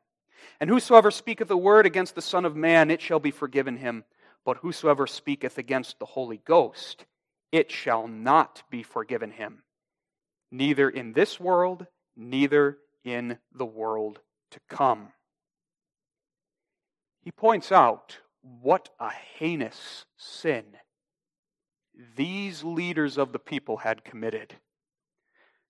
And 0.65 0.71
whosoever 0.71 1.11
speaketh 1.11 1.51
a 1.51 1.59
word 1.59 1.85
against 1.85 2.15
the 2.15 2.23
Son 2.23 2.47
of 2.47 2.57
Man, 2.57 2.91
it 2.91 3.03
shall 3.03 3.21
be 3.21 3.31
forgiven 3.31 3.77
him. 3.77 4.03
But 4.47 4.57
whosoever 4.57 5.07
speaketh 5.07 5.59
against 5.59 5.99
the 5.99 6.07
Holy 6.07 6.39
Ghost, 6.39 7.05
it 7.53 7.71
shall 7.71 8.09
not 8.09 8.63
be 8.71 8.83
forgiven 8.83 9.31
him, 9.31 9.65
neither 10.51 10.89
in 10.89 11.13
this 11.13 11.39
world, 11.39 11.87
neither 12.17 12.79
in 13.05 13.37
the 13.53 13.67
world 13.67 14.21
to 14.53 14.61
come. 14.71 15.09
He 17.21 17.31
points 17.31 17.71
out 17.71 18.21
what 18.41 18.89
a 18.99 19.11
heinous 19.11 20.07
sin 20.17 20.65
these 22.17 22.65
leaders 22.65 23.19
of 23.19 23.33
the 23.33 23.39
people 23.39 23.77
had 23.77 24.03
committed. 24.03 24.55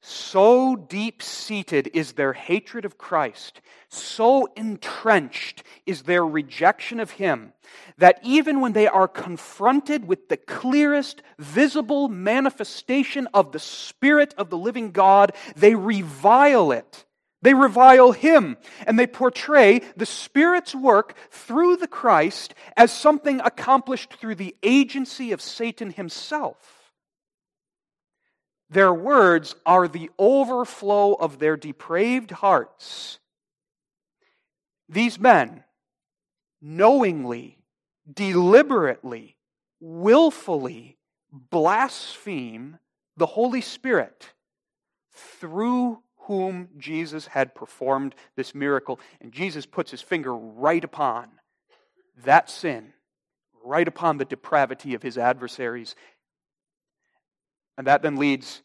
So 0.06 0.76
deep 0.76 1.22
seated 1.22 1.88
is 1.94 2.12
their 2.12 2.34
hatred 2.34 2.84
of 2.84 2.98
Christ, 2.98 3.62
so 3.88 4.46
entrenched 4.54 5.62
is 5.86 6.02
their 6.02 6.26
rejection 6.26 7.00
of 7.00 7.12
Him, 7.12 7.54
that 7.96 8.20
even 8.22 8.60
when 8.60 8.74
they 8.74 8.86
are 8.86 9.08
confronted 9.08 10.06
with 10.06 10.28
the 10.28 10.36
clearest 10.36 11.22
visible 11.38 12.08
manifestation 12.08 13.28
of 13.32 13.52
the 13.52 13.58
Spirit 13.58 14.34
of 14.36 14.50
the 14.50 14.58
living 14.58 14.90
God, 14.90 15.32
they 15.56 15.74
revile 15.74 16.70
it. 16.70 17.06
They 17.40 17.54
revile 17.54 18.12
Him, 18.12 18.58
and 18.86 18.98
they 18.98 19.06
portray 19.06 19.80
the 19.96 20.04
Spirit's 20.04 20.74
work 20.74 21.16
through 21.30 21.78
the 21.78 21.88
Christ 21.88 22.52
as 22.76 22.92
something 22.92 23.40
accomplished 23.40 24.12
through 24.20 24.34
the 24.34 24.54
agency 24.62 25.32
of 25.32 25.40
Satan 25.40 25.88
himself. 25.88 26.73
Their 28.70 28.92
words 28.92 29.54
are 29.66 29.86
the 29.86 30.10
overflow 30.18 31.14
of 31.14 31.38
their 31.38 31.56
depraved 31.56 32.30
hearts. 32.30 33.18
These 34.88 35.18
men 35.18 35.64
knowingly, 36.60 37.58
deliberately, 38.12 39.36
willfully 39.80 40.96
blaspheme 41.30 42.78
the 43.16 43.26
Holy 43.26 43.60
Spirit 43.60 44.32
through 45.12 46.02
whom 46.20 46.68
Jesus 46.78 47.26
had 47.26 47.54
performed 47.54 48.14
this 48.34 48.54
miracle. 48.54 48.98
And 49.20 49.30
Jesus 49.30 49.66
puts 49.66 49.90
his 49.90 50.00
finger 50.00 50.34
right 50.34 50.82
upon 50.82 51.28
that 52.24 52.48
sin, 52.48 52.94
right 53.62 53.86
upon 53.86 54.16
the 54.16 54.24
depravity 54.24 54.94
of 54.94 55.02
his 55.02 55.18
adversaries, 55.18 55.94
and 57.76 57.86
that 57.86 58.02
then 58.02 58.16
leads 58.16 58.62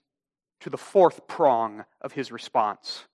to 0.61 0.69
the 0.69 0.77
fourth 0.77 1.27
prong 1.27 1.85
of 2.01 2.13
his 2.13 2.31
response. 2.31 3.05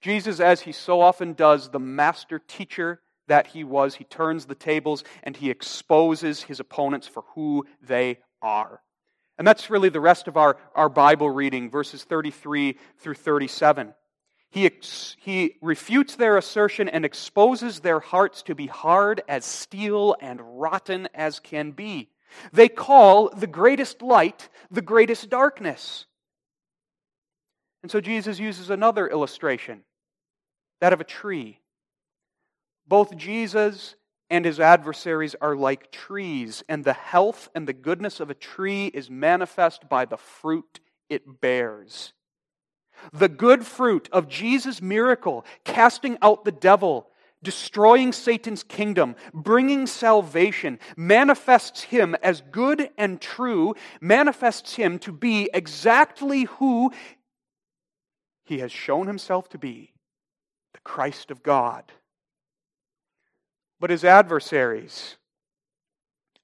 Jesus, 0.00 0.38
as 0.38 0.62
he 0.62 0.72
so 0.72 1.00
often 1.00 1.32
does, 1.32 1.70
the 1.70 1.78
master 1.78 2.38
teacher 2.38 3.00
that 3.26 3.48
he 3.48 3.64
was, 3.64 3.94
he 3.94 4.04
turns 4.04 4.44
the 4.44 4.54
tables 4.54 5.02
and 5.22 5.36
he 5.36 5.50
exposes 5.50 6.42
his 6.42 6.60
opponents 6.60 7.08
for 7.08 7.24
who 7.34 7.66
they 7.80 8.18
are. 8.42 8.82
And 9.38 9.46
that's 9.46 9.70
really 9.70 9.88
the 9.88 10.00
rest 10.00 10.28
of 10.28 10.36
our, 10.36 10.58
our 10.74 10.88
Bible 10.88 11.30
reading, 11.30 11.70
verses 11.70 12.04
33 12.04 12.78
through 12.98 13.14
37. 13.14 13.94
He, 14.50 14.66
ex, 14.66 15.16
he 15.18 15.56
refutes 15.60 16.14
their 16.14 16.36
assertion 16.36 16.88
and 16.88 17.04
exposes 17.04 17.80
their 17.80 17.98
hearts 17.98 18.42
to 18.44 18.54
be 18.54 18.68
hard 18.68 19.22
as 19.26 19.44
steel 19.44 20.14
and 20.20 20.40
rotten 20.60 21.08
as 21.14 21.40
can 21.40 21.72
be. 21.72 22.10
They 22.52 22.68
call 22.68 23.30
the 23.30 23.46
greatest 23.46 24.02
light 24.02 24.48
the 24.70 24.82
greatest 24.82 25.30
darkness. 25.30 26.06
And 27.82 27.90
so 27.90 28.00
Jesus 28.00 28.38
uses 28.38 28.70
another 28.70 29.08
illustration 29.08 29.84
that 30.80 30.92
of 30.92 31.00
a 31.00 31.04
tree. 31.04 31.60
Both 32.86 33.16
Jesus 33.16 33.94
and 34.30 34.44
his 34.44 34.58
adversaries 34.58 35.36
are 35.40 35.54
like 35.54 35.92
trees, 35.92 36.64
and 36.68 36.82
the 36.82 36.94
health 36.94 37.48
and 37.54 37.68
the 37.68 37.72
goodness 37.72 38.20
of 38.20 38.30
a 38.30 38.34
tree 38.34 38.86
is 38.86 39.10
manifest 39.10 39.88
by 39.88 40.06
the 40.06 40.16
fruit 40.16 40.80
it 41.08 41.40
bears. 41.40 42.12
The 43.12 43.28
good 43.28 43.66
fruit 43.66 44.08
of 44.12 44.28
Jesus' 44.28 44.80
miracle, 44.80 45.44
casting 45.64 46.16
out 46.22 46.44
the 46.44 46.52
devil, 46.52 47.10
destroying 47.44 48.12
Satan's 48.12 48.64
kingdom, 48.64 49.14
bringing 49.32 49.86
salvation, 49.86 50.80
manifests 50.96 51.82
him 51.82 52.16
as 52.22 52.42
good 52.50 52.90
and 52.98 53.20
true, 53.20 53.76
manifests 54.00 54.74
him 54.74 54.98
to 55.00 55.12
be 55.12 55.48
exactly 55.54 56.44
who 56.44 56.90
he 58.44 58.58
has 58.58 58.72
shown 58.72 59.06
himself 59.06 59.48
to 59.50 59.58
be 59.58 59.92
the 60.72 60.80
Christ 60.80 61.30
of 61.30 61.44
God. 61.44 61.84
But 63.78 63.90
his 63.90 64.04
adversaries, 64.04 65.16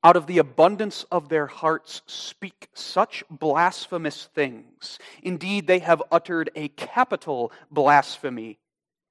out 0.05 0.17
of 0.17 0.27
the 0.27 0.39
abundance 0.39 1.05
of 1.11 1.29
their 1.29 1.47
hearts, 1.47 2.03
speak 2.07 2.69
such 2.75 3.25
blasphemous 3.29 4.29
things. 4.35 4.99
Indeed, 5.23 5.67
they 5.67 5.81
have 5.81 6.03
uttered 6.13 6.51
a 6.55 6.69
capital 6.69 7.53
blasphemy 7.71 8.60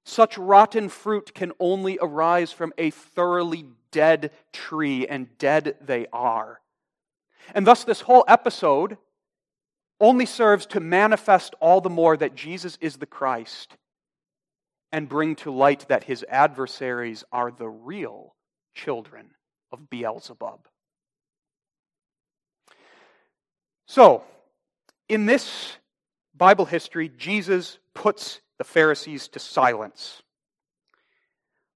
such 0.10 0.38
rotten 0.38 0.90
fruit 0.90 1.34
can 1.34 1.52
only 1.60 1.98
arise 2.02 2.52
from 2.52 2.74
a 2.78 2.90
thoroughly 2.90 3.66
dead 3.92 4.32
tree, 4.52 5.08
and 5.08 5.38
dead 5.38 5.76
they 5.82 6.08
are. 6.12 6.60
And 7.54 7.66
thus, 7.66 7.84
this 7.84 8.02
whole 8.02 8.26
episode 8.28 8.98
only 10.00 10.26
serves 10.26 10.66
to 10.68 10.80
manifest 10.80 11.56
all 11.60 11.82
the 11.82 11.90
more 11.90 12.16
that 12.16 12.36
Jesus 12.36 12.78
is 12.82 12.98
the 12.98 13.06
Christ 13.06 13.76
and 14.92 15.10
bring 15.10 15.36
to 15.38 15.52
light 15.52 15.88
that 15.90 16.04
his 16.04 16.26
adversaries 16.28 17.24
are 17.32 17.52
the 17.52 17.68
real 17.68 18.36
children 18.74 19.32
of 19.72 19.90
Beelzebub. 19.90 20.68
So, 23.88 24.24
in 25.08 25.26
this 25.26 25.74
Bible 26.36 26.66
history, 26.66 27.10
Jesus 27.10 27.80
puts 27.94 28.40
the 28.60 28.64
Pharisees 28.64 29.28
to 29.30 29.40
silence. 29.40 30.22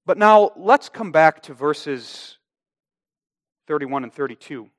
But 0.06 0.17
now 0.17 0.52
let's 0.56 0.89
come 0.89 1.12
back 1.12 1.41
to 1.43 1.54
verses 1.54 2.38
31 3.67 4.04
and 4.04 4.13
32. 4.13 4.69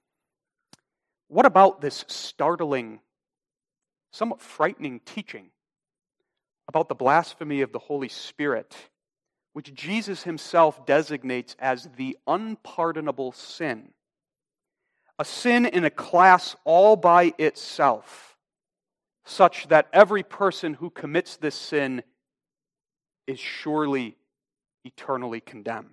What 1.29 1.47
about 1.47 1.81
this 1.81 2.05
startling, 2.07 3.01
somewhat 4.13 4.43
frightening 4.43 5.01
teaching 5.01 5.47
about 6.69 6.89
the 6.89 6.95
blasphemy 6.95 7.63
of 7.63 7.73
the 7.73 7.79
Holy 7.79 8.09
Spirit, 8.09 8.77
which 9.55 9.73
Jesus 9.73 10.23
himself 10.23 10.85
designates 10.85 11.57
as 11.59 11.89
the 11.97 12.19
unpardonable 12.27 13.33
sin? 13.33 13.89
A 15.19 15.25
sin 15.25 15.65
in 15.65 15.85
a 15.85 15.91
class 15.91 16.55
all 16.65 16.97
by 16.97 17.33
itself, 17.39 18.34
such 19.25 19.69
that 19.69 19.89
every 19.93 20.23
person 20.23 20.75
who 20.75 20.91
commits 20.91 21.37
this 21.37 21.55
sin 21.55 22.03
is 23.27 23.39
surely 23.39 24.17
eternally 24.85 25.41
condemned. 25.41 25.89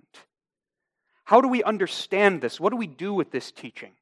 How 1.24 1.40
do 1.40 1.48
we 1.48 1.62
understand 1.62 2.40
this? 2.40 2.60
What 2.60 2.70
do 2.70 2.76
we 2.76 2.86
do 2.86 3.14
with 3.14 3.30
this 3.30 3.50
teaching? 3.50 3.92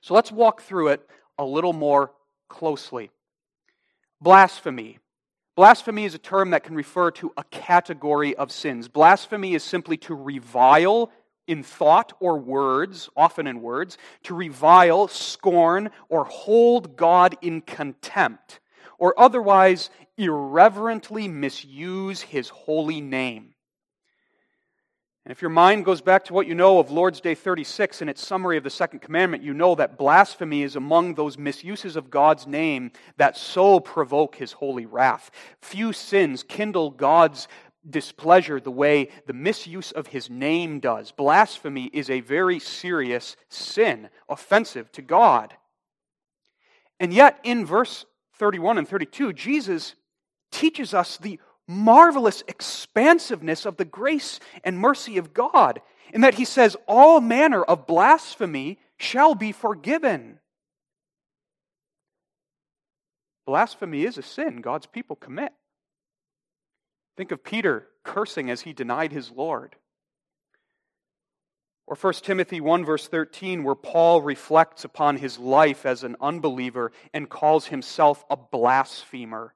So 0.00 0.14
let's 0.14 0.30
walk 0.30 0.62
through 0.62 0.88
it 0.88 1.08
a 1.38 1.44
little 1.44 1.72
more 1.72 2.12
closely. 2.48 3.10
Blasphemy. 4.20 4.98
Blasphemy 5.56 6.04
is 6.04 6.14
a 6.14 6.18
term 6.18 6.50
that 6.50 6.64
can 6.64 6.74
refer 6.74 7.10
to 7.12 7.32
a 7.36 7.44
category 7.44 8.34
of 8.34 8.50
sins. 8.50 8.88
Blasphemy 8.88 9.54
is 9.54 9.62
simply 9.62 9.96
to 9.98 10.14
revile 10.14 11.10
in 11.46 11.62
thought 11.62 12.12
or 12.20 12.38
words, 12.38 13.08
often 13.16 13.46
in 13.46 13.60
words, 13.60 13.98
to 14.24 14.34
revile, 14.34 15.08
scorn, 15.08 15.90
or 16.08 16.24
hold 16.24 16.96
God 16.96 17.36
in 17.42 17.60
contempt, 17.60 18.60
or 18.98 19.18
otherwise 19.18 19.90
irreverently 20.16 21.28
misuse 21.28 22.20
his 22.22 22.48
holy 22.48 23.00
name. 23.00 23.54
And 25.26 25.32
if 25.32 25.40
your 25.40 25.50
mind 25.50 25.86
goes 25.86 26.02
back 26.02 26.26
to 26.26 26.34
what 26.34 26.46
you 26.46 26.54
know 26.54 26.78
of 26.78 26.90
Lord's 26.90 27.18
Day 27.18 27.34
36 27.34 28.02
and 28.02 28.10
its 28.10 28.26
summary 28.26 28.58
of 28.58 28.62
the 28.62 28.68
second 28.68 28.98
commandment, 28.98 29.42
you 29.42 29.54
know 29.54 29.74
that 29.74 29.96
blasphemy 29.96 30.62
is 30.62 30.76
among 30.76 31.14
those 31.14 31.38
misuses 31.38 31.96
of 31.96 32.10
God's 32.10 32.46
name 32.46 32.92
that 33.16 33.34
so 33.38 33.80
provoke 33.80 34.36
his 34.36 34.52
holy 34.52 34.84
wrath. 34.84 35.30
Few 35.62 35.94
sins 35.94 36.42
kindle 36.42 36.90
God's 36.90 37.48
displeasure 37.88 38.60
the 38.60 38.70
way 38.70 39.08
the 39.26 39.32
misuse 39.32 39.92
of 39.92 40.08
his 40.08 40.30
name 40.30 40.80
does. 40.80 41.12
Blasphemy 41.12 41.90
is 41.92 42.08
a 42.10 42.20
very 42.20 42.58
serious 42.58 43.36
sin, 43.48 44.08
offensive 44.28 44.90
to 44.92 45.02
God. 45.02 45.54
And 47.00 47.12
yet, 47.12 47.38
in 47.42 47.66
verse 47.66 48.06
31 48.38 48.78
and 48.78 48.88
32, 48.88 49.32
Jesus 49.32 49.94
teaches 50.50 50.94
us 50.94 51.16
the 51.16 51.38
marvelous 51.66 52.42
expansiveness 52.46 53.66
of 53.66 53.76
the 53.76 53.84
grace 53.84 54.38
and 54.62 54.78
mercy 54.78 55.18
of 55.18 55.34
God, 55.34 55.80
in 56.12 56.20
that 56.20 56.34
he 56.34 56.44
says, 56.44 56.76
All 56.86 57.20
manner 57.20 57.62
of 57.62 57.86
blasphemy 57.86 58.78
shall 58.96 59.34
be 59.34 59.52
forgiven. 59.52 60.38
Blasphemy 63.46 64.04
is 64.04 64.16
a 64.16 64.22
sin 64.22 64.60
God's 64.60 64.86
people 64.86 65.16
commit. 65.16 65.52
Think 67.16 67.30
of 67.32 67.44
Peter 67.44 67.86
cursing 68.02 68.50
as 68.50 68.62
he 68.62 68.72
denied 68.72 69.12
his 69.12 69.30
Lord. 69.30 69.76
Or 71.86 71.96
1 71.96 72.14
Timothy 72.14 72.60
1, 72.60 72.84
verse 72.84 73.08
13, 73.08 73.62
where 73.62 73.74
Paul 73.74 74.22
reflects 74.22 74.84
upon 74.84 75.16
his 75.16 75.38
life 75.38 75.84
as 75.84 76.02
an 76.02 76.16
unbeliever 76.20 76.92
and 77.12 77.28
calls 77.28 77.66
himself 77.66 78.24
a 78.30 78.36
blasphemer 78.36 79.54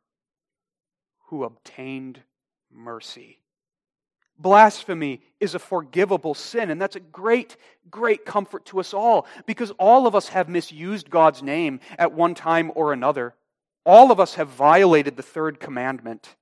who 1.29 1.45
obtained 1.45 2.21
mercy. 2.71 3.41
Blasphemy 4.39 5.21
is 5.41 5.55
a 5.55 5.59
forgivable 5.59 6.35
sin, 6.35 6.71
and 6.71 6.81
that's 6.81 6.97
a 6.97 7.01
great, 7.01 7.57
great 7.91 8.25
comfort 8.25 8.67
to 8.67 8.79
us 8.79 8.95
all 8.95 9.27
because 9.47 9.73
all 9.73 10.07
of 10.07 10.15
us 10.15 10.29
have 10.29 10.49
misused 10.49 11.11
God's 11.11 11.43
name 11.43 11.81
at 11.99 12.13
one 12.13 12.35
time 12.35 12.71
or 12.75 12.93
another. 12.93 13.35
All 13.85 14.13
of 14.13 14.21
us 14.21 14.35
have 14.35 14.49
violated 14.49 15.17
the 15.17 15.23
third 15.23 15.59
commandment. 15.59 16.37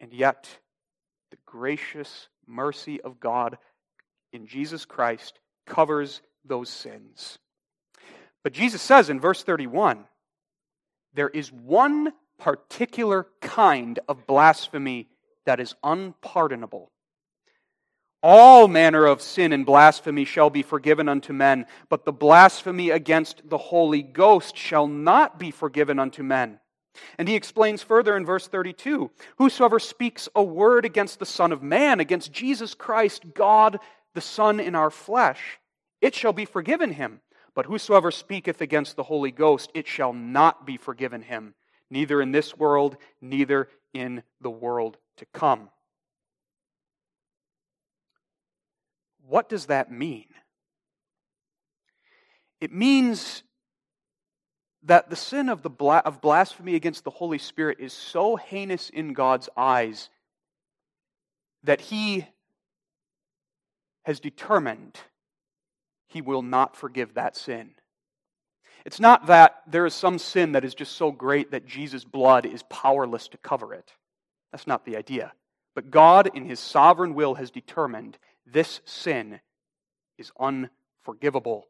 And 0.00 0.12
yet, 0.12 0.48
the 1.30 1.36
gracious 1.46 2.28
mercy 2.46 3.00
of 3.00 3.20
God 3.20 3.58
in 4.32 4.46
Jesus 4.46 4.84
Christ 4.84 5.38
covers 5.66 6.22
those 6.44 6.68
sins. 6.68 7.38
But 8.42 8.52
Jesus 8.52 8.82
says 8.82 9.10
in 9.10 9.20
verse 9.20 9.42
31 9.42 10.04
there 11.12 11.28
is 11.28 11.52
one 11.52 12.12
particular 12.38 13.26
kind 13.40 13.98
of 14.08 14.26
blasphemy 14.26 15.08
that 15.44 15.60
is 15.60 15.74
unpardonable. 15.82 16.90
All 18.22 18.68
manner 18.68 19.06
of 19.06 19.22
sin 19.22 19.52
and 19.52 19.64
blasphemy 19.64 20.24
shall 20.24 20.50
be 20.50 20.62
forgiven 20.62 21.08
unto 21.08 21.32
men, 21.32 21.66
but 21.88 22.04
the 22.04 22.12
blasphemy 22.12 22.90
against 22.90 23.48
the 23.48 23.58
Holy 23.58 24.02
Ghost 24.02 24.56
shall 24.56 24.86
not 24.86 25.38
be 25.38 25.50
forgiven 25.50 25.98
unto 25.98 26.22
men. 26.22 26.60
And 27.18 27.28
he 27.28 27.34
explains 27.34 27.82
further 27.82 28.16
in 28.16 28.26
verse 28.26 28.48
32 28.48 29.10
Whosoever 29.36 29.78
speaks 29.78 30.28
a 30.34 30.42
word 30.42 30.84
against 30.84 31.18
the 31.18 31.26
Son 31.26 31.52
of 31.52 31.62
Man, 31.62 32.00
against 32.00 32.32
Jesus 32.32 32.74
Christ, 32.74 33.34
God 33.34 33.78
the 34.14 34.20
Son 34.20 34.58
in 34.58 34.74
our 34.74 34.90
flesh, 34.90 35.58
it 36.00 36.14
shall 36.14 36.32
be 36.32 36.44
forgiven 36.44 36.92
him. 36.92 37.20
But 37.54 37.66
whosoever 37.66 38.10
speaketh 38.10 38.60
against 38.60 38.96
the 38.96 39.02
Holy 39.02 39.30
Ghost, 39.30 39.70
it 39.74 39.86
shall 39.86 40.12
not 40.12 40.66
be 40.66 40.76
forgiven 40.76 41.22
him 41.22 41.54
neither 41.90 42.22
in 42.22 42.32
this 42.32 42.56
world, 42.56 42.96
neither 43.20 43.68
in 43.92 44.22
the 44.40 44.50
world 44.50 44.96
to 45.16 45.26
come. 45.26 45.68
What 49.26 49.48
does 49.48 49.66
that 49.66 49.90
mean? 49.90 50.26
It 52.60 52.72
means 52.72 53.42
that 54.84 55.10
the 55.10 55.16
sin 55.16 55.48
of, 55.48 55.62
the 55.62 55.70
bla- 55.70 56.02
of 56.04 56.20
blasphemy 56.20 56.74
against 56.74 57.04
the 57.04 57.10
Holy 57.10 57.38
Spirit 57.38 57.78
is 57.80 57.92
so 57.92 58.36
heinous 58.36 58.88
in 58.90 59.12
God's 59.12 59.48
eyes 59.56 60.08
that 61.64 61.80
He 61.80 62.26
has 64.04 64.20
determined 64.20 64.98
He 66.08 66.22
will 66.22 66.42
not 66.42 66.76
forgive 66.76 67.14
that 67.14 67.36
sin. 67.36 67.72
It's 68.86 69.00
not 69.00 69.26
that 69.26 69.62
there 69.66 69.84
is 69.84 69.94
some 69.94 70.18
sin 70.18 70.52
that 70.52 70.64
is 70.64 70.74
just 70.74 70.96
so 70.96 71.10
great 71.12 71.50
that 71.50 71.66
Jesus' 71.66 72.04
blood 72.04 72.46
is 72.46 72.62
powerless 72.64 73.28
to 73.28 73.36
cover 73.38 73.74
it. 73.74 73.92
That's 74.52 74.66
not 74.66 74.86
the 74.86 74.96
idea. 74.96 75.32
But 75.74 75.90
God, 75.90 76.30
in 76.34 76.46
His 76.46 76.58
sovereign 76.58 77.14
will, 77.14 77.34
has 77.34 77.50
determined 77.50 78.16
this 78.46 78.80
sin 78.86 79.40
is 80.16 80.32
unforgivable. 80.40 81.66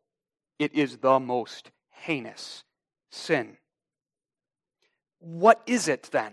It 0.61 0.75
is 0.75 0.99
the 0.99 1.19
most 1.19 1.73
heinous 1.91 2.63
sin. 3.11 3.57
What 5.19 5.63
is 5.67 5.89
it 5.89 6.09
then? 6.13 6.33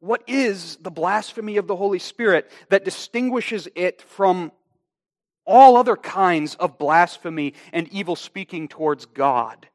What 0.00 0.22
is 0.28 0.76
the 0.76 0.90
blasphemy 0.90 1.56
of 1.56 1.66
the 1.66 1.76
Holy 1.76 1.98
Spirit 1.98 2.50
that 2.68 2.84
distinguishes 2.84 3.68
it 3.74 4.00
from 4.00 4.52
all 5.44 5.76
other 5.76 5.96
kinds 5.96 6.54
of 6.56 6.78
blasphemy 6.78 7.54
and 7.72 7.88
evil 7.88 8.14
speaking 8.14 8.68
towards 8.68 9.06
God? 9.06 9.68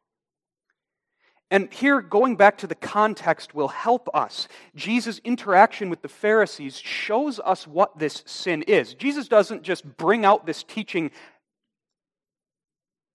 And 1.52 1.72
here, 1.72 2.02
going 2.02 2.36
back 2.36 2.58
to 2.60 2.68
the 2.68 2.74
context 2.74 3.54
will 3.54 3.68
help 3.68 4.10
us. 4.16 4.48
Jesus' 4.76 5.20
interaction 5.24 5.92
with 5.92 6.02
the 6.02 6.08
Pharisees 6.08 6.80
shows 6.80 7.40
us 7.40 7.68
what 7.68 8.00
this 8.00 8.24
sin 8.26 8.64
is. 8.64 8.96
Jesus 8.96 9.28
doesn't 9.28 9.62
just 9.62 9.86
bring 9.98 10.26
out 10.26 10.48
this 10.48 10.64
teaching 10.64 11.12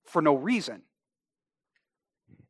for 0.05 0.23
no 0.23 0.37
reason, 0.37 0.83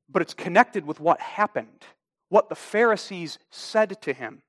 but 0.09 0.23
it's 0.23 0.35
connected 0.35 0.87
with 0.87 1.01
what 1.01 1.21
happened, 1.21 1.85
what 2.29 2.49
the 2.49 2.55
Pharisees 2.55 3.39
said 3.51 4.01
to 4.03 4.13
him. 4.13 4.43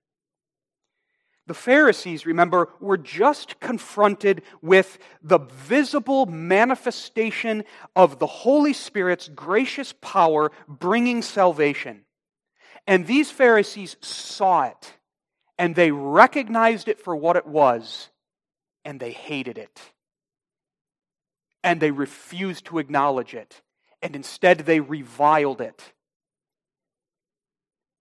The 1.47 1.55
Pharisees, 1.55 2.27
remember, 2.27 2.69
were 2.79 2.97
just 2.97 3.59
confronted 3.59 4.43
with 4.61 4.99
the 5.23 5.39
visible 5.39 6.27
manifestation 6.27 7.63
of 7.95 8.19
the 8.19 8.27
Holy 8.27 8.71
Spirit's 8.71 9.27
gracious 9.27 9.91
power 9.99 10.51
bringing 10.67 11.23
salvation. 11.23 12.05
And 12.85 13.07
these 13.07 13.31
Pharisees 13.31 13.97
saw 13.99 14.65
it, 14.65 14.93
and 15.57 15.75
they 15.75 15.89
recognized 15.89 16.87
it 16.87 16.99
for 16.99 17.15
what 17.15 17.35
it 17.35 17.47
was, 17.47 18.09
and 18.85 18.99
they 18.99 19.11
hated 19.11 19.57
it. 19.57 19.81
And 21.63 21.81
they 21.81 21.91
refused 21.91 22.65
to 22.65 22.77
acknowledge 22.77 23.33
it, 23.33 23.63
and 24.01 24.15
instead 24.15 24.59
they 24.59 24.79
reviled 24.79 25.61
it. 25.61 25.93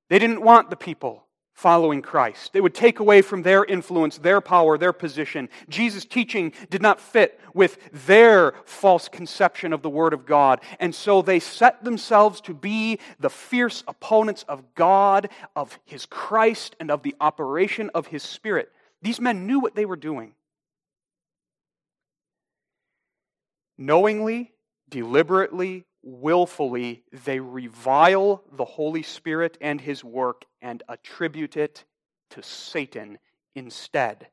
They 0.09 0.19
didn't 0.19 0.43
want 0.43 0.71
the 0.71 0.77
people 0.77 1.25
following 1.59 2.03
Christ. 2.03 2.53
They 2.53 2.61
would 2.61 2.73
take 2.73 3.01
away 3.01 3.21
from 3.21 3.43
their 3.43 3.65
influence, 3.65 4.17
their 4.17 4.41
power, 4.41 4.79
their 4.79 4.93
position. 4.93 5.49
Jesus' 5.69 6.05
teaching 6.05 6.53
did 6.71 6.81
not 6.81 7.01
fit 7.01 7.41
with 7.53 7.79
their 8.07 8.55
false 8.65 9.09
conception 9.09 9.73
of 9.73 9.83
the 9.83 9.91
Word 9.91 10.13
of 10.13 10.25
God. 10.25 10.61
And 10.79 10.95
so 10.95 11.21
they 11.21 11.41
set 11.41 11.83
themselves 11.83 12.41
to 12.43 12.55
be 12.55 13.01
the 13.19 13.29
fierce 13.29 13.83
opponents 13.89 14.45
of 14.49 14.73
God, 14.77 15.31
of 15.57 15.77
His 15.85 16.07
Christ, 16.07 16.77
and 16.79 16.93
of 16.93 17.03
the 17.03 17.17
operation 17.21 17.91
of 17.93 18.07
His 18.07 18.23
Spirit. 18.23 18.71
These 19.03 19.21
men 19.21 19.49
knew 19.49 19.59
what 19.59 19.75
they 19.75 19.85
were 19.85 19.97
doing. 19.97 20.35
Knowingly, 23.77 24.53
deliberately, 24.89 25.87
willfully 26.09 27.03
they 27.25 27.41
revile 27.41 28.43
the 28.53 28.65
Holy 28.65 29.03
Spirit 29.03 29.59
and 29.61 29.81
His 29.81 30.03
work 30.03 30.45
and 30.63 30.83
attribute 30.89 31.57
it 31.57 31.85
to 32.31 32.43
Satan 32.43 33.19
instead. 33.55 34.29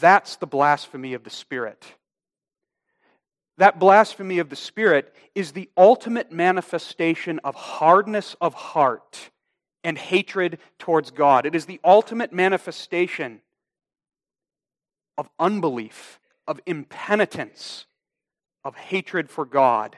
That's 0.00 0.36
the 0.36 0.46
blasphemy 0.46 1.14
of 1.14 1.24
the 1.24 1.30
Spirit. 1.30 1.94
That 3.58 3.80
blasphemy 3.80 4.38
of 4.38 4.50
the 4.50 4.56
Spirit 4.56 5.14
is 5.34 5.52
the 5.52 5.68
ultimate 5.76 6.30
manifestation 6.30 7.40
of 7.42 7.54
hardness 7.56 8.36
of 8.40 8.54
heart 8.54 9.30
and 9.82 9.98
hatred 9.98 10.58
towards 10.78 11.10
God. 11.10 11.44
It 11.44 11.54
is 11.54 11.66
the 11.66 11.80
ultimate 11.84 12.32
manifestation 12.32 13.40
of 15.16 15.28
unbelief, 15.40 16.20
of 16.46 16.60
impenitence, 16.66 17.86
of 18.64 18.76
hatred 18.76 19.28
for 19.28 19.44
God. 19.44 19.96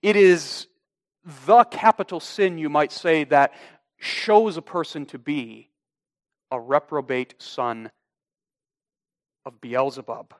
It 0.00 0.16
is 0.16 0.66
the 1.46 1.64
capital 1.64 2.20
sin, 2.20 2.58
you 2.58 2.68
might 2.68 2.92
say, 2.92 3.24
that 3.24 3.52
shows 3.98 4.56
a 4.56 4.62
person 4.62 5.06
to 5.06 5.18
be 5.18 5.70
a 6.50 6.60
reprobate 6.60 7.34
son 7.38 7.90
of 9.44 9.60
Beelzebub. 9.60 10.34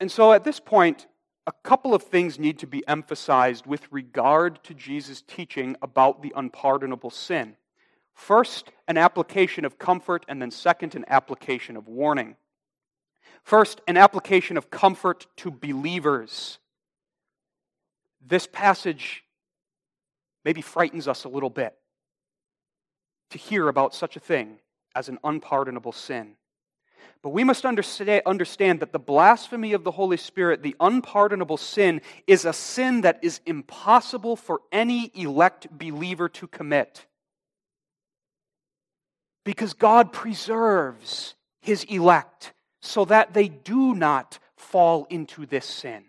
And 0.00 0.10
so 0.10 0.32
at 0.32 0.44
this 0.44 0.58
point, 0.60 1.06
a 1.46 1.52
couple 1.62 1.94
of 1.94 2.02
things 2.02 2.38
need 2.38 2.58
to 2.60 2.66
be 2.66 2.86
emphasized 2.88 3.66
with 3.66 3.90
regard 3.90 4.62
to 4.64 4.74
Jesus' 4.74 5.22
teaching 5.22 5.76
about 5.82 6.22
the 6.22 6.32
unpardonable 6.36 7.10
sin. 7.10 7.56
First, 8.14 8.70
an 8.86 8.96
application 8.96 9.64
of 9.64 9.78
comfort, 9.78 10.24
and 10.28 10.40
then 10.40 10.50
second, 10.50 10.94
an 10.94 11.04
application 11.08 11.76
of 11.76 11.88
warning. 11.88 12.36
First, 13.42 13.80
an 13.88 13.96
application 13.96 14.56
of 14.56 14.70
comfort 14.70 15.26
to 15.38 15.50
believers. 15.50 16.59
This 18.20 18.46
passage 18.46 19.24
maybe 20.44 20.62
frightens 20.62 21.08
us 21.08 21.24
a 21.24 21.28
little 21.28 21.50
bit 21.50 21.74
to 23.30 23.38
hear 23.38 23.68
about 23.68 23.94
such 23.94 24.16
a 24.16 24.20
thing 24.20 24.58
as 24.94 25.08
an 25.08 25.18
unpardonable 25.24 25.92
sin. 25.92 26.36
But 27.22 27.30
we 27.30 27.44
must 27.44 27.66
understand 27.66 28.80
that 28.80 28.92
the 28.92 28.98
blasphemy 28.98 29.74
of 29.74 29.84
the 29.84 29.90
Holy 29.90 30.16
Spirit, 30.16 30.62
the 30.62 30.76
unpardonable 30.80 31.58
sin, 31.58 32.00
is 32.26 32.44
a 32.44 32.52
sin 32.52 33.02
that 33.02 33.18
is 33.22 33.40
impossible 33.44 34.36
for 34.36 34.60
any 34.72 35.10
elect 35.14 35.68
believer 35.70 36.28
to 36.30 36.46
commit. 36.46 37.06
Because 39.44 39.74
God 39.74 40.12
preserves 40.12 41.34
his 41.60 41.84
elect 41.84 42.54
so 42.80 43.04
that 43.04 43.34
they 43.34 43.48
do 43.48 43.94
not 43.94 44.38
fall 44.56 45.06
into 45.10 45.44
this 45.44 45.66
sin. 45.66 46.04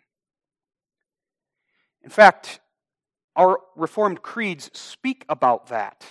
In 2.04 2.10
fact, 2.10 2.60
our 3.36 3.60
Reformed 3.76 4.22
creeds 4.22 4.70
speak 4.74 5.26
about 5.30 5.68
that. 5.68 6.06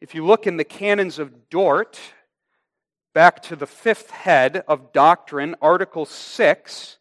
If 0.00 0.14
you 0.14 0.24
look 0.24 0.46
in 0.46 0.56
the 0.56 0.64
canons 0.64 1.18
of 1.18 1.48
Dort, 1.48 1.98
back 3.12 3.42
to 3.44 3.56
the 3.56 3.66
fifth 3.66 4.10
head 4.10 4.64
of 4.68 4.92
doctrine, 4.92 5.54
Article 5.62 6.06
6, 6.06 6.98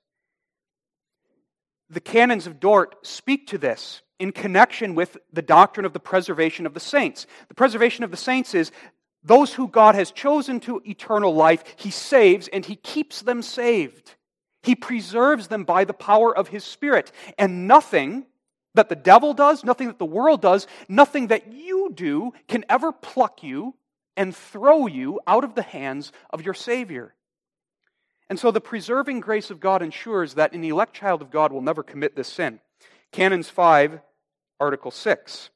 the 1.90 2.00
canons 2.00 2.48
of 2.48 2.60
Dort 2.60 3.06
speak 3.06 3.48
to 3.48 3.58
this 3.58 4.02
in 4.20 4.32
connection 4.32 4.96
with 4.96 5.18
the 5.32 5.42
doctrine 5.42 5.86
of 5.86 5.94
the 5.94 6.00
preservation 6.00 6.66
of 6.66 6.74
the 6.74 6.80
saints. 6.80 7.28
The 7.50 7.56
preservation 7.56 8.04
of 8.04 8.12
the 8.12 8.18
saints 8.18 8.54
is 8.54 8.72
those 9.24 9.54
who 9.54 9.68
God 9.68 9.96
has 9.96 10.12
chosen 10.12 10.60
to 10.62 10.82
eternal 10.86 11.34
life, 11.34 11.64
He 11.78 11.92
saves 11.92 12.48
and 12.48 12.66
He 12.66 12.76
keeps 12.76 13.22
them 13.22 13.42
saved. 13.42 14.16
He 14.64 14.76
preserves 14.76 15.50
them 15.50 15.66
by 15.66 15.84
the 15.84 15.94
power 15.94 16.36
of 16.36 16.48
His 16.48 16.64
Spirit. 16.64 17.12
And 17.38 17.68
nothing 17.68 18.26
that 18.74 18.90
the 18.90 18.96
devil 18.96 19.34
does, 19.34 19.64
nothing 19.64 19.88
that 19.88 20.00
the 20.00 20.06
world 20.06 20.42
does, 20.42 20.66
nothing 20.90 21.28
that 21.28 21.54
you 21.54 21.92
do 21.94 22.34
can 22.48 22.66
ever 22.70 22.92
pluck 22.92 23.44
you 23.44 23.76
and 24.18 24.36
throw 24.36 24.88
you 24.88 25.20
out 25.28 25.44
of 25.44 25.54
the 25.54 25.62
hands 25.62 26.12
of 26.32 26.44
your 26.44 26.54
Savior. 26.54 27.14
And 28.30 28.40
so 28.40 28.52
the 28.52 28.62
preserving 28.62 29.20
grace 29.20 29.52
of 29.52 29.60
God 29.60 29.82
ensures 29.82 30.36
that 30.36 30.54
an 30.54 30.64
elect 30.64 30.96
child 30.96 31.22
of 31.22 31.30
God 31.30 31.52
will 31.52 31.62
never 31.62 31.84
commit 31.84 32.16
this 32.16 32.30
sin. 32.30 32.60
Canons 33.12 33.50
5, 33.50 34.00
Article 34.60 34.92
6. 34.92 35.50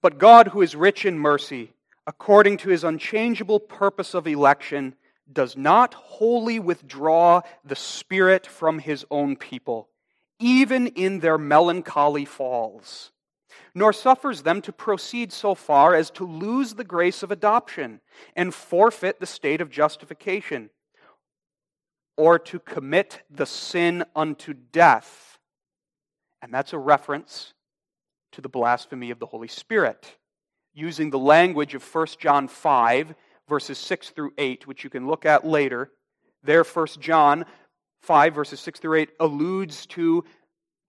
But 0.00 0.18
God, 0.18 0.48
who 0.48 0.62
is 0.62 0.74
rich 0.74 1.04
in 1.04 1.18
mercy, 1.18 1.72
according 2.06 2.56
to 2.58 2.70
his 2.70 2.84
unchangeable 2.84 3.60
purpose 3.60 4.14
of 4.14 4.26
election, 4.26 4.94
does 5.32 5.56
not 5.56 5.94
wholly 5.94 6.58
withdraw 6.58 7.42
the 7.64 7.76
Spirit 7.76 8.46
from 8.46 8.78
his 8.78 9.04
own 9.10 9.36
people 9.36 9.88
even 10.38 10.86
in 10.88 11.20
their 11.20 11.38
melancholy 11.38 12.24
falls, 12.24 13.10
nor 13.74 13.92
suffers 13.92 14.42
them 14.42 14.62
to 14.62 14.72
proceed 14.72 15.32
so 15.32 15.54
far 15.54 15.94
as 15.94 16.10
to 16.10 16.24
lose 16.24 16.74
the 16.74 16.84
grace 16.84 17.22
of 17.22 17.30
adoption 17.30 18.00
and 18.36 18.54
forfeit 18.54 19.20
the 19.20 19.26
state 19.26 19.60
of 19.60 19.70
justification, 19.70 20.70
or 22.16 22.38
to 22.38 22.58
commit 22.58 23.22
the 23.30 23.46
sin 23.46 24.04
unto 24.14 24.52
death. 24.52 25.38
And 26.40 26.52
that's 26.52 26.72
a 26.72 26.78
reference 26.78 27.54
to 28.32 28.40
the 28.40 28.48
blasphemy 28.48 29.10
of 29.10 29.18
the 29.18 29.26
Holy 29.26 29.48
Spirit, 29.48 30.16
using 30.72 31.10
the 31.10 31.18
language 31.18 31.74
of 31.74 31.94
1 31.94 32.06
John 32.20 32.46
5, 32.46 33.14
verses 33.48 33.78
6 33.78 34.10
through 34.10 34.32
8, 34.38 34.66
which 34.66 34.84
you 34.84 34.90
can 34.90 35.06
look 35.06 35.26
at 35.26 35.46
later. 35.46 35.90
There, 36.42 36.64
1 36.64 36.86
John 37.00 37.44
5, 38.02 38.34
verses 38.34 38.60
6 38.60 38.80
through 38.80 38.98
8, 38.98 39.10
alludes 39.20 39.86
to 39.86 40.24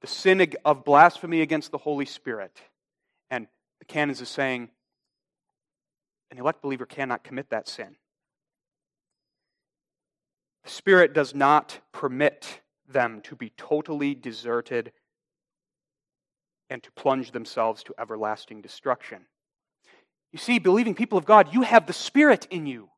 the 0.01 0.07
sin 0.07 0.53
of 0.63 0.85
blasphemy 0.85 1.41
against 1.41 1.71
the 1.71 1.77
Holy 1.77 2.05
Spirit. 2.05 2.61
And 3.29 3.47
the 3.79 3.85
canons 3.85 4.21
is 4.21 4.29
saying 4.29 4.69
an 6.31 6.37
elect 6.37 6.61
believer 6.61 6.85
cannot 6.85 7.23
commit 7.23 7.49
that 7.49 7.67
sin. 7.67 7.95
The 10.63 10.69
Spirit 10.69 11.13
does 11.13 11.33
not 11.33 11.79
permit 11.91 12.61
them 12.87 13.21
to 13.21 13.35
be 13.35 13.51
totally 13.57 14.13
deserted 14.15 14.91
and 16.69 16.83
to 16.83 16.91
plunge 16.91 17.31
themselves 17.31 17.83
to 17.83 17.95
everlasting 17.99 18.61
destruction. 18.61 19.25
You 20.31 20.39
see, 20.39 20.59
believing 20.59 20.95
people 20.95 21.17
of 21.17 21.25
God, 21.25 21.53
you 21.53 21.61
have 21.63 21.87
the 21.87 21.93
Spirit 21.93 22.47
in 22.51 22.65
you. 22.65 22.89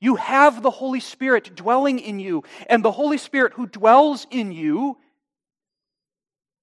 You 0.00 0.16
have 0.16 0.62
the 0.62 0.70
Holy 0.70 1.00
Spirit 1.00 1.54
dwelling 1.54 1.98
in 1.98 2.18
you. 2.18 2.42
And 2.68 2.84
the 2.84 2.92
Holy 2.92 3.18
Spirit 3.18 3.52
who 3.54 3.66
dwells 3.66 4.26
in 4.30 4.52
you 4.52 4.96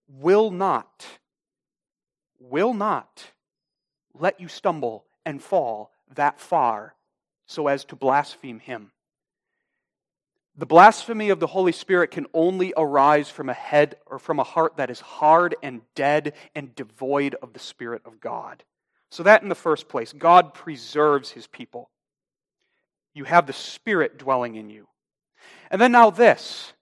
will 0.08 0.52
not, 0.52 1.06
will 2.40 2.74
not 2.74 3.32
let 4.14 4.40
you 4.40 4.48
stumble 4.48 5.06
and 5.26 5.42
fall 5.42 5.92
that 6.16 6.40
far 6.40 6.96
so 7.46 7.68
as 7.68 7.86
to 7.86 7.96
blaspheme 7.96 8.60
Him. 8.60 8.92
The 10.58 10.66
blasphemy 10.66 11.30
of 11.30 11.40
the 11.40 11.48
Holy 11.48 11.72
Spirit 11.72 12.12
can 12.12 12.26
only 12.34 12.74
arise 12.76 13.30
from 13.30 13.48
a 13.48 13.54
head 13.54 13.96
or 14.06 14.20
from 14.20 14.40
a 14.40 14.44
heart 14.44 14.76
that 14.76 14.90
is 14.90 15.00
hard 15.00 15.56
and 15.64 15.82
dead 15.96 16.34
and 16.54 16.76
devoid 16.76 17.36
of 17.36 17.54
the 17.54 17.60
Spirit 17.60 18.02
of 18.04 18.20
God. 18.20 18.64
So, 19.12 19.24
that 19.24 19.42
in 19.42 19.50
the 19.50 19.56
first 19.56 19.88
place, 19.88 20.14
God 20.14 20.54
preserves 20.54 21.32
his 21.32 21.48
people. 21.48 21.90
You 23.14 23.24
have 23.24 23.48
the 23.48 23.54
Spirit 23.54 24.18
dwelling 24.18 24.56
in 24.56 24.70
you. 24.70 24.88
And 25.72 25.82
then 25.82 25.92
now, 25.92 26.10
this 26.10 26.74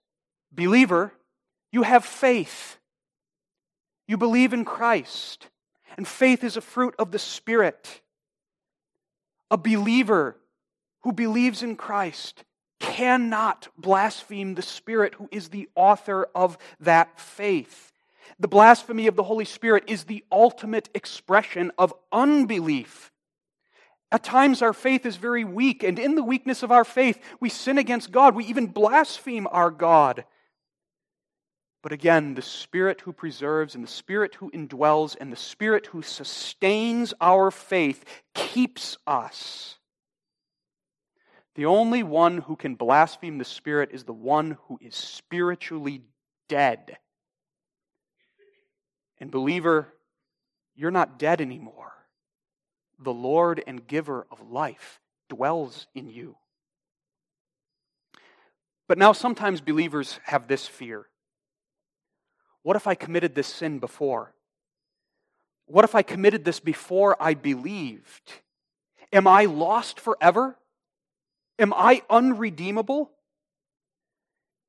believer, 0.52 1.12
you 1.72 1.82
have 1.82 2.04
faith. 2.04 2.78
You 4.06 4.16
believe 4.16 4.52
in 4.52 4.64
Christ, 4.64 5.48
and 5.96 6.06
faith 6.06 6.44
is 6.44 6.56
a 6.56 6.62
fruit 6.62 6.94
of 6.98 7.12
the 7.12 7.18
Spirit. 7.18 8.00
A 9.50 9.56
believer 9.56 10.36
who 11.02 11.12
believes 11.12 11.62
in 11.62 11.76
Christ 11.76 12.44
cannot 12.80 13.68
blaspheme 13.76 14.54
the 14.54 14.62
Spirit 14.62 15.14
who 15.14 15.28
is 15.32 15.48
the 15.48 15.68
author 15.74 16.28
of 16.34 16.58
that 16.80 17.18
faith. 17.18 17.92
The 18.38 18.48
blasphemy 18.48 19.06
of 19.06 19.16
the 19.16 19.22
Holy 19.22 19.44
Spirit 19.44 19.84
is 19.86 20.04
the 20.04 20.24
ultimate 20.30 20.88
expression 20.94 21.72
of 21.78 21.94
unbelief. 22.12 23.12
At 24.10 24.24
times, 24.24 24.62
our 24.62 24.72
faith 24.72 25.04
is 25.04 25.16
very 25.16 25.44
weak, 25.44 25.82
and 25.82 25.98
in 25.98 26.14
the 26.14 26.22
weakness 26.22 26.62
of 26.62 26.72
our 26.72 26.84
faith, 26.84 27.18
we 27.40 27.50
sin 27.50 27.76
against 27.76 28.10
God. 28.10 28.34
We 28.34 28.46
even 28.46 28.66
blaspheme 28.68 29.46
our 29.50 29.70
God. 29.70 30.24
But 31.82 31.92
again, 31.92 32.34
the 32.34 32.42
Spirit 32.42 33.02
who 33.02 33.12
preserves 33.12 33.74
and 33.74 33.84
the 33.84 33.88
Spirit 33.88 34.34
who 34.36 34.50
indwells 34.50 35.16
and 35.20 35.30
the 35.30 35.36
Spirit 35.36 35.86
who 35.86 36.02
sustains 36.02 37.14
our 37.20 37.50
faith 37.50 38.04
keeps 38.34 38.96
us. 39.06 39.76
The 41.54 41.66
only 41.66 42.02
one 42.02 42.38
who 42.38 42.56
can 42.56 42.74
blaspheme 42.74 43.38
the 43.38 43.44
Spirit 43.44 43.90
is 43.92 44.04
the 44.04 44.12
one 44.12 44.58
who 44.66 44.78
is 44.80 44.94
spiritually 44.94 46.02
dead. 46.48 46.98
And, 49.20 49.30
believer, 49.30 49.88
you're 50.74 50.90
not 50.90 51.18
dead 51.18 51.40
anymore. 51.40 51.92
The 52.98 53.12
Lord 53.12 53.62
and 53.66 53.86
giver 53.86 54.26
of 54.30 54.50
life 54.50 55.00
dwells 55.28 55.86
in 55.94 56.08
you. 56.08 56.36
But 58.86 58.98
now, 58.98 59.12
sometimes 59.12 59.60
believers 59.60 60.18
have 60.24 60.48
this 60.48 60.66
fear 60.66 61.06
what 62.62 62.76
if 62.76 62.86
I 62.86 62.94
committed 62.94 63.34
this 63.34 63.46
sin 63.46 63.78
before? 63.78 64.34
What 65.66 65.84
if 65.84 65.94
I 65.94 66.02
committed 66.02 66.44
this 66.44 66.60
before 66.60 67.16
I 67.18 67.34
believed? 67.34 68.32
Am 69.12 69.26
I 69.26 69.46
lost 69.46 70.00
forever? 70.00 70.58
Am 71.58 71.72
I 71.74 72.02
unredeemable? 72.10 73.10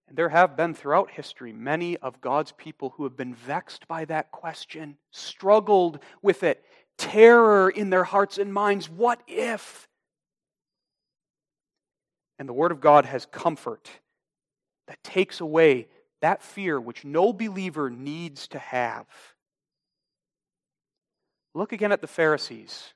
And 0.10 0.18
there 0.18 0.30
have 0.30 0.58
been 0.58 0.74
throughout 0.74 1.12
history 1.12 1.54
many 1.54 1.96
of 1.98 2.20
God's 2.20 2.52
people 2.52 2.94
who 2.98 3.04
have 3.04 3.16
been 3.16 3.36
vexed 3.36 3.88
by 3.88 4.06
that 4.06 4.32
question, 4.32 4.98
struggled 5.12 6.00
with 6.24 6.42
it, 6.42 6.66
terror 6.98 7.70
in 7.70 7.92
their 7.92 8.04
hearts 8.04 8.40
and 8.40 8.52
minds. 8.52 8.90
What 8.90 9.22
if? 9.28 9.88
And 12.40 12.50
the 12.50 12.54
Word 12.54 12.72
of 12.72 12.82
God 12.82 13.06
has 13.06 13.28
comfort 13.28 13.90
that 14.88 15.04
takes 15.04 15.40
away 15.42 15.88
that 16.22 16.42
fear 16.42 16.82
which 16.82 17.06
no 17.06 17.32
believer 17.32 17.92
needs 17.92 18.48
to 18.50 18.60
have. 18.60 19.06
Look 21.54 21.72
again 21.72 21.92
at 21.92 22.02
the 22.02 22.08
Pharisees, 22.08 22.94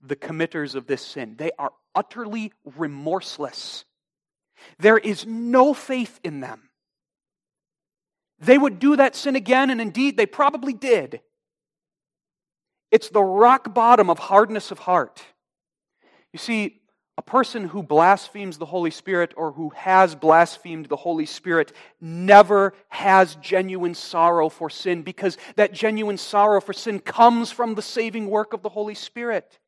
the 0.00 0.16
committers 0.16 0.76
of 0.76 0.86
this 0.86 1.02
sin. 1.02 1.34
They 1.36 1.50
are 1.58 1.72
utterly 1.94 2.52
remorseless. 2.76 3.84
There 4.78 4.98
is 4.98 5.26
no 5.26 5.74
faith 5.74 6.20
in 6.24 6.40
them. 6.40 6.70
They 8.38 8.58
would 8.58 8.78
do 8.78 8.96
that 8.96 9.16
sin 9.16 9.36
again, 9.36 9.70
and 9.70 9.80
indeed 9.80 10.16
they 10.16 10.26
probably 10.26 10.72
did. 10.72 11.20
It's 12.90 13.08
the 13.08 13.22
rock 13.22 13.74
bottom 13.74 14.10
of 14.10 14.18
hardness 14.18 14.70
of 14.70 14.78
heart. 14.78 15.22
You 16.32 16.38
see, 16.38 16.80
a 17.16 17.22
person 17.22 17.68
who 17.68 17.82
blasphemes 17.82 18.58
the 18.58 18.66
Holy 18.66 18.90
Spirit 18.90 19.34
or 19.36 19.52
who 19.52 19.70
has 19.70 20.16
blasphemed 20.16 20.86
the 20.86 20.96
Holy 20.96 21.26
Spirit 21.26 21.72
never 22.00 22.74
has 22.88 23.36
genuine 23.36 23.94
sorrow 23.94 24.48
for 24.48 24.68
sin 24.68 25.02
because 25.02 25.38
that 25.54 25.72
genuine 25.72 26.18
sorrow 26.18 26.60
for 26.60 26.72
sin 26.72 26.98
comes 26.98 27.52
from 27.52 27.76
the 27.76 27.82
saving 27.82 28.28
work 28.28 28.52
of 28.52 28.62
the 28.62 28.68
Holy 28.68 28.94
Spirit. 28.94 29.60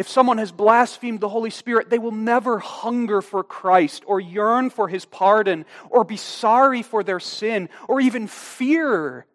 If 0.00 0.08
someone 0.08 0.38
has 0.38 0.50
blasphemed 0.50 1.20
the 1.20 1.28
Holy 1.28 1.50
Spirit, 1.50 1.90
they 1.90 1.98
will 1.98 2.10
never 2.10 2.58
hunger 2.58 3.20
for 3.20 3.44
Christ 3.44 4.02
or 4.06 4.18
yearn 4.18 4.70
for 4.70 4.88
his 4.88 5.04
pardon 5.04 5.66
or 5.90 6.04
be 6.04 6.16
sorry 6.16 6.80
for 6.80 7.04
their 7.04 7.20
sin 7.20 7.68
or 7.86 8.00
even 8.00 8.26
fear 8.26 9.26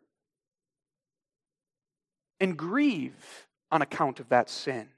and 2.40 2.58
grieve 2.58 3.48
on 3.72 3.84
account 3.84 4.20
of 4.20 4.30
that 4.30 4.50
sin 4.50 4.90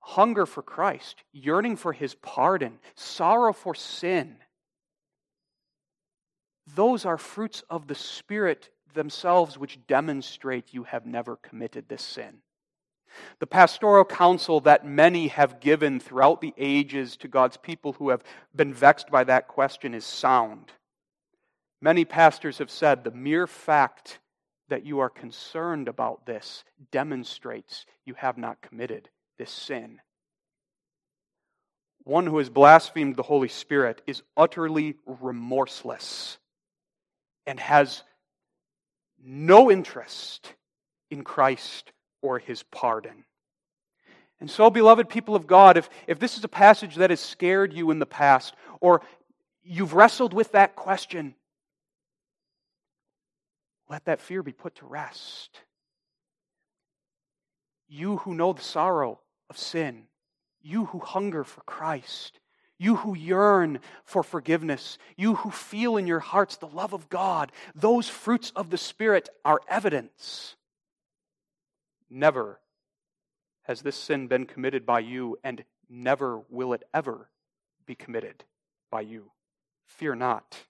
hunger 0.00 0.44
for 0.44 0.62
Christ, 0.62 1.22
yearning 1.32 1.76
for 1.76 1.92
his 1.92 2.16
pardon, 2.16 2.80
sorrow 2.96 3.52
for 3.52 3.76
sin. 3.76 4.36
Those 6.74 7.06
are 7.06 7.18
fruits 7.18 7.62
of 7.70 7.86
the 7.86 7.94
Spirit 7.94 8.68
themselves 8.94 9.56
which 9.56 9.78
demonstrate 9.86 10.74
you 10.74 10.82
have 10.82 11.06
never 11.06 11.36
committed 11.36 11.88
this 11.88 12.02
sin. 12.02 12.40
The 13.38 13.46
pastoral 13.46 14.04
counsel 14.04 14.60
that 14.60 14.86
many 14.86 15.28
have 15.28 15.60
given 15.60 16.00
throughout 16.00 16.40
the 16.40 16.54
ages 16.56 17.16
to 17.18 17.28
God's 17.28 17.56
people 17.56 17.94
who 17.94 18.10
have 18.10 18.22
been 18.54 18.72
vexed 18.72 19.10
by 19.10 19.24
that 19.24 19.48
question 19.48 19.94
is 19.94 20.04
sound. 20.04 20.72
Many 21.80 22.04
pastors 22.04 22.58
have 22.58 22.70
said 22.70 23.04
the 23.04 23.10
mere 23.10 23.46
fact 23.46 24.18
that 24.68 24.86
you 24.86 25.00
are 25.00 25.10
concerned 25.10 25.88
about 25.88 26.26
this 26.26 26.64
demonstrates 26.90 27.84
you 28.06 28.14
have 28.14 28.38
not 28.38 28.62
committed 28.62 29.10
this 29.38 29.50
sin. 29.50 30.00
One 32.04 32.26
who 32.26 32.38
has 32.38 32.50
blasphemed 32.50 33.16
the 33.16 33.22
Holy 33.22 33.48
Spirit 33.48 34.02
is 34.06 34.22
utterly 34.36 34.96
remorseless 35.06 36.38
and 37.46 37.58
has 37.60 38.02
no 39.22 39.70
interest 39.70 40.54
in 41.10 41.24
Christ 41.24 41.92
or 42.24 42.38
his 42.38 42.62
pardon. 42.62 43.24
And 44.40 44.50
so, 44.50 44.70
beloved 44.70 45.10
people 45.10 45.36
of 45.36 45.46
God, 45.46 45.76
if, 45.76 45.90
if 46.06 46.18
this 46.18 46.38
is 46.38 46.42
a 46.42 46.48
passage 46.48 46.96
that 46.96 47.10
has 47.10 47.20
scared 47.20 47.74
you 47.74 47.90
in 47.90 47.98
the 47.98 48.06
past, 48.06 48.54
or 48.80 49.02
you've 49.62 49.92
wrestled 49.92 50.32
with 50.32 50.52
that 50.52 50.74
question, 50.74 51.34
let 53.90 54.06
that 54.06 54.22
fear 54.22 54.42
be 54.42 54.52
put 54.52 54.76
to 54.76 54.86
rest. 54.86 55.60
You 57.86 58.16
who 58.16 58.34
know 58.34 58.54
the 58.54 58.62
sorrow 58.62 59.20
of 59.50 59.58
sin, 59.58 60.04
you 60.62 60.86
who 60.86 61.00
hunger 61.00 61.44
for 61.44 61.60
Christ, 61.60 62.40
you 62.78 62.96
who 62.96 63.14
yearn 63.14 63.80
for 64.04 64.22
forgiveness, 64.22 64.96
you 65.16 65.34
who 65.34 65.50
feel 65.50 65.98
in 65.98 66.06
your 66.06 66.20
hearts 66.20 66.56
the 66.56 66.66
love 66.66 66.94
of 66.94 67.10
God, 67.10 67.52
those 67.74 68.08
fruits 68.08 68.50
of 68.56 68.70
the 68.70 68.78
Spirit 68.78 69.28
are 69.44 69.60
evidence. 69.68 70.56
Never 72.14 72.60
has 73.64 73.82
this 73.82 73.96
sin 73.96 74.28
been 74.28 74.46
committed 74.46 74.86
by 74.86 75.00
you, 75.00 75.36
and 75.42 75.64
never 75.90 76.38
will 76.48 76.72
it 76.72 76.84
ever 76.94 77.28
be 77.86 77.96
committed 77.96 78.44
by 78.88 79.00
you. 79.00 79.32
Fear 79.86 80.14
not. 80.14 80.60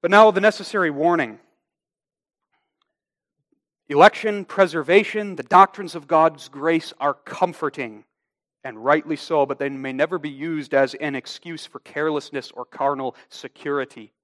But 0.00 0.10
now 0.10 0.30
the 0.30 0.40
necessary 0.40 0.90
warning. 0.90 1.38
Election, 3.90 4.46
preservation, 4.46 5.36
the 5.36 5.42
doctrines 5.42 5.94
of 5.94 6.08
God's 6.08 6.48
grace 6.48 6.94
are 6.98 7.12
comforting, 7.12 8.04
and 8.64 8.82
rightly 8.82 9.16
so, 9.16 9.44
but 9.44 9.58
they 9.58 9.68
may 9.68 9.92
never 9.92 10.18
be 10.18 10.30
used 10.30 10.72
as 10.72 10.94
an 10.94 11.14
excuse 11.14 11.66
for 11.66 11.80
carelessness 11.80 12.50
or 12.52 12.64
carnal 12.64 13.14
security. 13.28 14.14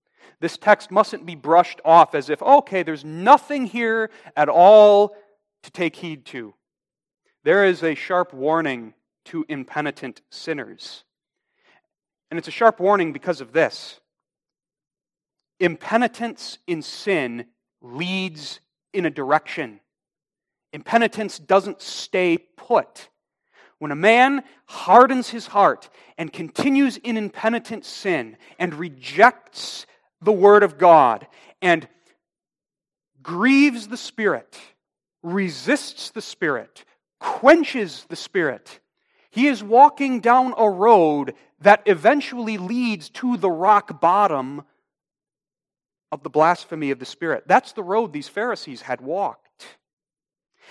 This 0.40 0.56
text 0.56 0.90
mustn't 0.90 1.26
be 1.26 1.34
brushed 1.34 1.80
off 1.84 2.14
as 2.14 2.30
if, 2.30 2.42
okay, 2.42 2.82
there's 2.82 3.04
nothing 3.04 3.66
here 3.66 4.10
at 4.36 4.48
all 4.48 5.16
to 5.62 5.70
take 5.70 5.96
heed 5.96 6.24
to. 6.26 6.54
There 7.44 7.64
is 7.64 7.82
a 7.82 7.94
sharp 7.94 8.32
warning 8.32 8.94
to 9.26 9.44
impenitent 9.48 10.20
sinners. 10.30 11.04
And 12.30 12.38
it's 12.38 12.48
a 12.48 12.52
sharp 12.52 12.80
warning 12.80 13.12
because 13.12 13.40
of 13.40 13.52
this 13.52 14.00
impenitence 15.60 16.58
in 16.66 16.82
sin 16.82 17.46
leads 17.80 18.60
in 18.92 19.06
a 19.06 19.10
direction. 19.10 19.80
Impenitence 20.72 21.38
doesn't 21.38 21.80
stay 21.80 22.38
put. 22.56 23.08
When 23.78 23.90
a 23.90 23.96
man 23.96 24.42
hardens 24.66 25.28
his 25.30 25.48
heart 25.48 25.90
and 26.16 26.32
continues 26.32 26.96
in 26.98 27.16
impenitent 27.16 27.84
sin 27.84 28.36
and 28.58 28.74
rejects 28.74 29.86
the 30.22 30.32
Word 30.32 30.62
of 30.62 30.78
God 30.78 31.26
and 31.60 31.86
grieves 33.22 33.88
the 33.88 33.96
Spirit, 33.96 34.58
resists 35.22 36.10
the 36.10 36.22
Spirit, 36.22 36.84
quenches 37.20 38.06
the 38.08 38.16
Spirit, 38.16 38.80
he 39.30 39.46
is 39.46 39.62
walking 39.62 40.20
down 40.20 40.54
a 40.58 40.68
road 40.68 41.34
that 41.60 41.82
eventually 41.86 42.58
leads 42.58 43.08
to 43.10 43.36
the 43.36 43.50
rock 43.50 44.00
bottom 44.00 44.62
of 46.10 46.22
the 46.22 46.30
blasphemy 46.30 46.90
of 46.90 46.98
the 46.98 47.06
Spirit. 47.06 47.44
That's 47.46 47.72
the 47.72 47.82
road 47.82 48.12
these 48.12 48.28
Pharisees 48.28 48.82
had 48.82 49.00
walked. 49.00 49.78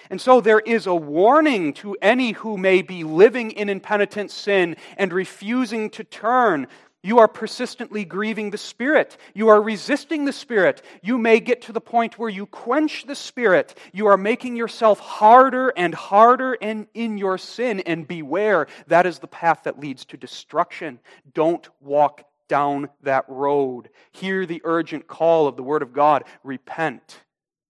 And 0.09 0.21
so 0.21 0.41
there 0.41 0.59
is 0.59 0.87
a 0.87 0.95
warning 0.95 1.73
to 1.75 1.97
any 2.01 2.33
who 2.33 2.57
may 2.57 2.81
be 2.81 3.03
living 3.03 3.51
in 3.51 3.69
impenitent 3.69 4.29
sin 4.29 4.75
and 4.97 5.11
refusing 5.11 5.89
to 5.91 6.03
turn. 6.03 6.67
You 7.03 7.17
are 7.17 7.27
persistently 7.27 8.05
grieving 8.05 8.51
the 8.51 8.59
Spirit. 8.59 9.17
You 9.33 9.49
are 9.49 9.61
resisting 9.61 10.25
the 10.25 10.33
Spirit. 10.33 10.83
You 11.01 11.17
may 11.17 11.39
get 11.39 11.63
to 11.63 11.73
the 11.73 11.81
point 11.81 12.19
where 12.19 12.29
you 12.29 12.45
quench 12.45 13.05
the 13.05 13.15
Spirit. 13.15 13.75
You 13.91 14.05
are 14.07 14.17
making 14.17 14.55
yourself 14.55 14.99
harder 14.99 15.73
and 15.75 15.95
harder 15.95 16.53
in, 16.53 16.87
in 16.93 17.17
your 17.17 17.39
sin. 17.39 17.79
And 17.79 18.07
beware, 18.07 18.67
that 18.85 19.07
is 19.07 19.17
the 19.17 19.27
path 19.27 19.61
that 19.63 19.79
leads 19.79 20.05
to 20.05 20.17
destruction. 20.17 20.99
Don't 21.33 21.67
walk 21.79 22.23
down 22.47 22.89
that 23.01 23.25
road. 23.27 23.89
Hear 24.11 24.45
the 24.45 24.61
urgent 24.63 25.07
call 25.07 25.47
of 25.47 25.55
the 25.55 25.63
Word 25.63 25.81
of 25.81 25.93
God 25.93 26.25
repent, 26.43 27.19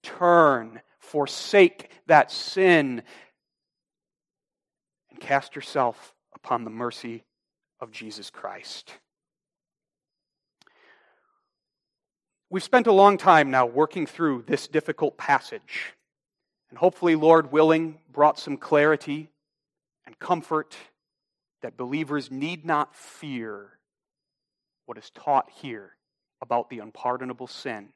turn, 0.03 0.81
forsake 0.99 1.89
that 2.07 2.31
sin, 2.31 3.01
and 5.09 5.19
cast 5.21 5.55
yourself 5.55 6.13
upon 6.35 6.65
the 6.65 6.69
mercy 6.69 7.23
of 7.79 7.91
Jesus 7.91 8.29
Christ. 8.29 8.93
We've 12.51 12.61
spent 12.61 12.87
a 12.87 12.91
long 12.91 13.17
time 13.17 13.49
now 13.49 13.65
working 13.65 14.05
through 14.05 14.43
this 14.45 14.67
difficult 14.67 15.17
passage, 15.17 15.93
and 16.69 16.77
hopefully, 16.77 17.15
Lord 17.15 17.53
willing, 17.53 17.99
brought 18.11 18.37
some 18.37 18.57
clarity 18.57 19.29
and 20.05 20.19
comfort 20.19 20.75
that 21.61 21.77
believers 21.77 22.29
need 22.29 22.65
not 22.65 22.93
fear 22.93 23.79
what 24.85 24.97
is 24.97 25.09
taught 25.11 25.49
here 25.49 25.95
about 26.41 26.69
the 26.69 26.79
unpardonable 26.79 27.47
sin. 27.47 27.93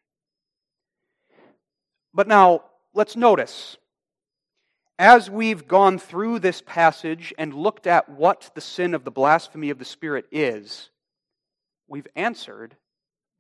But 2.14 2.30
now, 2.30 2.62
let's 2.94 3.18
notice 3.18 3.76
as 4.98 5.30
we've 5.30 5.68
gone 5.68 6.00
through 6.00 6.40
this 6.40 6.62
passage 6.66 7.34
and 7.38 7.54
looked 7.54 7.88
at 7.88 8.08
what 8.08 8.52
the 8.56 8.62
sin 8.62 8.94
of 8.94 9.04
the 9.04 9.12
blasphemy 9.12 9.70
of 9.70 9.80
the 9.80 9.84
Spirit 9.84 10.28
is, 10.32 10.92
we've 11.90 12.08
answered 12.16 12.78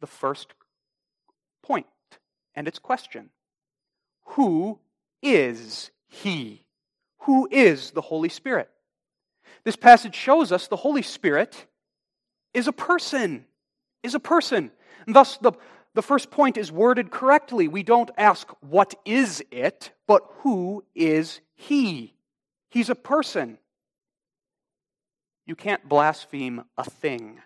the 0.01 0.07
first 0.07 0.49
point 1.65 1.87
and 2.55 2.67
its 2.67 2.79
question 2.79 3.29
Who 4.29 4.79
is 5.21 5.91
He? 6.07 6.65
Who 7.21 7.47
is 7.51 7.91
the 7.91 8.01
Holy 8.01 8.29
Spirit? 8.29 8.69
This 9.63 9.75
passage 9.75 10.15
shows 10.15 10.51
us 10.51 10.67
the 10.67 10.75
Holy 10.75 11.01
Spirit 11.01 11.65
is 12.53 12.67
a 12.67 12.71
person, 12.71 13.45
is 14.03 14.15
a 14.15 14.19
person. 14.19 14.71
And 15.05 15.15
thus, 15.15 15.37
the, 15.37 15.53
the 15.95 16.03
first 16.03 16.29
point 16.29 16.57
is 16.57 16.71
worded 16.71 17.09
correctly. 17.09 17.67
We 17.67 17.83
don't 17.83 18.11
ask, 18.17 18.47
what 18.61 18.93
is 19.05 19.43
it, 19.51 19.91
but 20.07 20.21
who 20.39 20.83
is 20.93 21.41
he? 21.55 22.13
He's 22.69 22.89
a 22.89 22.95
person. 22.95 23.57
You 25.45 25.55
can't 25.55 25.87
blaspheme 25.87 26.63
a 26.77 26.83
thing. 26.83 27.39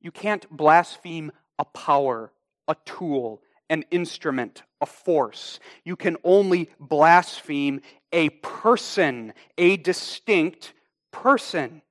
You 0.00 0.10
can't 0.10 0.48
blaspheme 0.50 1.32
a 1.58 1.64
power, 1.64 2.30
a 2.68 2.76
tool, 2.84 3.42
an 3.68 3.84
instrument, 3.90 4.62
a 4.80 4.86
force. 4.86 5.60
You 5.84 5.96
can 5.96 6.16
only 6.24 6.70
blaspheme 6.78 7.80
a 8.12 8.30
person, 8.30 9.32
a 9.58 9.76
distinct 9.76 10.72
person. 11.10 11.82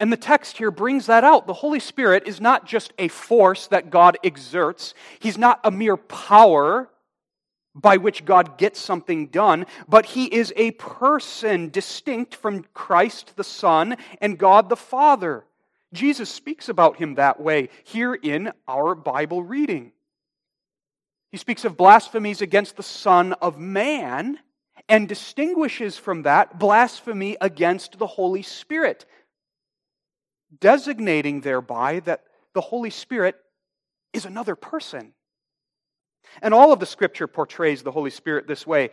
And 0.00 0.12
the 0.12 0.16
text 0.16 0.58
here 0.58 0.70
brings 0.70 1.06
that 1.06 1.24
out. 1.24 1.46
The 1.46 1.54
Holy 1.54 1.80
Spirit 1.80 2.28
is 2.28 2.40
not 2.40 2.66
just 2.66 2.92
a 2.98 3.08
force 3.08 3.66
that 3.68 3.90
God 3.90 4.16
exerts, 4.22 4.94
He's 5.18 5.38
not 5.38 5.60
a 5.64 5.70
mere 5.70 5.96
power 5.96 6.88
by 7.74 7.96
which 7.96 8.24
God 8.24 8.58
gets 8.58 8.80
something 8.80 9.28
done, 9.28 9.66
but 9.88 10.06
He 10.06 10.26
is 10.26 10.52
a 10.56 10.72
person 10.72 11.70
distinct 11.70 12.34
from 12.34 12.64
Christ 12.74 13.36
the 13.36 13.44
Son 13.44 13.96
and 14.20 14.38
God 14.38 14.68
the 14.68 14.76
Father. 14.76 15.44
Jesus 15.92 16.28
speaks 16.28 16.68
about 16.68 16.96
Him 16.96 17.14
that 17.14 17.40
way 17.40 17.70
here 17.84 18.14
in 18.14 18.52
our 18.66 18.94
Bible 18.94 19.42
reading. 19.42 19.92
He 21.30 21.38
speaks 21.38 21.64
of 21.64 21.76
blasphemies 21.76 22.40
against 22.40 22.76
the 22.76 22.82
Son 22.82 23.32
of 23.34 23.58
Man 23.58 24.38
and 24.88 25.08
distinguishes 25.08 25.98
from 25.98 26.22
that 26.22 26.58
blasphemy 26.58 27.36
against 27.40 27.98
the 27.98 28.06
Holy 28.06 28.42
Spirit 28.42 29.04
designating 30.60 31.40
thereby 31.40 32.00
that 32.00 32.22
the 32.54 32.60
Holy 32.60 32.90
Spirit 32.90 33.36
is 34.12 34.24
another 34.24 34.56
person. 34.56 35.12
And 36.42 36.52
all 36.52 36.72
of 36.72 36.80
the 36.80 36.86
scripture 36.86 37.26
portrays 37.26 37.82
the 37.82 37.90
Holy 37.90 38.10
Spirit 38.10 38.46
this 38.46 38.66
way. 38.66 38.90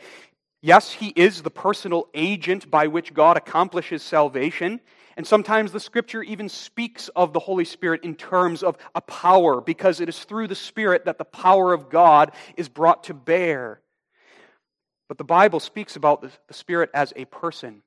Yes, 0.62 0.92
he 0.92 1.10
is 1.10 1.42
the 1.42 1.52
personal 1.52 2.08
agent 2.14 2.70
by 2.70 2.88
which 2.88 3.14
God 3.14 3.38
accomplishes 3.38 4.02
salvation. 4.04 4.80
And 5.18 5.26
sometimes 5.26 5.72
the 5.72 5.80
scripture 5.80 6.22
even 6.24 6.50
speaks 6.50 7.08
of 7.10 7.32
the 7.32 7.40
Holy 7.40 7.64
Spirit 7.64 8.04
in 8.04 8.16
terms 8.16 8.64
of 8.64 8.78
a 8.94 9.02
power, 9.02 9.62
because 9.62 10.02
it 10.02 10.10
is 10.10 10.20
through 10.20 10.48
the 10.48 10.56
Spirit 10.56 11.06
that 11.06 11.18
the 11.18 11.26
power 11.26 11.72
of 11.72 11.90
God 11.90 12.32
is 12.58 12.68
brought 12.68 13.06
to 13.06 13.14
bear. 13.14 13.82
But 15.08 15.18
the 15.18 15.24
Bible 15.24 15.60
speaks 15.60 15.96
about 15.96 16.22
the 16.22 16.54
Spirit 16.54 16.90
as 16.94 17.14
a 17.16 17.26
person. 17.26 17.82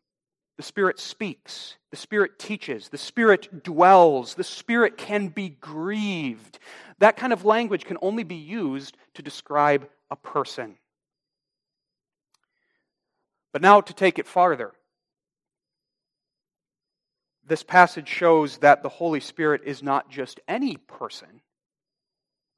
The 0.57 0.63
Spirit 0.63 0.99
speaks. 0.99 1.77
The 1.91 1.97
Spirit 1.97 2.39
teaches. 2.39 2.89
The 2.89 2.99
Spirit 2.99 3.63
dwells. 3.63 4.35
The 4.35 4.45
Spirit 4.45 4.97
can 4.97 5.29
be 5.29 5.51
grieved. 5.51 6.59
That 6.99 7.17
kind 7.17 7.33
of 7.33 7.45
language 7.45 7.85
can 7.85 7.99
only 8.03 8.25
be 8.25 8.37
used 8.37 8.97
to 9.15 9.23
describe 9.23 9.89
a 10.11 10.17
person. 10.17 10.77
But 13.53 13.63
now 13.63 13.81
to 13.81 13.93
take 13.93 14.19
it 14.19 14.27
farther. 14.27 14.73
This 17.49 17.63
passage 17.63 18.09
shows 18.09 18.59
that 18.59 18.83
the 18.83 18.91
Holy 18.91 19.21
Spirit 19.21 19.63
is 19.65 19.83
not 19.83 20.11
just 20.11 20.39
any 20.47 20.77
person, 20.77 21.41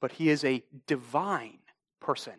but 0.01 0.13
he 0.13 0.29
is 0.29 0.45
a 0.45 0.65
divine 0.87 1.59
person. 2.01 2.35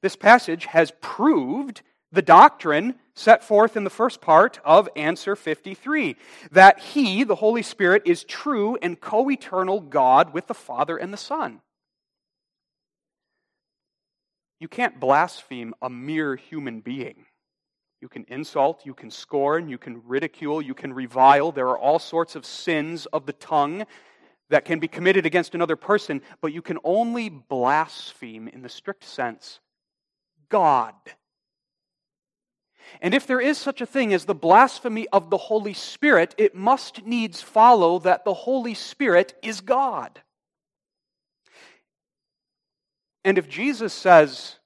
This 0.00 0.14
passage 0.14 0.66
has 0.66 0.92
proved 1.00 1.82
the 2.12 2.22
doctrine 2.22 2.94
set 3.14 3.42
forth 3.42 3.76
in 3.76 3.82
the 3.82 3.90
first 3.90 4.20
part 4.20 4.60
of 4.64 4.88
answer 4.94 5.34
53 5.34 6.14
that 6.52 6.78
He, 6.78 7.24
the 7.24 7.34
Holy 7.34 7.62
Spirit, 7.62 8.02
is 8.04 8.22
true 8.22 8.76
and 8.80 9.00
co 9.00 9.28
eternal 9.30 9.80
God 9.80 10.32
with 10.32 10.46
the 10.46 10.54
Father 10.54 10.96
and 10.96 11.12
the 11.12 11.16
Son. 11.18 11.60
You 14.60 14.68
can't 14.68 15.00
blaspheme 15.00 15.74
a 15.82 15.90
mere 15.90 16.36
human 16.36 16.80
being. 16.80 17.26
You 18.04 18.08
can 18.10 18.26
insult, 18.28 18.84
you 18.84 18.92
can 18.92 19.10
scorn, 19.10 19.70
you 19.70 19.78
can 19.78 20.02
ridicule, 20.06 20.60
you 20.60 20.74
can 20.74 20.92
revile. 20.92 21.52
There 21.52 21.68
are 21.68 21.78
all 21.78 21.98
sorts 21.98 22.36
of 22.36 22.44
sins 22.44 23.06
of 23.06 23.24
the 23.24 23.32
tongue 23.32 23.86
that 24.50 24.66
can 24.66 24.78
be 24.78 24.88
committed 24.88 25.24
against 25.24 25.54
another 25.54 25.76
person, 25.76 26.20
but 26.42 26.52
you 26.52 26.60
can 26.60 26.76
only 26.84 27.30
blaspheme 27.30 28.46
in 28.46 28.60
the 28.60 28.68
strict 28.68 29.04
sense 29.04 29.58
God 30.50 30.94
and 33.00 33.14
if 33.14 33.26
there 33.26 33.40
is 33.40 33.58
such 33.58 33.80
a 33.80 33.86
thing 33.86 34.12
as 34.14 34.24
the 34.24 34.34
blasphemy 34.34 35.08
of 35.08 35.30
the 35.30 35.36
Holy 35.36 35.74
Spirit, 35.74 36.34
it 36.38 36.54
must 36.54 37.04
needs 37.04 37.40
follow 37.40 37.98
that 38.00 38.24
the 38.24 38.34
Holy 38.34 38.74
Spirit 38.74 39.34
is 39.42 39.60
God. 39.60 40.20
And 43.24 43.38
if 43.38 43.48
Jesus 43.48 43.92
says 43.92 44.56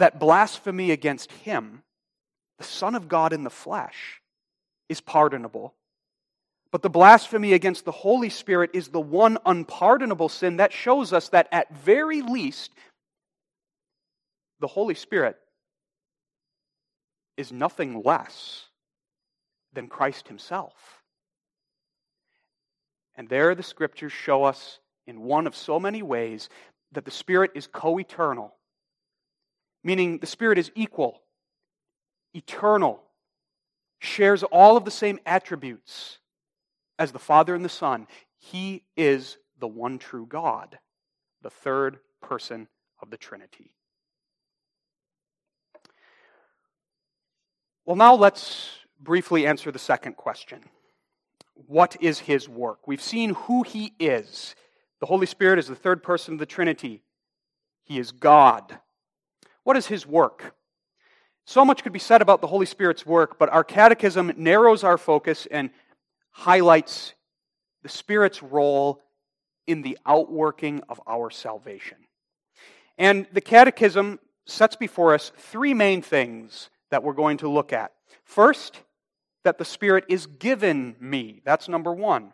that 0.00 0.18
blasphemy 0.18 0.90
against 0.90 1.32
him, 1.32 1.82
the 2.58 2.64
Son 2.64 2.94
of 2.94 3.08
God 3.08 3.32
in 3.32 3.44
the 3.44 3.50
flesh, 3.50 4.20
is 4.88 5.00
pardonable, 5.00 5.74
but 6.72 6.82
the 6.82 6.90
blasphemy 6.90 7.52
against 7.52 7.84
the 7.84 7.92
Holy 7.92 8.28
Spirit 8.28 8.70
is 8.74 8.88
the 8.88 9.00
one 9.00 9.38
unpardonable 9.46 10.28
sin 10.28 10.58
that 10.58 10.72
shows 10.72 11.12
us 11.12 11.28
that 11.30 11.48
at 11.50 11.74
very 11.74 12.22
least 12.22 12.72
the 14.60 14.66
Holy 14.66 14.94
Spirit 14.94 15.36
is 17.36 17.50
nothing 17.50 18.02
less 18.04 18.66
than 19.72 19.88
Christ 19.88 20.28
Himself. 20.28 20.74
And 23.16 23.28
there 23.28 23.54
the 23.54 23.62
scriptures 23.62 24.12
show 24.12 24.44
us 24.44 24.78
in 25.06 25.22
one 25.22 25.46
of 25.46 25.56
so 25.56 25.80
many 25.80 26.02
ways 26.02 26.48
that 26.92 27.04
the 27.04 27.10
Spirit 27.10 27.52
is 27.54 27.66
co 27.66 27.98
eternal, 27.98 28.54
meaning 29.82 30.18
the 30.18 30.26
Spirit 30.26 30.58
is 30.58 30.70
equal, 30.74 31.22
eternal, 32.34 33.02
shares 33.98 34.42
all 34.42 34.76
of 34.76 34.84
the 34.84 34.90
same 34.90 35.18
attributes 35.26 36.18
as 36.98 37.12
the 37.12 37.18
Father 37.18 37.54
and 37.54 37.64
the 37.64 37.68
Son. 37.68 38.06
He 38.38 38.84
is 38.96 39.38
the 39.58 39.68
one 39.68 39.98
true 39.98 40.26
God, 40.26 40.78
the 41.42 41.50
third 41.50 41.98
person 42.20 42.68
of 43.00 43.10
the 43.10 43.16
Trinity. 43.16 43.74
Well, 47.84 47.96
now 47.96 48.14
let's 48.14 48.70
briefly 49.00 49.46
answer 49.46 49.72
the 49.72 49.78
second 49.78 50.16
question 50.16 50.64
What 51.54 51.96
is 52.00 52.20
his 52.20 52.48
work? 52.48 52.86
We've 52.86 53.02
seen 53.02 53.34
who 53.34 53.62
he 53.62 53.94
is. 53.98 54.54
The 55.00 55.06
Holy 55.06 55.26
Spirit 55.26 55.58
is 55.58 55.66
the 55.66 55.74
third 55.74 56.02
person 56.02 56.34
of 56.34 56.40
the 56.40 56.46
Trinity, 56.46 57.02
he 57.82 57.98
is 57.98 58.12
God. 58.12 58.78
What 59.64 59.76
is 59.76 59.86
his 59.86 60.06
work? 60.06 60.54
So 61.44 61.64
much 61.64 61.82
could 61.82 61.92
be 61.92 61.98
said 61.98 62.22
about 62.22 62.40
the 62.40 62.46
Holy 62.46 62.66
Spirit's 62.66 63.04
work, 63.04 63.38
but 63.38 63.48
our 63.48 63.64
catechism 63.64 64.32
narrows 64.36 64.84
our 64.84 64.98
focus 64.98 65.46
and 65.50 65.70
highlights 66.30 67.14
the 67.82 67.88
Spirit's 67.88 68.42
role 68.42 69.02
in 69.66 69.82
the 69.82 69.98
outworking 70.06 70.82
of 70.88 71.00
our 71.06 71.30
salvation. 71.30 71.98
And 72.98 73.26
the 73.32 73.40
catechism 73.40 74.20
sets 74.46 74.76
before 74.76 75.14
us 75.14 75.32
three 75.36 75.74
main 75.74 76.02
things 76.02 76.70
that 76.90 77.02
we're 77.02 77.14
going 77.14 77.38
to 77.38 77.48
look 77.48 77.72
at. 77.72 77.92
First, 78.24 78.80
that 79.44 79.58
the 79.58 79.64
Spirit 79.64 80.04
is 80.08 80.26
given 80.26 80.96
me. 81.00 81.40
That's 81.44 81.68
number 81.68 81.92
one. 81.92 82.32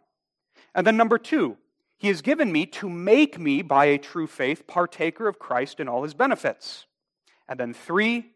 And 0.74 0.86
then 0.86 0.96
number 0.96 1.18
two, 1.18 1.56
He 1.98 2.08
is 2.08 2.20
given 2.20 2.50
me 2.50 2.66
to 2.66 2.90
make 2.90 3.38
me, 3.38 3.62
by 3.62 3.86
a 3.86 3.98
true 3.98 4.26
faith, 4.26 4.66
partaker 4.66 5.28
of 5.28 5.38
Christ 5.38 5.78
and 5.78 5.88
all 5.88 6.02
His 6.02 6.14
benefits. 6.14 6.86
And 7.48 7.60
then 7.60 7.74
three, 7.74 8.32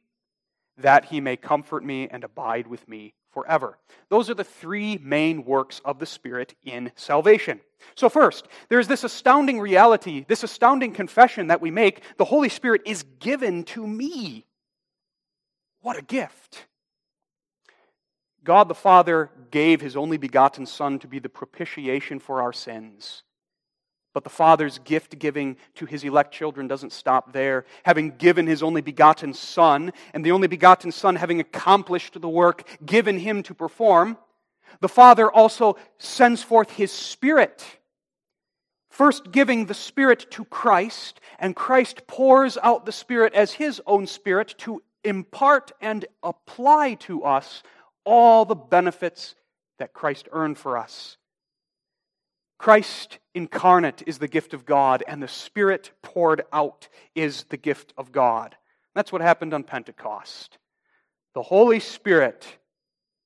that 0.79 1.07
he 1.07 1.21
may 1.21 1.37
comfort 1.37 1.85
me 1.85 2.09
and 2.09 2.25
abide 2.25 2.67
with 2.67 2.89
me 2.89 3.15
forever. 3.31 3.79
Those 4.09 4.29
are 4.31 4.35
the 4.35 4.45
three 4.45 4.99
main 4.99 5.45
works 5.45 5.81
of 5.85 5.99
the 5.99 6.07
Spirit 6.07 6.55
in 6.65 6.93
salvation. 6.97 7.61
So, 7.95 8.09
first, 8.09 8.49
there's 8.69 8.89
this 8.89 9.05
astounding 9.05 9.61
reality, 9.61 10.25
this 10.29 10.43
astounding 10.43 10.93
confession 10.93 11.47
that 11.49 11.61
we 11.61 11.71
make 11.71 12.03
the 12.19 12.25
Holy 12.25 12.49
Spirit 12.49 12.83
is 12.85 13.05
given 13.19 13.65
to 13.65 13.87
me. 13.87 14.47
What 15.83 15.99
a 15.99 16.03
gift! 16.03 16.67
God 18.43 18.69
the 18.69 18.75
Father 18.75 19.31
gave 19.51 19.81
his 19.81 19.97
only 19.97 20.17
begotten 20.17 20.67
Son 20.67 20.99
to 21.01 21.07
be 21.07 21.19
the 21.19 21.29
propitiation 21.29 22.19
for 22.19 22.43
our 22.43 22.53
sins. 22.53 23.23
But 24.13 24.25
the 24.25 24.31
Father's 24.31 24.79
gift 24.79 25.19
giving 25.19 25.57
to 25.77 25.87
his 25.87 26.03
elect 26.03 26.33
children 26.33 26.67
doesn't 26.67 26.93
stop 26.93 27.33
there. 27.33 27.65
Having 27.85 28.17
given 28.17 28.47
his 28.47 28.63
only 28.63 28.81
begotten 28.81 29.35
Son, 29.35 29.93
and 30.13 30.25
the 30.25 30.33
only 30.33 30.49
begotten 30.49 30.91
Son 30.91 31.17
having 31.17 31.41
accomplished 31.41 32.21
the 32.21 32.29
work 32.29 32.69
given 32.85 33.19
him 33.19 33.43
to 33.45 33.55
perform, 33.55 34.19
the 34.81 34.89
Father 34.89 35.31
also 35.31 35.77
sends 35.99 36.43
forth 36.43 36.71
his 36.71 36.91
Spirit. 36.91 37.65
First, 38.89 39.31
giving 39.31 39.67
the 39.67 39.75
Spirit 39.75 40.27
to 40.33 40.45
Christ, 40.45 41.21
and 41.39 41.55
Christ 41.55 42.07
pours 42.09 42.59
out 42.63 42.87
the 42.87 42.93
Spirit 42.93 43.35
as 43.35 43.53
his 43.53 43.81
own 43.87 44.07
Spirit 44.07 44.57
to 44.59 44.83
impart 45.05 45.73
and 45.81 46.05
apply 46.23 46.95
to 46.95 47.25
us 47.25 47.63
all 48.05 48.45
the 48.45 48.57
benefits 48.57 49.37
that 49.79 49.95
Christ 49.95 50.29
earned 50.33 50.59
for 50.59 50.77
us. 50.77 51.17
Christ 52.61 53.21
incarnate 53.35 54.03
is 54.07 54.19
the 54.19 54.29
gift 54.29 54.53
of 54.53 54.67
God, 54.67 55.03
and 55.09 55.23
the 55.23 55.29
Spirit 55.29 55.93
poured 56.03 56.43
out 56.53 56.89
is 57.15 57.45
the 57.45 57.57
gift 57.57 57.95
of 57.97 58.13
God. 58.13 58.55
That's 58.95 59.11
what 59.11 59.23
happened 59.23 59.55
on 59.55 59.65
Pentecost. 59.65 60.59
The 61.35 61.41
Holy 61.41 61.81
Spirit 61.81 62.47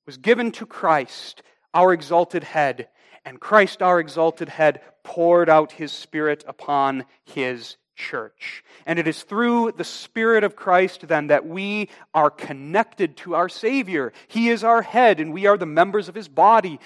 was 0.07 0.18
given 0.18 0.53
to 0.53 0.66
Christ, 0.66 1.43
our 1.74 1.93
exalted 1.93 2.45
head, 2.45 2.89
and 3.24 3.41
Christ, 3.41 3.82
our 3.82 3.99
exalted 3.99 4.49
head, 4.49 4.82
poured 5.03 5.49
out 5.49 5.72
his 5.72 5.91
Spirit 5.91 6.45
upon 6.47 7.05
his 7.24 7.76
church. 7.97 8.62
And 8.87 8.99
it 8.99 9.09
is 9.09 9.22
through 9.22 9.72
the 9.72 9.85
Spirit 9.85 10.45
of 10.45 10.57
Christ, 10.57 11.09
then, 11.09 11.28
that 11.28 11.47
we 11.47 11.89
are 12.12 12.30
connected 12.30 13.16
to 13.18 13.35
our 13.35 13.49
Savior. 13.49 14.12
He 14.28 14.49
is 14.49 14.62
our 14.62 14.82
head, 14.82 15.20
and 15.20 15.32
we 15.32 15.47
are 15.47 15.57
the 15.57 15.66
members 15.66 16.09
of 16.09 16.14
his 16.14 16.28
body. 16.28 16.78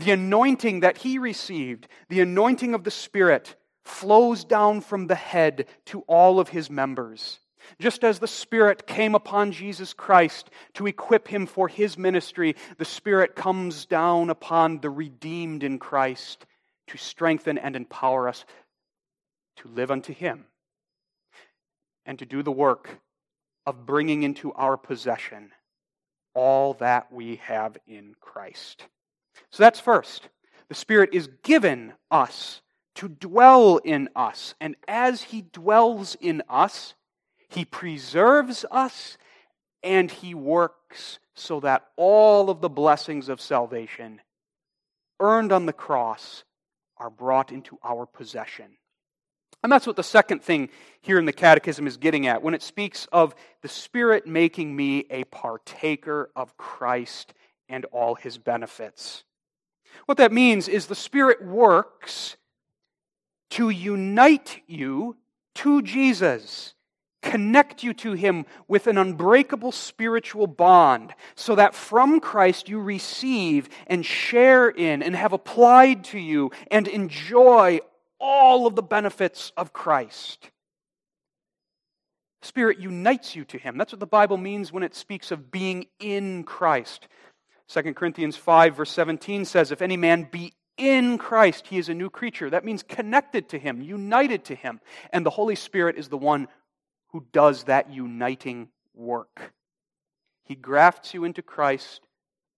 The 0.00 0.12
anointing 0.12 0.80
that 0.80 0.96
he 0.96 1.18
received, 1.18 1.86
the 2.08 2.22
anointing 2.22 2.72
of 2.72 2.84
the 2.84 2.90
Spirit, 2.90 3.54
flows 3.84 4.44
down 4.44 4.80
from 4.80 5.08
the 5.08 5.14
head 5.14 5.66
to 5.86 6.00
all 6.08 6.40
of 6.40 6.48
his 6.48 6.70
members. 6.70 7.38
Just 7.78 8.02
as 8.02 8.18
the 8.18 8.26
Spirit 8.26 8.86
came 8.86 9.14
upon 9.14 9.52
Jesus 9.52 9.92
Christ 9.92 10.48
to 10.72 10.86
equip 10.86 11.28
him 11.28 11.44
for 11.44 11.68
his 11.68 11.98
ministry, 11.98 12.56
the 12.78 12.86
Spirit 12.86 13.36
comes 13.36 13.84
down 13.84 14.30
upon 14.30 14.80
the 14.80 14.88
redeemed 14.88 15.62
in 15.62 15.78
Christ 15.78 16.46
to 16.86 16.96
strengthen 16.96 17.58
and 17.58 17.76
empower 17.76 18.26
us 18.26 18.46
to 19.56 19.68
live 19.68 19.90
unto 19.90 20.14
him 20.14 20.46
and 22.06 22.18
to 22.20 22.24
do 22.24 22.42
the 22.42 22.50
work 22.50 23.00
of 23.66 23.84
bringing 23.84 24.22
into 24.22 24.50
our 24.54 24.78
possession 24.78 25.52
all 26.32 26.72
that 26.74 27.12
we 27.12 27.36
have 27.36 27.76
in 27.86 28.14
Christ. 28.18 28.86
So 29.50 29.62
that's 29.62 29.80
first. 29.80 30.28
The 30.68 30.74
Spirit 30.74 31.10
is 31.12 31.28
given 31.42 31.94
us 32.10 32.60
to 32.96 33.08
dwell 33.08 33.78
in 33.78 34.08
us. 34.14 34.54
And 34.60 34.76
as 34.86 35.22
He 35.22 35.42
dwells 35.42 36.16
in 36.20 36.42
us, 36.48 36.94
He 37.48 37.64
preserves 37.64 38.64
us 38.70 39.16
and 39.82 40.10
He 40.10 40.34
works 40.34 41.18
so 41.34 41.60
that 41.60 41.86
all 41.96 42.50
of 42.50 42.60
the 42.60 42.68
blessings 42.68 43.28
of 43.28 43.40
salvation 43.40 44.20
earned 45.18 45.52
on 45.52 45.66
the 45.66 45.72
cross 45.72 46.44
are 46.96 47.10
brought 47.10 47.50
into 47.50 47.78
our 47.82 48.06
possession. 48.06 48.76
And 49.62 49.70
that's 49.70 49.86
what 49.86 49.96
the 49.96 50.02
second 50.02 50.42
thing 50.42 50.70
here 51.00 51.18
in 51.18 51.26
the 51.26 51.32
Catechism 51.32 51.86
is 51.86 51.96
getting 51.96 52.26
at 52.26 52.42
when 52.42 52.54
it 52.54 52.62
speaks 52.62 53.06
of 53.12 53.34
the 53.62 53.68
Spirit 53.68 54.26
making 54.26 54.74
me 54.74 55.04
a 55.10 55.24
partaker 55.24 56.30
of 56.34 56.56
Christ 56.56 57.34
and 57.68 57.84
all 57.86 58.14
his 58.14 58.38
benefits. 58.38 59.24
What 60.06 60.18
that 60.18 60.32
means 60.32 60.68
is 60.68 60.86
the 60.86 60.94
Spirit 60.94 61.44
works 61.44 62.36
to 63.50 63.70
unite 63.70 64.62
you 64.66 65.16
to 65.56 65.82
Jesus, 65.82 66.74
connect 67.22 67.82
you 67.82 67.92
to 67.94 68.12
Him 68.12 68.46
with 68.68 68.86
an 68.86 68.96
unbreakable 68.96 69.72
spiritual 69.72 70.46
bond, 70.46 71.12
so 71.34 71.54
that 71.56 71.74
from 71.74 72.20
Christ 72.20 72.68
you 72.68 72.80
receive 72.80 73.68
and 73.86 74.06
share 74.06 74.68
in 74.68 75.02
and 75.02 75.14
have 75.16 75.32
applied 75.32 76.04
to 76.04 76.18
you 76.18 76.50
and 76.70 76.86
enjoy 76.88 77.80
all 78.18 78.66
of 78.66 78.76
the 78.76 78.82
benefits 78.82 79.52
of 79.56 79.72
Christ. 79.72 80.50
Spirit 82.42 82.78
unites 82.78 83.36
you 83.36 83.44
to 83.46 83.58
Him. 83.58 83.76
That's 83.76 83.92
what 83.92 84.00
the 84.00 84.06
Bible 84.06 84.36
means 84.36 84.72
when 84.72 84.82
it 84.82 84.94
speaks 84.94 85.30
of 85.30 85.50
being 85.50 85.86
in 85.98 86.44
Christ. 86.44 87.06
2 87.72 87.94
Corinthians 87.94 88.36
5, 88.36 88.76
verse 88.76 88.90
17 88.90 89.44
says, 89.44 89.70
If 89.70 89.80
any 89.80 89.96
man 89.96 90.28
be 90.30 90.54
in 90.76 91.18
Christ, 91.18 91.68
he 91.68 91.78
is 91.78 91.88
a 91.88 91.94
new 91.94 92.10
creature. 92.10 92.50
That 92.50 92.64
means 92.64 92.82
connected 92.82 93.48
to 93.50 93.58
Him, 93.58 93.80
united 93.80 94.44
to 94.46 94.56
Him. 94.56 94.80
And 95.12 95.24
the 95.24 95.30
Holy 95.30 95.54
Spirit 95.54 95.96
is 95.96 96.08
the 96.08 96.18
one 96.18 96.48
who 97.08 97.24
does 97.32 97.64
that 97.64 97.92
uniting 97.92 98.70
work. 98.94 99.52
He 100.44 100.56
grafts 100.56 101.14
you 101.14 101.24
into 101.24 101.42
Christ 101.42 102.00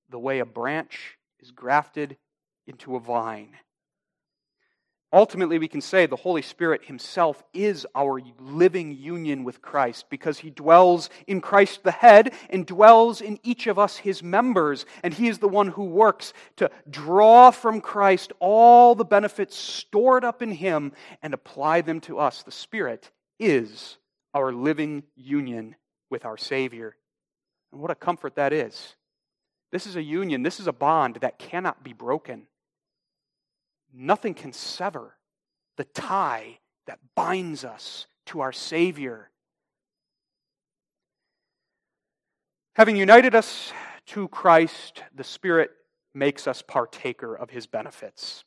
the 0.08 0.18
way 0.18 0.38
a 0.38 0.46
branch 0.46 1.18
is 1.40 1.50
grafted 1.50 2.16
into 2.66 2.96
a 2.96 3.00
vine. 3.00 3.54
Ultimately, 5.14 5.58
we 5.58 5.68
can 5.68 5.82
say 5.82 6.06
the 6.06 6.16
Holy 6.16 6.40
Spirit 6.40 6.86
Himself 6.86 7.42
is 7.52 7.86
our 7.94 8.22
living 8.38 8.96
union 8.96 9.44
with 9.44 9.60
Christ 9.60 10.06
because 10.08 10.38
He 10.38 10.48
dwells 10.48 11.10
in 11.26 11.42
Christ 11.42 11.82
the 11.82 11.90
head 11.90 12.32
and 12.48 12.64
dwells 12.64 13.20
in 13.20 13.38
each 13.42 13.66
of 13.66 13.78
us, 13.78 13.98
His 13.98 14.22
members. 14.22 14.86
And 15.02 15.12
He 15.12 15.28
is 15.28 15.38
the 15.38 15.48
one 15.48 15.68
who 15.68 15.84
works 15.84 16.32
to 16.56 16.70
draw 16.88 17.50
from 17.50 17.82
Christ 17.82 18.32
all 18.40 18.94
the 18.94 19.04
benefits 19.04 19.54
stored 19.54 20.24
up 20.24 20.40
in 20.40 20.50
Him 20.50 20.92
and 21.20 21.34
apply 21.34 21.82
them 21.82 22.00
to 22.02 22.18
us. 22.18 22.42
The 22.42 22.50
Spirit 22.50 23.10
is 23.38 23.98
our 24.32 24.50
living 24.50 25.02
union 25.14 25.76
with 26.08 26.24
our 26.24 26.38
Savior. 26.38 26.96
And 27.70 27.82
what 27.82 27.90
a 27.90 27.94
comfort 27.94 28.36
that 28.36 28.54
is. 28.54 28.96
This 29.72 29.86
is 29.86 29.96
a 29.96 30.02
union, 30.02 30.42
this 30.42 30.58
is 30.58 30.66
a 30.66 30.72
bond 30.72 31.16
that 31.20 31.38
cannot 31.38 31.84
be 31.84 31.92
broken. 31.92 32.46
Nothing 33.92 34.34
can 34.34 34.52
sever 34.52 35.16
the 35.76 35.84
tie 35.84 36.58
that 36.86 36.98
binds 37.14 37.64
us 37.64 38.06
to 38.26 38.40
our 38.40 38.52
Savior. 38.52 39.30
Having 42.74 42.96
united 42.96 43.34
us 43.34 43.72
to 44.06 44.28
Christ, 44.28 45.02
the 45.14 45.24
Spirit 45.24 45.70
makes 46.14 46.46
us 46.46 46.62
partaker 46.62 47.34
of 47.34 47.50
his 47.50 47.66
benefits. 47.66 48.44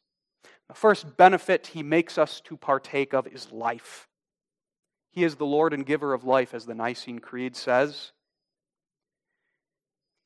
The 0.68 0.74
first 0.74 1.16
benefit 1.16 1.68
he 1.68 1.84
makes 1.84 2.18
us 2.18 2.42
to 2.42 2.58
partake 2.58 3.14
of 3.14 3.28
is 3.28 3.52
life. 3.52 4.08
He 5.12 5.24
is 5.24 5.36
the 5.36 5.46
Lord 5.46 5.74
and 5.74 5.86
giver 5.86 6.14
of 6.14 6.24
life, 6.24 6.54
as 6.54 6.66
the 6.66 6.76
Nicene 6.76 7.20
Creed 7.20 7.56
says. 7.56 8.12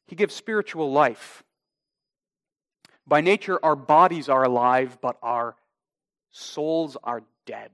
He 0.07 0.15
gives 0.15 0.33
spiritual 0.33 0.91
life. 0.91 1.43
By 3.09 3.21
nature, 3.21 3.59
our 3.63 3.75
bodies 3.75 4.29
are 4.29 4.43
alive, 4.43 4.99
but 5.01 5.17
our 5.23 5.55
souls 6.29 6.95
are 7.03 7.23
dead. 7.47 7.71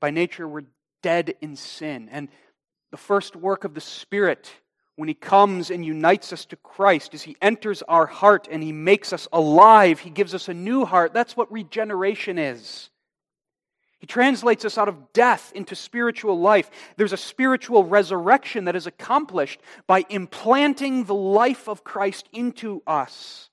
By 0.00 0.10
nature, 0.10 0.48
we're 0.48 0.64
dead 1.02 1.34
in 1.42 1.54
sin. 1.54 2.08
And 2.10 2.30
the 2.90 2.96
first 2.96 3.36
work 3.36 3.64
of 3.64 3.74
the 3.74 3.80
Spirit, 3.82 4.50
when 4.96 5.08
He 5.08 5.14
comes 5.14 5.70
and 5.70 5.84
unites 5.84 6.32
us 6.32 6.46
to 6.46 6.56
Christ, 6.56 7.12
is 7.12 7.24
He 7.24 7.36
enters 7.42 7.82
our 7.82 8.06
heart 8.06 8.48
and 8.50 8.62
He 8.62 8.72
makes 8.72 9.12
us 9.12 9.28
alive. 9.34 10.00
He 10.00 10.08
gives 10.08 10.34
us 10.34 10.48
a 10.48 10.54
new 10.54 10.86
heart. 10.86 11.12
That's 11.12 11.36
what 11.36 11.52
regeneration 11.52 12.38
is. 12.38 12.88
He 13.98 14.06
translates 14.06 14.64
us 14.64 14.78
out 14.78 14.88
of 14.88 15.12
death 15.12 15.52
into 15.54 15.74
spiritual 15.74 16.40
life. 16.40 16.70
There's 16.96 17.12
a 17.12 17.18
spiritual 17.18 17.84
resurrection 17.84 18.64
that 18.64 18.76
is 18.76 18.86
accomplished 18.86 19.60
by 19.86 20.06
implanting 20.08 21.04
the 21.04 21.14
life 21.14 21.68
of 21.68 21.84
Christ 21.84 22.30
into 22.32 22.82
us. 22.86 23.50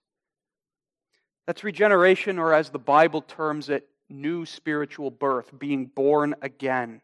That's 1.45 1.63
regeneration, 1.63 2.39
or 2.39 2.53
as 2.53 2.69
the 2.69 2.79
Bible 2.79 3.21
terms 3.21 3.69
it, 3.69 3.87
new 4.09 4.45
spiritual 4.45 5.11
birth, 5.11 5.51
being 5.57 5.85
born 5.85 6.35
again. 6.41 7.01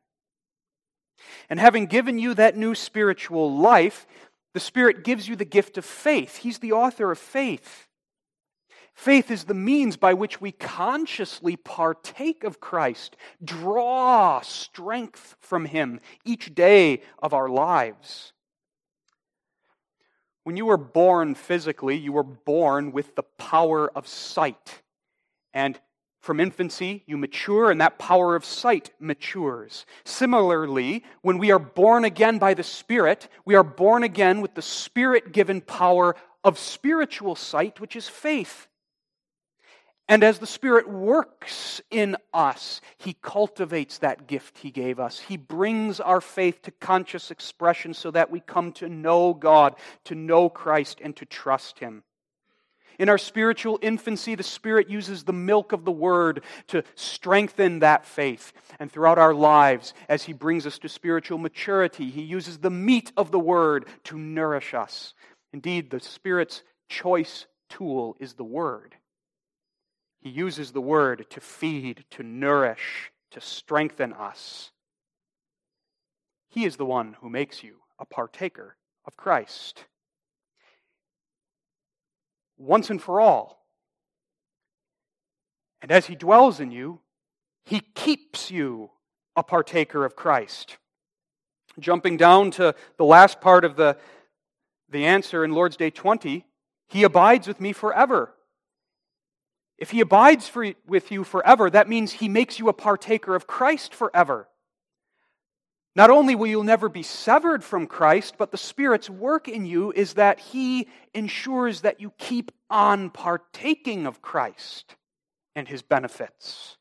And 1.49 1.59
having 1.59 1.85
given 1.87 2.19
you 2.19 2.33
that 2.35 2.55
new 2.55 2.75
spiritual 2.75 3.57
life, 3.57 4.07
the 4.53 4.59
Spirit 4.59 5.03
gives 5.03 5.27
you 5.27 5.35
the 5.35 5.45
gift 5.45 5.77
of 5.77 5.85
faith. 5.85 6.37
He's 6.37 6.59
the 6.59 6.71
author 6.71 7.11
of 7.11 7.19
faith. 7.19 7.87
Faith 8.93 9.31
is 9.31 9.45
the 9.45 9.53
means 9.53 9.95
by 9.95 10.13
which 10.13 10.41
we 10.41 10.51
consciously 10.51 11.55
partake 11.55 12.43
of 12.43 12.59
Christ, 12.59 13.15
draw 13.43 14.41
strength 14.41 15.37
from 15.39 15.65
Him 15.65 16.01
each 16.25 16.53
day 16.53 17.01
of 17.21 17.33
our 17.33 17.47
lives. 17.47 18.33
When 20.49 20.57
you 20.57 20.65
were 20.65 20.77
born 20.77 21.35
physically, 21.35 21.95
you 21.95 22.11
were 22.11 22.23
born 22.23 22.91
with 22.91 23.13
the 23.13 23.21
power 23.21 23.87
of 23.95 24.07
sight. 24.07 24.81
And 25.53 25.79
from 26.21 26.39
infancy, 26.39 27.03
you 27.05 27.17
mature, 27.17 27.69
and 27.69 27.79
that 27.81 27.99
power 27.99 28.35
of 28.35 28.43
sight 28.43 28.89
matures. 28.99 29.85
Similarly, 30.05 31.03
when 31.21 31.37
we 31.37 31.51
are 31.51 31.59
born 31.59 32.03
again 32.03 32.39
by 32.39 32.55
the 32.55 32.63
Spirit, 32.63 33.29
we 33.45 33.53
are 33.53 33.63
born 33.63 34.01
again 34.01 34.41
with 34.41 34.55
the 34.55 34.63
Spirit 34.63 35.33
given 35.33 35.61
power 35.61 36.15
of 36.43 36.57
spiritual 36.57 37.35
sight, 37.35 37.79
which 37.79 37.95
is 37.95 38.09
faith. 38.09 38.68
And 40.09 40.23
as 40.23 40.39
the 40.39 40.47
Spirit 40.47 40.89
works 40.89 41.81
in 41.91 42.17
us, 42.33 42.81
He 42.97 43.15
cultivates 43.21 43.99
that 43.99 44.25
gift 44.25 44.57
He 44.57 44.71
gave 44.71 44.99
us. 44.99 45.19
He 45.19 45.37
brings 45.37 45.99
our 45.99 46.19
faith 46.19 46.63
to 46.63 46.71
conscious 46.71 47.29
expression 47.29 47.93
so 47.93 48.09
that 48.09 48.31
we 48.31 48.39
come 48.39 48.71
to 48.73 48.89
know 48.89 49.35
God, 49.35 49.75
to 50.05 50.15
know 50.15 50.49
Christ, 50.49 50.99
and 50.99 51.15
to 51.17 51.25
trust 51.25 51.77
Him. 51.77 52.03
In 52.97 53.07
our 53.07 53.19
spiritual 53.19 53.77
infancy, 53.83 54.33
the 54.33 54.41
Spirit 54.41 54.89
uses 54.89 55.23
the 55.23 55.31
milk 55.31 55.73
of 55.73 55.85
the 55.85 55.91
Word 55.91 56.43
to 56.67 56.83
strengthen 56.95 57.79
that 57.79 58.03
faith. 58.03 58.51
And 58.79 58.91
throughout 58.91 59.19
our 59.19 59.35
lives, 59.35 59.93
as 60.09 60.23
He 60.23 60.33
brings 60.33 60.65
us 60.65 60.79
to 60.79 60.89
spiritual 60.89 61.37
maturity, 61.37 62.09
He 62.09 62.23
uses 62.23 62.57
the 62.57 62.71
meat 62.71 63.11
of 63.15 63.29
the 63.29 63.39
Word 63.39 63.85
to 64.05 64.17
nourish 64.17 64.73
us. 64.73 65.13
Indeed, 65.53 65.91
the 65.91 65.99
Spirit's 65.99 66.63
choice 66.89 67.45
tool 67.69 68.17
is 68.19 68.33
the 68.33 68.43
Word. 68.43 68.95
He 70.21 70.29
uses 70.29 70.71
the 70.71 70.81
Word 70.81 71.25
to 71.29 71.39
feed, 71.39 72.05
to 72.11 72.23
nourish, 72.23 73.11
to 73.31 73.41
strengthen 73.41 74.13
us. 74.13 74.71
He 76.49 76.65
is 76.65 76.77
the 76.77 76.85
one 76.85 77.15
who 77.21 77.29
makes 77.29 77.63
you 77.63 77.77
a 77.99 78.05
partaker 78.05 78.75
of 79.05 79.15
Christ 79.15 79.85
once 82.59 82.89
and 82.89 83.01
for 83.01 83.19
all. 83.19 83.65
And 85.81 85.91
as 85.91 86.07
He 86.07 86.15
dwells 86.15 86.59
in 86.59 86.71
you, 86.71 86.99
He 87.63 87.79
keeps 87.79 88.51
you 88.51 88.91
a 89.35 89.43
partaker 89.43 90.05
of 90.05 90.15
Christ. 90.15 90.77
Jumping 91.79 92.17
down 92.17 92.51
to 92.51 92.75
the 92.97 93.05
last 93.05 93.39
part 93.39 93.63
of 93.63 93.77
the, 93.77 93.97
the 94.89 95.05
answer 95.05 95.45
in 95.45 95.53
Lord's 95.53 95.77
Day 95.77 95.89
20, 95.89 96.45
He 96.87 97.03
abides 97.03 97.47
with 97.47 97.61
me 97.61 97.71
forever. 97.71 98.33
If 99.79 99.91
He 99.91 100.01
abides 100.01 100.47
for, 100.47 100.73
with 100.85 101.09
you 101.11 101.23
forever, 101.23 101.69
that 101.69 101.87
means 101.87 102.11
He 102.11 102.27
makes 102.27 102.59
you 102.59 102.67
a 102.67 102.73
partaker 102.73 103.33
of 103.33 103.47
Christ 103.47 103.95
forever. 103.95 104.47
Not 105.95 106.09
only 106.09 106.35
will 106.35 106.47
you 106.47 106.63
never 106.63 106.89
be 106.89 107.01
severed 107.01 107.63
from 107.63 107.87
Christ, 107.87 108.35
but 108.37 108.51
the 108.51 108.57
Spirit's 108.57 109.09
work 109.09 109.47
in 109.47 109.65
you 109.65 109.91
is 109.93 110.15
that 110.15 110.39
He 110.39 110.87
ensures 111.13 111.81
that 111.81 112.01
you 112.01 112.11
keep 112.17 112.51
on 112.69 113.09
partaking 113.09 114.05
of 114.05 114.21
Christ 114.21 114.95
and 115.55 115.67
His 115.67 115.81
benefits. 115.81 116.77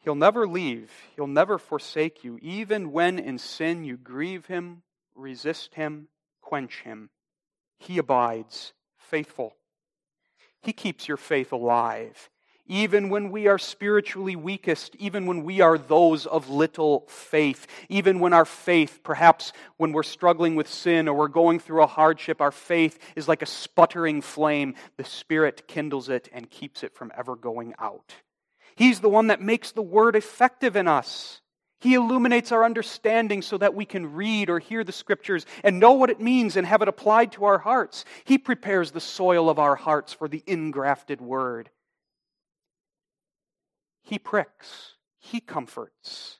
He'll 0.00 0.14
never 0.14 0.46
leave, 0.46 0.90
He'll 1.14 1.26
never 1.28 1.58
forsake 1.58 2.24
you, 2.24 2.38
even 2.42 2.90
when 2.90 3.18
in 3.18 3.38
sin 3.38 3.84
you 3.84 3.96
grieve 3.96 4.46
Him, 4.46 4.82
resist 5.14 5.74
Him, 5.74 6.08
quench 6.42 6.80
Him. 6.82 7.10
He 7.78 7.98
abides 7.98 8.72
faithful. 8.96 9.54
He 10.62 10.72
keeps 10.72 11.08
your 11.08 11.16
faith 11.16 11.52
alive 11.52 12.30
even 12.68 13.08
when 13.08 13.30
we 13.30 13.46
are 13.46 13.58
spiritually 13.58 14.36
weakest, 14.36 14.94
even 14.96 15.26
when 15.26 15.42
we 15.42 15.60
are 15.60 15.78
those 15.78 16.26
of 16.26 16.50
little 16.50 17.06
faith, 17.08 17.66
even 17.88 18.20
when 18.20 18.34
our 18.34 18.44
faith, 18.44 19.00
perhaps 19.02 19.52
when 19.78 19.92
we're 19.92 20.02
struggling 20.02 20.54
with 20.54 20.68
sin 20.68 21.08
or 21.08 21.16
we're 21.16 21.28
going 21.28 21.58
through 21.58 21.82
a 21.82 21.86
hardship, 21.86 22.40
our 22.40 22.52
faith 22.52 22.98
is 23.16 23.26
like 23.26 23.42
a 23.42 23.46
sputtering 23.46 24.20
flame. 24.20 24.74
The 24.98 25.04
Spirit 25.04 25.66
kindles 25.66 26.10
it 26.10 26.28
and 26.32 26.50
keeps 26.50 26.82
it 26.82 26.94
from 26.94 27.10
ever 27.16 27.34
going 27.34 27.74
out. 27.78 28.14
He's 28.76 29.00
the 29.00 29.08
one 29.08 29.28
that 29.28 29.40
makes 29.40 29.72
the 29.72 29.82
Word 29.82 30.14
effective 30.14 30.76
in 30.76 30.86
us. 30.86 31.40
He 31.80 31.94
illuminates 31.94 32.50
our 32.50 32.64
understanding 32.64 33.40
so 33.40 33.56
that 33.58 33.74
we 33.74 33.84
can 33.84 34.14
read 34.14 34.50
or 34.50 34.58
hear 34.58 34.82
the 34.82 34.92
Scriptures 34.92 35.46
and 35.62 35.78
know 35.78 35.92
what 35.92 36.10
it 36.10 36.20
means 36.20 36.56
and 36.56 36.66
have 36.66 36.82
it 36.82 36.88
applied 36.88 37.32
to 37.32 37.44
our 37.44 37.58
hearts. 37.58 38.04
He 38.24 38.36
prepares 38.36 38.90
the 38.90 39.00
soil 39.00 39.48
of 39.48 39.58
our 39.58 39.76
hearts 39.76 40.12
for 40.12 40.28
the 40.28 40.42
ingrafted 40.46 41.20
Word. 41.20 41.70
He 44.02 44.18
pricks, 44.18 44.94
He 45.18 45.40
comforts, 45.40 46.38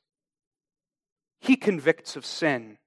He 1.40 1.54
convicts 1.54 2.16
of 2.16 2.26
sin. 2.26 2.78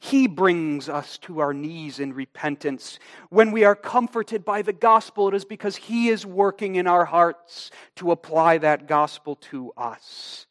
He 0.00 0.28
brings 0.28 0.88
us 0.88 1.18
to 1.18 1.40
our 1.40 1.52
knees 1.52 1.98
in 1.98 2.12
repentance. 2.12 3.00
When 3.30 3.50
we 3.50 3.64
are 3.64 3.74
comforted 3.74 4.44
by 4.44 4.62
the 4.62 4.72
gospel, 4.72 5.26
it 5.26 5.34
is 5.34 5.44
because 5.44 5.74
He 5.74 6.08
is 6.08 6.24
working 6.24 6.76
in 6.76 6.86
our 6.86 7.04
hearts 7.04 7.72
to 7.96 8.12
apply 8.12 8.58
that 8.58 8.86
gospel 8.86 9.34
to 9.50 9.72
us. 9.76 10.46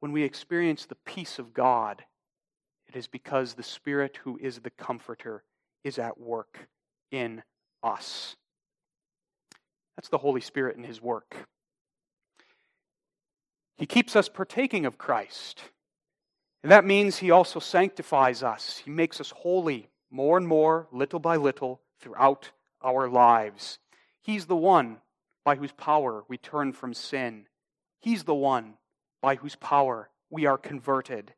When 0.00 0.12
we 0.12 0.22
experience 0.22 0.86
the 0.86 0.94
peace 0.94 1.38
of 1.38 1.52
God, 1.52 2.04
it 2.88 2.96
is 2.96 3.06
because 3.06 3.54
the 3.54 3.62
Spirit, 3.62 4.18
who 4.22 4.38
is 4.40 4.60
the 4.60 4.70
Comforter, 4.70 5.42
is 5.84 5.98
at 5.98 6.18
work 6.18 6.68
in 7.10 7.42
us. 7.82 8.36
That's 9.96 10.08
the 10.08 10.18
Holy 10.18 10.40
Spirit 10.40 10.76
and 10.76 10.86
His 10.86 11.02
work. 11.02 11.36
He 13.76 13.86
keeps 13.86 14.16
us 14.16 14.28
partaking 14.28 14.86
of 14.86 14.98
Christ. 14.98 15.62
And 16.62 16.72
that 16.72 16.84
means 16.84 17.18
He 17.18 17.30
also 17.30 17.60
sanctifies 17.60 18.42
us. 18.42 18.82
He 18.84 18.90
makes 18.90 19.20
us 19.20 19.30
holy 19.30 19.90
more 20.10 20.38
and 20.38 20.48
more, 20.48 20.88
little 20.90 21.20
by 21.20 21.36
little, 21.36 21.80
throughout 22.00 22.50
our 22.80 23.08
lives. 23.08 23.78
He's 24.22 24.46
the 24.46 24.56
one 24.56 24.98
by 25.44 25.56
whose 25.56 25.72
power 25.72 26.24
we 26.28 26.38
turn 26.38 26.72
from 26.72 26.94
sin. 26.94 27.46
He's 28.00 28.24
the 28.24 28.34
one 28.34 28.77
by 29.20 29.36
whose 29.36 29.56
power 29.56 30.10
we 30.30 30.46
are 30.46 30.58
converted. 30.58 31.34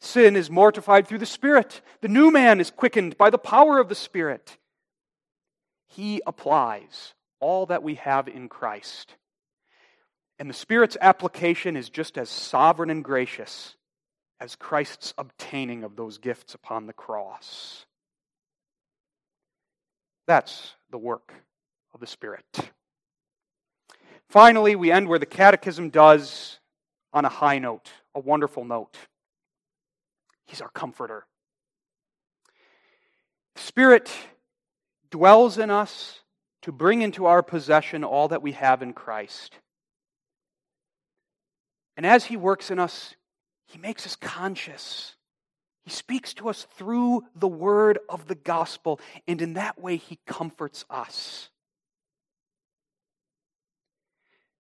Sin 0.00 0.36
is 0.36 0.50
mortified 0.50 1.06
through 1.06 1.18
the 1.18 1.26
Spirit. 1.26 1.80
The 2.00 2.08
new 2.08 2.30
man 2.30 2.60
is 2.60 2.70
quickened 2.70 3.18
by 3.18 3.30
the 3.30 3.38
power 3.38 3.78
of 3.78 3.88
the 3.88 3.94
Spirit. 3.94 4.58
He 5.86 6.22
applies 6.26 7.14
all 7.40 7.66
that 7.66 7.82
we 7.82 7.96
have 7.96 8.28
in 8.28 8.48
Christ 8.48 9.16
and 10.38 10.48
the 10.48 10.54
Spirit's 10.54 10.96
application 11.00 11.76
is 11.76 11.90
just 11.90 12.16
as 12.16 12.30
sovereign 12.30 12.90
and 12.90 13.02
gracious 13.02 13.74
as 14.40 14.54
Christ's 14.54 15.12
obtaining 15.18 15.82
of 15.82 15.96
those 15.96 16.18
gifts 16.18 16.54
upon 16.54 16.86
the 16.86 16.92
cross. 16.92 17.86
That's 20.28 20.74
the 20.90 20.98
work 20.98 21.32
of 21.92 22.00
the 22.00 22.06
Spirit. 22.06 22.44
Finally, 24.28 24.76
we 24.76 24.92
end 24.92 25.08
where 25.08 25.18
the 25.18 25.26
Catechism 25.26 25.90
does 25.90 26.60
on 27.12 27.24
a 27.24 27.28
high 27.28 27.58
note, 27.58 27.90
a 28.14 28.20
wonderful 28.20 28.64
note. 28.64 28.96
He's 30.46 30.60
our 30.60 30.70
comforter. 30.70 31.26
Spirit 33.56 34.10
dwells 35.10 35.58
in 35.58 35.70
us 35.70 36.20
to 36.62 36.72
bring 36.72 37.02
into 37.02 37.26
our 37.26 37.42
possession 37.42 38.04
all 38.04 38.28
that 38.28 38.42
we 38.42 38.52
have 38.52 38.82
in 38.82 38.92
Christ. 38.92 39.54
And 41.96 42.06
as 42.06 42.26
He 42.26 42.36
works 42.36 42.70
in 42.70 42.78
us, 42.78 43.14
He 43.66 43.78
makes 43.78 44.06
us 44.06 44.16
conscious. 44.16 45.16
He 45.82 45.90
speaks 45.90 46.34
to 46.34 46.48
us 46.48 46.66
through 46.76 47.24
the 47.34 47.48
word 47.48 47.98
of 48.08 48.26
the 48.26 48.34
gospel, 48.34 49.00
and 49.26 49.40
in 49.40 49.54
that 49.54 49.80
way, 49.80 49.96
He 49.96 50.18
comforts 50.26 50.84
us. 50.88 51.50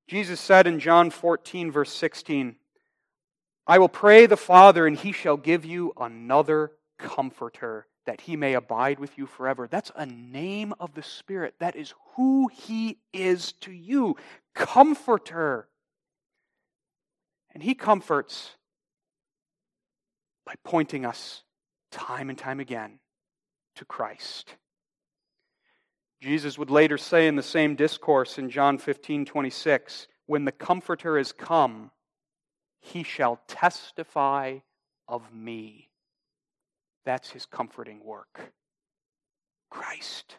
Jesus 0.06 0.40
said 0.40 0.66
in 0.66 0.78
John 0.78 1.10
14, 1.10 1.72
verse 1.72 1.92
16, 1.92 2.56
I 3.66 3.78
will 3.78 3.88
pray 3.88 4.26
the 4.26 4.36
Father, 4.36 4.86
and 4.86 4.96
He 4.96 5.12
shall 5.12 5.36
give 5.36 5.64
you 5.64 5.92
another 5.96 6.72
comforter 6.98 7.86
that 8.06 8.22
he 8.22 8.36
may 8.36 8.54
abide 8.54 8.98
with 8.98 9.18
you 9.18 9.26
forever. 9.26 9.68
That's 9.68 9.92
a 9.94 10.06
name 10.06 10.72
of 10.80 10.94
the 10.94 11.02
Spirit. 11.02 11.54
That 11.58 11.76
is 11.76 11.92
who 12.14 12.48
he 12.48 12.98
is 13.12 13.52
to 13.60 13.72
you. 13.72 14.16
Comforter. 14.54 15.68
And 17.52 17.62
He 17.62 17.74
comforts 17.74 18.52
by 20.44 20.54
pointing 20.64 21.04
us 21.04 21.42
time 21.90 22.30
and 22.30 22.38
time 22.38 22.60
again 22.60 23.00
to 23.74 23.84
Christ. 23.84 24.54
Jesus 26.20 26.58
would 26.58 26.70
later 26.70 26.98
say 26.98 27.26
in 27.26 27.36
the 27.36 27.42
same 27.42 27.76
discourse 27.76 28.38
in 28.38 28.50
John 28.50 28.78
15 28.78 29.24
26, 29.26 30.08
When 30.26 30.44
the 30.44 30.52
Comforter 30.52 31.18
is 31.18 31.32
come, 31.32 31.90
he 32.80 33.02
shall 33.02 33.40
testify 33.46 34.58
of 35.08 35.32
me. 35.32 35.90
That's 37.04 37.30
his 37.30 37.46
comforting 37.46 38.04
work. 38.04 38.52
Christ, 39.70 40.36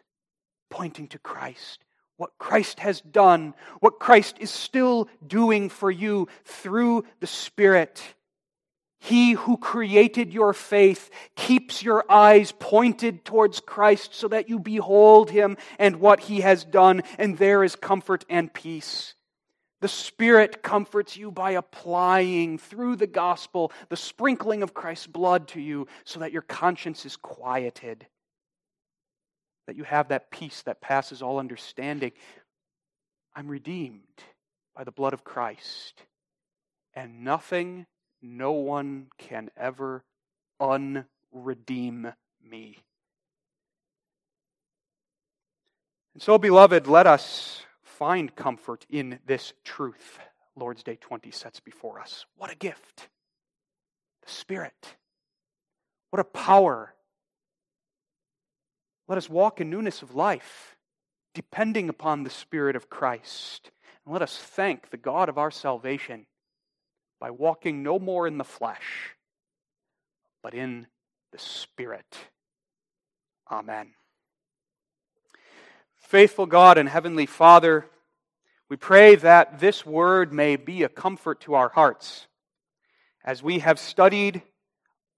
pointing 0.70 1.08
to 1.08 1.18
Christ, 1.18 1.84
what 2.16 2.36
Christ 2.38 2.80
has 2.80 3.00
done, 3.00 3.54
what 3.80 4.00
Christ 4.00 4.36
is 4.40 4.50
still 4.50 5.08
doing 5.26 5.68
for 5.68 5.90
you 5.90 6.28
through 6.44 7.04
the 7.20 7.26
Spirit. 7.26 8.02
He 9.00 9.32
who 9.32 9.56
created 9.56 10.34
your 10.34 10.52
faith 10.52 11.10
keeps 11.36 11.82
your 11.82 12.04
eyes 12.10 12.52
pointed 12.52 13.24
towards 13.24 13.60
Christ 13.60 14.14
so 14.14 14.28
that 14.28 14.48
you 14.48 14.58
behold 14.58 15.30
him 15.30 15.56
and 15.78 16.00
what 16.00 16.20
he 16.20 16.40
has 16.40 16.64
done, 16.64 17.02
and 17.16 17.38
there 17.38 17.62
is 17.62 17.76
comfort 17.76 18.24
and 18.28 18.52
peace. 18.52 19.14
The 19.80 19.88
Spirit 19.88 20.62
comforts 20.62 21.16
you 21.16 21.30
by 21.30 21.52
applying 21.52 22.58
through 22.58 22.96
the 22.96 23.06
gospel 23.06 23.72
the 23.88 23.96
sprinkling 23.96 24.64
of 24.64 24.74
Christ's 24.74 25.06
blood 25.06 25.46
to 25.48 25.60
you 25.60 25.86
so 26.04 26.18
that 26.20 26.32
your 26.32 26.42
conscience 26.42 27.06
is 27.06 27.16
quieted, 27.16 28.04
that 29.68 29.76
you 29.76 29.84
have 29.84 30.08
that 30.08 30.32
peace 30.32 30.62
that 30.62 30.80
passes 30.80 31.22
all 31.22 31.38
understanding. 31.38 32.10
I'm 33.36 33.46
redeemed 33.46 34.02
by 34.74 34.82
the 34.82 34.90
blood 34.90 35.12
of 35.12 35.22
Christ, 35.22 36.02
and 36.94 37.22
nothing 37.22 37.86
no 38.22 38.52
one 38.52 39.06
can 39.18 39.50
ever 39.56 40.04
unredeem 40.60 42.12
me. 42.42 42.78
And 46.14 46.22
so, 46.22 46.38
beloved, 46.38 46.86
let 46.86 47.06
us 47.06 47.62
find 47.82 48.34
comfort 48.34 48.86
in 48.90 49.20
this 49.26 49.52
truth 49.64 50.18
Lord's 50.56 50.82
Day 50.82 50.96
20 51.00 51.30
sets 51.30 51.60
before 51.60 52.00
us. 52.00 52.26
What 52.36 52.50
a 52.50 52.56
gift! 52.56 53.08
The 54.24 54.30
Spirit. 54.30 54.96
What 56.10 56.20
a 56.20 56.24
power. 56.24 56.94
Let 59.06 59.18
us 59.18 59.30
walk 59.30 59.60
in 59.60 59.70
newness 59.70 60.02
of 60.02 60.14
life, 60.14 60.76
depending 61.34 61.88
upon 61.88 62.24
the 62.24 62.30
Spirit 62.30 62.76
of 62.76 62.90
Christ. 62.90 63.70
And 64.04 64.12
let 64.12 64.22
us 64.22 64.36
thank 64.36 64.90
the 64.90 64.96
God 64.96 65.28
of 65.28 65.38
our 65.38 65.50
salvation 65.50 66.26
by 67.20 67.30
walking 67.30 67.82
no 67.82 67.98
more 67.98 68.26
in 68.26 68.38
the 68.38 68.44
flesh, 68.44 69.14
but 70.42 70.54
in 70.54 70.86
the 71.32 71.38
Spirit. 71.38 72.16
Amen. 73.50 73.92
Faithful 75.96 76.46
God 76.46 76.78
and 76.78 76.88
Heavenly 76.88 77.26
Father, 77.26 77.86
we 78.68 78.76
pray 78.76 79.14
that 79.16 79.58
this 79.58 79.84
word 79.84 80.32
may 80.32 80.56
be 80.56 80.82
a 80.82 80.88
comfort 80.88 81.40
to 81.42 81.54
our 81.54 81.68
hearts. 81.70 82.26
As 83.24 83.42
we 83.42 83.58
have 83.58 83.78
studied 83.78 84.42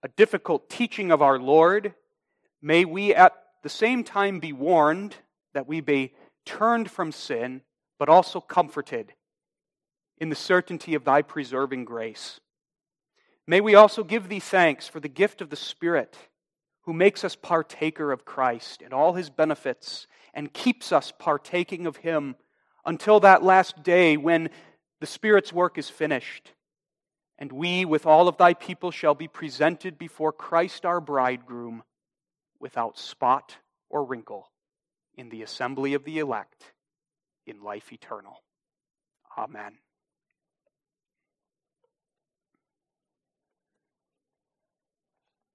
a 0.03 0.09
difficult 0.09 0.71
teaching 0.71 1.13
of 1.13 1.23
our 1.23 1.39
Lord, 1.39 1.95
may 2.63 2.85
we 2.85 3.15
at 3.15 3.35
the 3.63 3.69
same 3.69 4.05
time 4.05 4.41
be 4.41 4.53
warned 4.53 5.15
that 5.53 5.69
we 5.69 5.81
be 5.81 6.15
turned 6.45 6.91
from 6.91 7.13
sin, 7.13 7.63
but 7.99 8.09
also 8.09 8.41
comforted 8.41 9.13
in 10.21 10.29
the 10.29 10.37
certainty 10.37 10.95
of 10.95 11.05
thy 11.05 11.23
preserving 11.23 11.85
grace. 11.85 12.41
May 13.47 13.61
we 13.61 13.75
also 13.75 14.05
give 14.05 14.29
thee 14.29 14.39
thanks 14.39 14.87
for 14.87 15.01
the 15.01 15.09
gift 15.09 15.41
of 15.41 15.51
the 15.51 15.57
Spirit, 15.57 16.17
who 16.83 16.93
makes 16.93 17.25
us 17.25 17.35
partaker 17.35 18.13
of 18.13 18.25
Christ 18.25 18.83
and 18.83 18.93
all 18.93 19.15
his 19.15 19.31
benefits, 19.31 20.07
and 20.35 20.53
keeps 20.53 20.93
us 20.93 21.13
partaking 21.19 21.87
of 21.87 21.97
him 21.97 22.37
until 22.85 23.21
that 23.21 23.43
last 23.43 23.83
day 23.83 24.17
when 24.17 24.51
the 25.01 25.07
Spirit's 25.07 25.53
work 25.53 25.79
is 25.79 25.89
finished. 25.89 26.53
And 27.39 27.51
we, 27.51 27.87
with 27.87 28.05
all 28.07 28.29
of 28.29 28.37
thy 28.37 28.53
people, 28.55 28.91
shall 28.91 29.15
be 29.15 29.27
presented 29.27 29.99
before 29.99 30.33
Christ 30.33 30.85
our 30.85 31.01
bridegroom 31.01 31.83
without 32.61 32.99
spot 32.99 33.57
or 33.89 34.05
wrinkle 34.05 34.51
in 35.17 35.31
the 35.31 35.43
assembly 35.43 35.95
of 35.95 36.05
the 36.05 36.19
elect 36.19 36.73
in 37.47 37.63
life 37.63 37.93
eternal. 37.93 38.43
Amen. 39.37 39.79